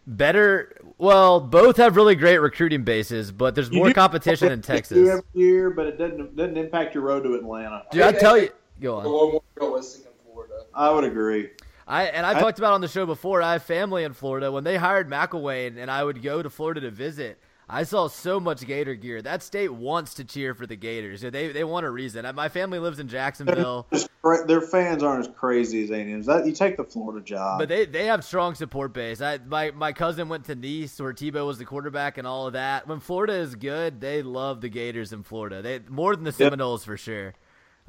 [0.08, 0.76] Better.
[0.98, 4.96] Well, both have really great recruiting bases, but there's You more do- competition in Texas.
[4.96, 7.82] do every year, but it doesn't doesn't impact your road to Atlanta.
[7.90, 8.50] Dude, I tell you,
[8.80, 9.04] go A on.
[9.04, 10.54] little more realistic in Florida.
[10.74, 11.50] I would agree.
[11.88, 13.42] I and I I- talked about on the show before.
[13.42, 14.50] I have family in Florida.
[14.52, 17.38] When they hired McElwain, and I would go to Florida to visit,
[17.68, 19.20] I saw so much Gator gear.
[19.20, 21.22] That state wants to cheer for the Gators.
[21.22, 22.24] They they want a reason.
[22.36, 24.08] My family lives in Jacksonville, Just
[24.46, 26.26] Their fans aren't as crazy as A and M's.
[26.26, 27.58] That you take the Florida job.
[27.58, 29.20] but they they have strong support base.
[29.20, 32.52] I my my cousin went to Nice where Tebow was the quarterback and all of
[32.52, 32.86] that.
[32.86, 35.60] When Florida is good, they love the Gators in Florida.
[35.60, 37.34] They more than the Seminoles for sure.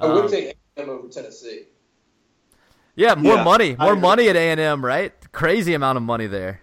[0.00, 1.66] I would Um, take A&M over Tennessee.
[2.96, 5.12] Yeah, more Yeah, money, more money at A and M, right?
[5.30, 6.60] Crazy amount of money there.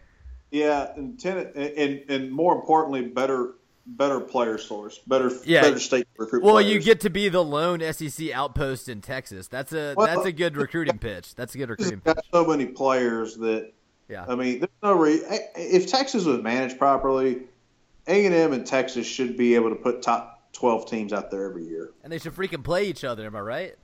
[0.51, 3.53] Yeah, and, ten, and and more importantly, better
[3.87, 5.61] better player source, better Yeah.
[5.61, 6.41] better state recruit.
[6.43, 6.73] Well, players.
[6.73, 9.47] you get to be the lone SEC outpost in Texas.
[9.47, 11.35] That's a Well- that's a good recruiting pitch.
[11.35, 12.23] That's a good recruiting has pitch.
[12.31, 13.71] got so many players that
[14.09, 14.25] Yeah.
[14.27, 17.43] I mean, there's no re- eh, if Texas was managed properly,
[18.07, 21.45] A and M and Texas should be able to put top twelve teams out there
[21.49, 21.91] every year.
[22.03, 23.25] And they should freaking play each other.
[23.25, 23.75] Am I right?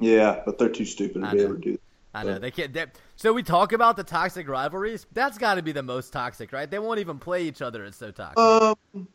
[0.00, 1.44] Yeah, but they're too stupid to I be know.
[1.44, 1.72] able to do.
[1.72, 1.80] That.
[2.14, 2.72] I know they can't.
[2.72, 2.86] They,
[3.22, 5.06] so we talk about the toxic rivalries.
[5.12, 6.68] That's got to be the most toxic, right?
[6.68, 7.84] They won't even play each other.
[7.84, 8.36] It's so toxic.
[8.36, 9.06] Um,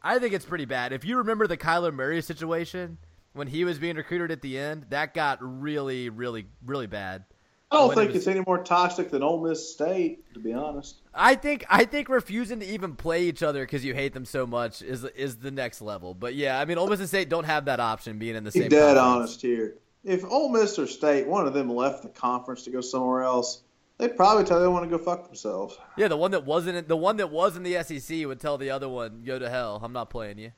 [0.00, 0.92] I think it's pretty bad.
[0.92, 2.98] If you remember the Kyler Murray situation
[3.32, 7.24] when he was being recruited at the end, that got really, really, really bad.
[7.72, 10.38] I don't When it think was- it's any more toxic than Ole Miss State, to
[10.38, 11.02] be honest.
[11.12, 14.46] I think I think refusing to even play each other because you hate them so
[14.46, 16.14] much is is the next level.
[16.14, 18.52] But yeah, I mean, Ole Miss and State don't have that option being in the
[18.52, 18.68] Be same.
[18.68, 19.30] dead conference.
[19.30, 19.74] honest here.
[20.04, 23.62] If Ole Miss or State, one of them left the conference to go somewhere else,
[23.98, 25.76] they'd probably tell you they want to go fuck themselves.
[25.96, 28.56] Yeah, the one that wasn't in, the one that was in the SEC would tell
[28.58, 29.80] the other one, "Go to hell.
[29.82, 30.52] I'm not playing you."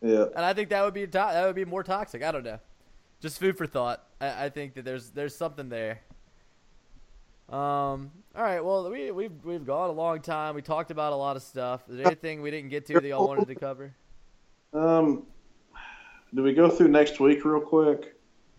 [0.00, 0.26] Yeah.
[0.34, 2.22] And I think that would be to- that would be more toxic.
[2.22, 2.58] I don't know.
[3.20, 4.02] Just food for thought.
[4.20, 6.00] I, I think that there's there's something there.
[7.50, 8.12] Um.
[8.36, 8.64] All right.
[8.64, 10.54] Well, we we've we've gone a long time.
[10.54, 11.82] We talked about a lot of stuff.
[11.90, 13.94] Is there anything we didn't get to that y'all wanted to cover?
[14.72, 15.26] Um,
[16.32, 18.14] do we go through next week real quick?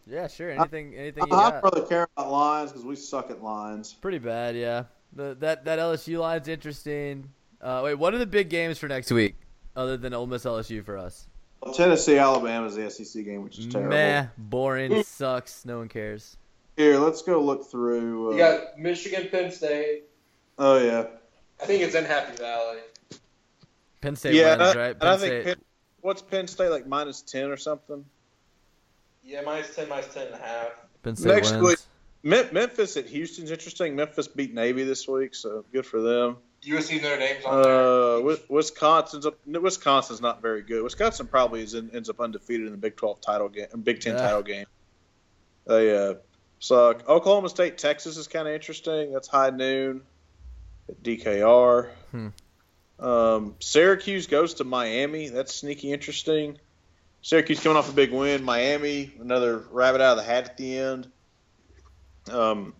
[0.07, 0.49] Yeah, sure.
[0.51, 1.61] Anything anything you I got?
[1.61, 3.93] don't really care about lines because we suck at lines.
[3.93, 4.85] Pretty bad, yeah.
[5.13, 7.29] The, that that LSU line's interesting.
[7.61, 9.35] Uh, wait, what are the big games for next week,
[9.75, 11.27] other than Ole Miss LSU for us?
[11.75, 13.91] Tennessee, Alabama is the SEC game, which is terrible.
[13.91, 15.63] Meh, boring, sucks.
[15.63, 16.37] No one cares.
[16.75, 18.29] Here, let's go look through.
[18.29, 20.03] Uh, You got Michigan, Penn State.
[20.57, 21.05] oh yeah,
[21.61, 22.79] I think it's in Happy Valley.
[24.01, 24.89] Penn State yeah, wins, I, right?
[24.91, 25.29] and Penn I State.
[25.43, 25.65] think Penn,
[26.01, 28.03] what's Penn State like minus ten or something?
[29.23, 30.67] Yeah, minus 10, minus 10 and a half.
[31.03, 31.63] Penn State next wins.
[31.63, 31.77] week-
[32.23, 33.95] Me- Memphis at Houston's interesting.
[33.95, 36.37] Memphis beat Navy this week, so good for them.
[36.63, 37.73] USC Notre Dame's on there.
[37.73, 40.83] Uh, Wi- Wisconsin's up, Wisconsin's not very good.
[40.83, 44.13] Wisconsin probably is in, ends up undefeated in the Big Twelve title game, Big Ten
[44.15, 44.21] Yeah.
[44.21, 44.65] title game.
[45.65, 46.15] They uh,
[46.59, 47.09] suck.
[47.09, 49.11] Oklahoma State, Texas is kind of interesting.
[49.13, 50.03] That's high noon
[50.87, 51.89] at DKR.
[52.11, 52.27] Hmm.
[52.99, 55.29] Um, Syracuse goes to Miami.
[55.29, 56.59] That's sneaky interesting.
[57.21, 58.43] Syracuse coming off a big win.
[58.43, 61.11] Miami, another rabbit out of the hat at the end.
[62.31, 62.73] Um,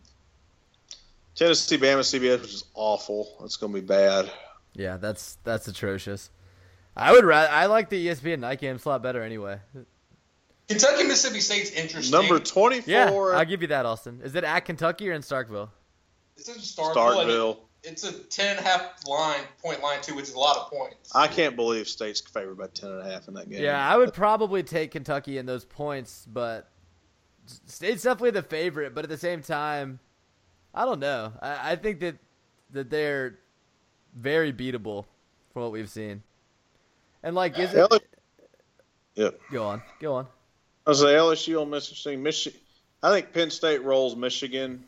[1.35, 3.37] Tennessee, Bama, CBS, which is awful.
[3.41, 4.31] That's going to be bad.
[4.73, 6.29] Yeah, that's that's atrocious.
[6.95, 7.51] I would rather.
[7.51, 9.59] I like the ESPN night game slot better anyway.
[10.67, 12.17] Kentucky, Mississippi State's interesting.
[12.17, 14.21] Number 24, Yeah, I'll give you that, Austin.
[14.23, 15.69] Is it at Kentucky or in Starkville?
[16.37, 16.95] It's in Starkville.
[16.95, 17.57] Starkville.
[17.83, 20.69] It's a 10 and a half line, point line, too, which is a lot of
[20.69, 21.15] points.
[21.15, 23.63] I can't believe State's favored by 10 and a half in that game.
[23.63, 26.69] Yeah, I would probably take Kentucky in those points, but
[27.65, 28.93] State's definitely the favorite.
[28.93, 29.99] But at the same time,
[30.75, 31.33] I don't know.
[31.41, 32.17] I, I think that
[32.71, 33.39] that they're
[34.15, 35.05] very beatable
[35.51, 36.23] from what we've seen.
[37.23, 37.89] And like, is it?
[37.89, 37.99] LSU,
[39.15, 39.39] Yep.
[39.51, 40.27] Go on, go on.
[40.87, 42.17] I was say LSU on Mississippi.
[42.17, 42.55] Michi-
[43.03, 44.83] I think Penn State rolls Michigan.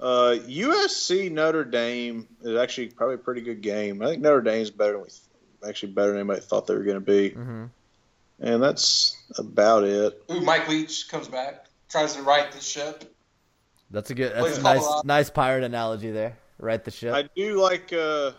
[0.00, 4.02] Uh, USC Notre Dame is actually probably a pretty good game.
[4.02, 6.96] I think Notre Dame's better than we actually better than anybody thought they were going
[6.96, 7.64] to be, hmm
[8.40, 10.22] and that's about it.
[10.30, 13.14] Ooh, Mike Leach comes back, tries to right the ship.
[13.90, 14.32] That's a good.
[14.32, 15.06] Plays That's a nice, Colorado.
[15.06, 16.36] nice pirate analogy there.
[16.58, 17.14] Right the ship.
[17.14, 18.32] I do like uh,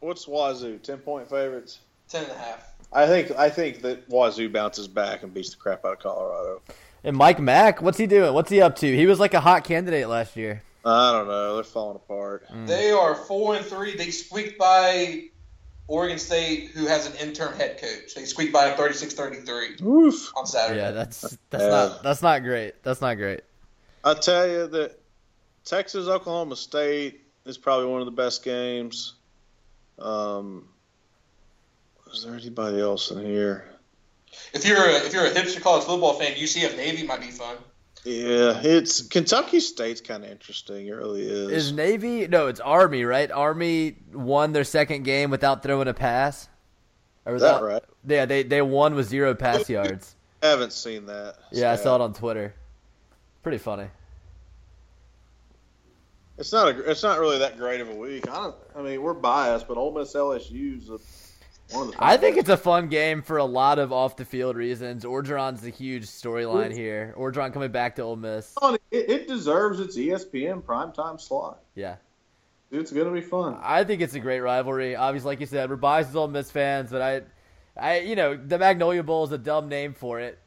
[0.00, 1.80] what's Wazoo ten point favorites.
[2.08, 2.74] 10 and a half.
[2.92, 6.62] I think I think that Wazoo bounces back and beats the crap out of Colorado.
[7.02, 8.32] And Mike Mack, what's he doing?
[8.34, 8.96] What's he up to?
[8.96, 10.62] He was like a hot candidate last year.
[10.84, 11.54] I don't know.
[11.54, 12.46] They're falling apart.
[12.50, 12.66] Mm.
[12.66, 13.96] They are 4 and 3.
[13.96, 15.24] They squeaked by
[15.88, 18.14] Oregon State, who has an interim head coach.
[18.14, 20.32] They squeaked by 36 33 Oof.
[20.36, 20.80] on Saturday.
[20.80, 21.70] Yeah, that's that's Yeah.
[21.70, 22.82] not that's not great.
[22.82, 23.40] That's not great.
[24.02, 24.98] I tell you that
[25.64, 29.14] Texas Oklahoma State is probably one of the best games.
[29.98, 30.68] Um,
[32.12, 33.64] is there anybody else in here?
[34.52, 37.56] If you're a, if you're a hipster college football fan, UCF Navy might be fun.
[38.04, 40.86] Yeah, it's Kentucky State's kind of interesting.
[40.86, 41.50] It really is.
[41.50, 42.28] Is Navy?
[42.28, 43.30] No, it's Army, right?
[43.30, 46.48] Army won their second game without throwing a pass.
[47.24, 47.82] Or Is that right?
[48.06, 50.14] Yeah, they they won with zero pass yards.
[50.42, 51.36] I haven't seen that.
[51.50, 52.54] Yeah, I saw it on Twitter.
[53.42, 53.86] Pretty funny.
[56.36, 56.90] It's not a.
[56.90, 58.28] It's not really that great of a week.
[58.28, 58.56] I don't.
[58.76, 61.13] I mean, we're biased, but Ole Miss LSU's a, one of the.
[61.98, 65.04] I think it's a fun game for a lot of off the field reasons.
[65.04, 67.14] Orgeron's the huge storyline here.
[67.16, 68.54] Orgeron coming back to Ole Miss.
[68.90, 71.60] It, it deserves its ESPN primetime slot.
[71.74, 71.96] Yeah.
[72.70, 73.56] It's going to be fun.
[73.62, 74.96] I think it's a great rivalry.
[74.96, 77.22] Obviously, like you said, we're biased as Ole Miss fans, but I,
[77.76, 80.38] I, you know, the Magnolia Bowl is a dumb name for it.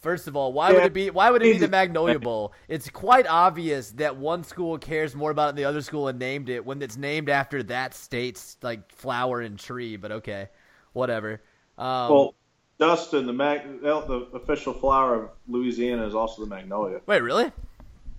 [0.00, 1.10] First of all, why would it be?
[1.10, 2.52] Why would it be the Magnolia Bowl?
[2.66, 6.18] It's quite obvious that one school cares more about it than the other school and
[6.18, 9.96] named it when it's named after that state's like flower and tree.
[9.96, 10.48] But okay,
[10.92, 11.40] whatever.
[11.78, 12.34] Um, Well,
[12.78, 17.00] Dustin, the mag, the official flower of Louisiana is also the magnolia.
[17.06, 17.52] wait, really?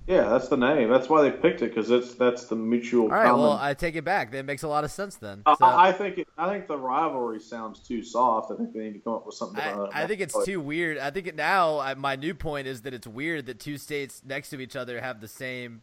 [0.05, 0.89] Yeah, that's the name.
[0.89, 3.03] That's why they picked it because it's that's the mutual.
[3.03, 3.23] All right.
[3.25, 3.39] common.
[3.41, 4.31] Well, I take it back.
[4.31, 5.43] That makes a lot of sense then.
[5.45, 8.51] I- So- I think it, I think the rivalry sounds too soft.
[8.51, 9.63] I think they need to come up with something.
[9.63, 10.03] I.
[10.03, 10.97] I think it's too weird.
[10.97, 11.79] I think it now.
[11.79, 14.99] I, my new point is that it's weird that two states next to each other
[14.99, 15.81] have the same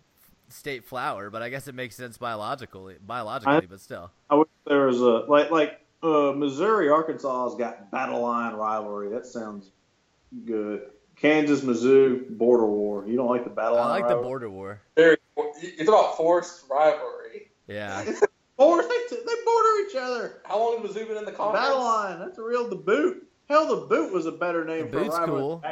[0.51, 4.11] state flower, but I guess it makes sense biologically, biologically, I- but still.
[4.29, 9.11] I wish there was a like like uh, Missouri Arkansas has got battle line rivalry.
[9.11, 9.71] That sounds
[10.45, 10.83] good.
[11.17, 13.07] Kansas Mizzou border war.
[13.07, 13.91] You don't like the battle I line?
[13.91, 14.81] I like the border war.
[14.97, 15.17] Very.
[15.63, 17.51] It's about forced rivalry.
[17.67, 18.03] Yeah,
[18.57, 20.43] Force, they, they border each other.
[20.45, 21.67] How long has Mizzou been in the conference?
[21.67, 22.19] Battle line.
[22.19, 23.27] That's a real the boot.
[23.49, 25.63] Hell, the boot was a better name The for a boot's rivalry cool.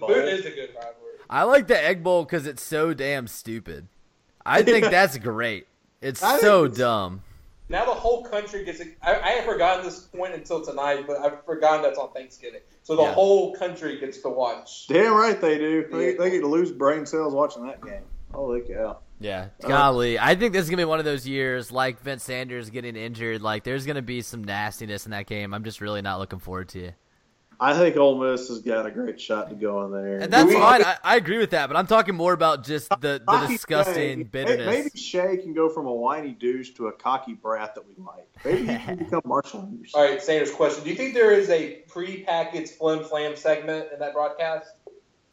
[0.00, 0.94] The boot is a good rivalry.
[1.28, 3.88] I like the Egg Bowl because it's so damn stupid.
[4.46, 5.66] I think that's great.
[6.00, 7.22] It's I so it's- dumb.
[7.70, 8.80] Now the whole country gets.
[9.02, 12.60] I, I had forgotten this point until tonight, but I've forgotten that's on Thanksgiving.
[12.82, 13.12] So the Yeah.
[13.12, 14.86] whole country gets to watch.
[14.88, 15.86] Damn right they do.
[15.90, 18.02] They, they get to lose brain cells watching that game.
[18.32, 18.98] Holy cow!
[19.20, 22.22] Yeah, Uh, golly, I think this is gonna be one of those years like Vince
[22.22, 23.42] Sanders getting injured.
[23.42, 25.52] Like, there's gonna be some nastiness in that game.
[25.52, 26.94] I'm just really not looking forward to it.
[27.60, 30.18] I think Ole Miss has got a great shot to go in there.
[30.18, 30.82] And that's we- fine.
[30.84, 34.22] I, I agree with that, but I'm talking more about just the, the disgusting Shea-
[34.22, 34.66] bitterness.
[34.66, 38.28] Maybe Shea can go from a whiny douche to a cocky brat that we like.
[38.44, 40.00] Maybe he can become Marshall Henderson.
[40.00, 40.52] All right, Sanders.
[40.52, 44.74] Question: Do you think there is a pre-packaged flim flam segment in that broadcast?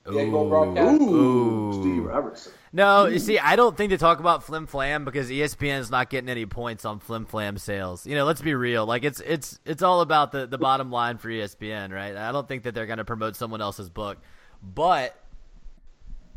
[0.04, 1.02] The Egg Bowl broadcast.
[1.02, 1.82] Ooh, Ooh.
[1.82, 2.54] Steve Robertson.
[2.76, 6.10] No, you see, I don't think they talk about Flim Flam because ESPN is not
[6.10, 8.06] getting any points on Flim Flam sales.
[8.06, 8.86] You know, let's be real.
[8.86, 12.18] Like it's it's it's all about the the bottom line for ESPN, right?
[12.18, 14.18] I don't think that they're going to promote someone else's book,
[14.62, 15.16] but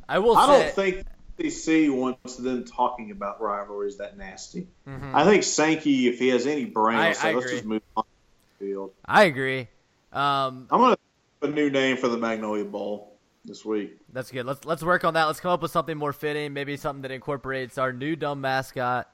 [0.09, 1.05] I will I don't think
[1.51, 4.69] SEC wants them talking about rivalries that nasty.
[4.86, 7.09] I think Sankey, if he has any brain, Mm-hmm.
[7.09, 7.56] I- say, I let's agree.
[7.56, 8.09] just move on to
[8.60, 8.93] the field.
[9.05, 9.69] I agree.
[10.12, 10.97] Um, I'm going
[11.43, 13.98] to a new name for the Magnolia Bowl this week.
[14.12, 14.47] That's good.
[14.47, 15.24] Let's let's work on that.
[15.24, 16.52] Let's come up with something more fitting.
[16.52, 19.09] Maybe something that incorporates our new dumb mascot.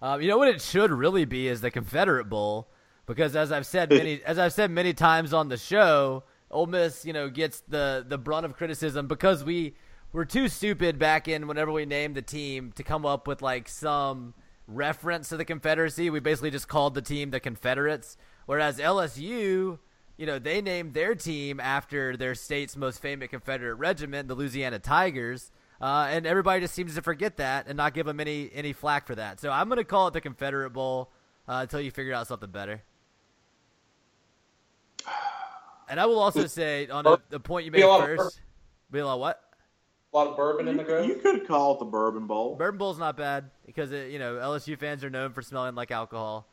[0.00, 2.68] Um, you know what it should really be is the Confederate Bowl,
[3.06, 7.04] because as I've said many as I've said many times on the show, Ole Miss
[7.04, 9.74] you know gets the the brunt of criticism because we
[10.12, 13.68] were too stupid back in whenever we named the team to come up with like
[13.68, 14.34] some
[14.66, 16.10] reference to the Confederacy.
[16.10, 18.16] We basically just called the team the Confederates,
[18.46, 19.78] whereas LSU
[20.18, 24.80] you know, they named their team after their state's most famous Confederate regiment, the Louisiana
[24.80, 28.72] Tigers, uh, and everybody just seems to forget that and not give them any any
[28.72, 29.40] flack for that.
[29.40, 31.10] So I'm going to call it the Confederate Bowl
[31.48, 32.82] uh, until you figure out something better.
[35.88, 38.40] And I will also say on the, the point you made a first,
[38.90, 39.42] be a lot what?
[40.12, 42.56] A lot of bourbon in the You, you could call it the Bourbon Bowl.
[42.56, 45.90] Bourbon Bowl's not bad because it, you know LSU fans are known for smelling like
[45.90, 46.46] alcohol,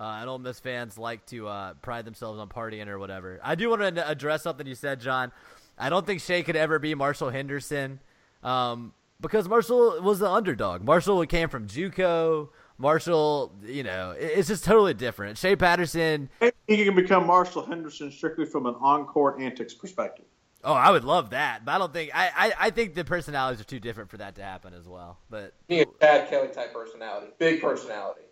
[0.00, 3.38] uh, and Ole Miss fans like to uh, pride themselves on partying or whatever.
[3.44, 5.30] I do want to address something you said, John.
[5.76, 8.00] I don't think Shea could ever be Marshall Henderson
[8.42, 10.82] um, because Marshall was the underdog.
[10.82, 12.48] Marshall came from JUCO.
[12.78, 15.36] Marshall, you know, it's just totally different.
[15.36, 16.30] Shea Patterson.
[16.40, 20.24] Maybe he can become Marshall Henderson strictly from an on-court antics perspective.
[20.64, 23.60] Oh, I would love that, but I don't think I, I, I think the personalities
[23.60, 25.18] are too different for that to happen as well.
[25.28, 28.22] But Me a Chad Kelly type personality, big personality.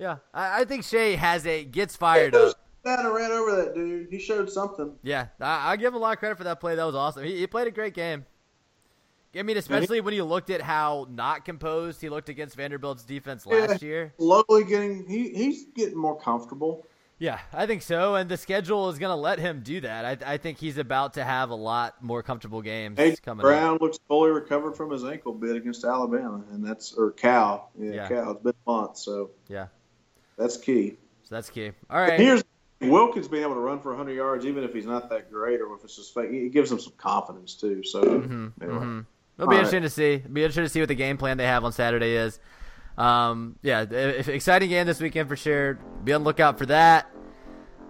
[0.00, 2.56] Yeah, I, I think Shea has a gets fired up.
[2.82, 4.08] That and ran over that dude.
[4.10, 4.92] He showed something.
[5.02, 6.74] Yeah, I, I give him a lot of credit for that play.
[6.74, 7.24] That was awesome.
[7.24, 8.24] He, he played a great game.
[9.36, 13.44] I mean, especially when you looked at how not composed he looked against Vanderbilt's defense
[13.46, 14.12] last year.
[14.18, 16.86] Slowly getting he he's getting more comfortable.
[17.18, 20.24] Yeah, I think so, and the schedule is going to let him do that.
[20.24, 23.74] I, I think he's about to have a lot more comfortable games AJ coming Brown
[23.74, 23.82] up.
[23.82, 27.70] looks fully recovered from his ankle bit against Alabama, and that's or Cal.
[27.78, 28.08] Yeah, Yeah.
[28.08, 28.30] Cal.
[28.30, 29.66] It's been a month, so Yeah,
[30.40, 30.96] that's key.
[31.22, 31.70] so that's key.
[31.88, 32.42] All right, And here's
[32.80, 35.74] Wilkins being able to run for 100 yards, even if he's not that great or
[35.76, 36.30] if it's just fake.
[36.30, 37.82] It gives him some confidence too.
[37.84, 38.62] So Mm-hmm.
[38.62, 38.76] anyway.
[38.76, 39.04] It'll be
[39.38, 39.56] All right.
[39.58, 40.12] interesting to see.
[40.14, 42.38] It'll be interesting to see what the game plan they have on Saturday is.
[42.98, 45.74] Um, yeah, if, exciting game this weekend for sure.
[46.04, 47.06] Be on the lookout for that.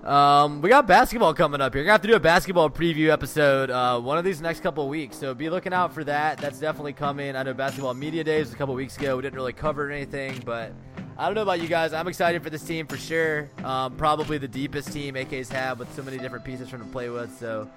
[0.05, 1.83] Um, we got basketball coming up here.
[1.83, 4.85] We're gonna have to do a basketball preview episode uh, one of these next couple
[4.85, 5.17] of weeks.
[5.19, 6.39] So be looking out for that.
[6.39, 7.37] That's definitely coming.
[7.37, 9.17] I know basketball media days a couple weeks ago.
[9.17, 10.73] We didn't really cover anything, but
[11.21, 11.93] I don't know about you guys.
[11.93, 13.51] I'm excited for this team for sure.
[13.63, 16.93] Um, probably the deepest team AK's have with so many different pieces for them to
[16.93, 17.39] play with.
[17.39, 17.69] So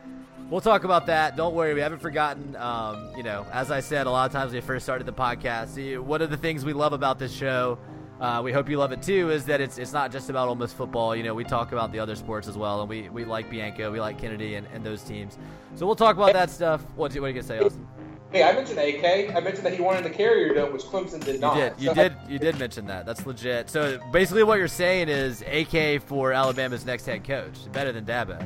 [0.49, 1.35] we'll talk about that.
[1.35, 2.55] Don't worry, we haven't forgotten.
[2.55, 5.11] Um, you know, as I said a lot of times when we first started the
[5.11, 7.77] podcast, see, one of the things we love about this show,
[8.21, 10.55] uh, we hope you love it too, is that it's it's not just about Ole
[10.55, 11.13] Miss football.
[11.13, 13.91] You know, we talk about the other sports as well, and we, we like Bianco,
[13.91, 15.37] we like Kennedy, and, and those teams.
[15.75, 16.81] So we'll talk about that stuff.
[16.95, 17.85] What, do- what are you gonna say, Austin?
[18.33, 19.35] Hey, I mentioned AK.
[19.35, 21.55] I mentioned that he wanted the carrier dome, which Clemson did not.
[21.55, 23.05] You did, you So- did, you did mention that.
[23.05, 23.69] That's legit.
[23.69, 28.43] So basically, what you're saying is AK for Alabama's next head coach, better than Dabo.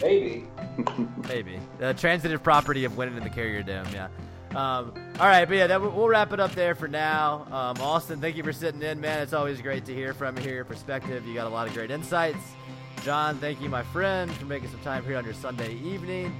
[0.00, 0.48] Maybe.
[1.28, 3.86] Maybe the transitive property of winning in the Carrier Dome.
[3.92, 4.08] Yeah.
[4.56, 7.46] Um, all right, but yeah, that, we'll wrap it up there for now.
[7.52, 9.22] Um, Austin, thank you for sitting in, man.
[9.22, 11.24] It's always great to hear from you, hear your perspective.
[11.26, 12.38] You got a lot of great insights.
[13.04, 16.34] John, thank you, my friend, for making some time here on your Sunday evening.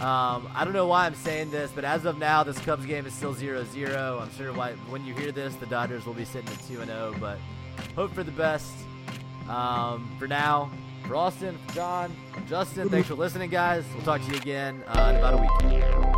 [0.00, 3.04] Um, I don't know why I'm saying this, but as of now, this Cubs game
[3.04, 4.22] is still 0-0.
[4.22, 7.38] I'm sure why, when you hear this, the Dodgers will be sitting at 2-0, but
[7.96, 8.72] hope for the best.
[9.48, 10.70] Um, for now,
[11.04, 12.16] for Austin, for John,
[12.48, 13.84] Justin, thanks for listening, guys.
[13.92, 16.17] We'll talk to you again uh, in about a week.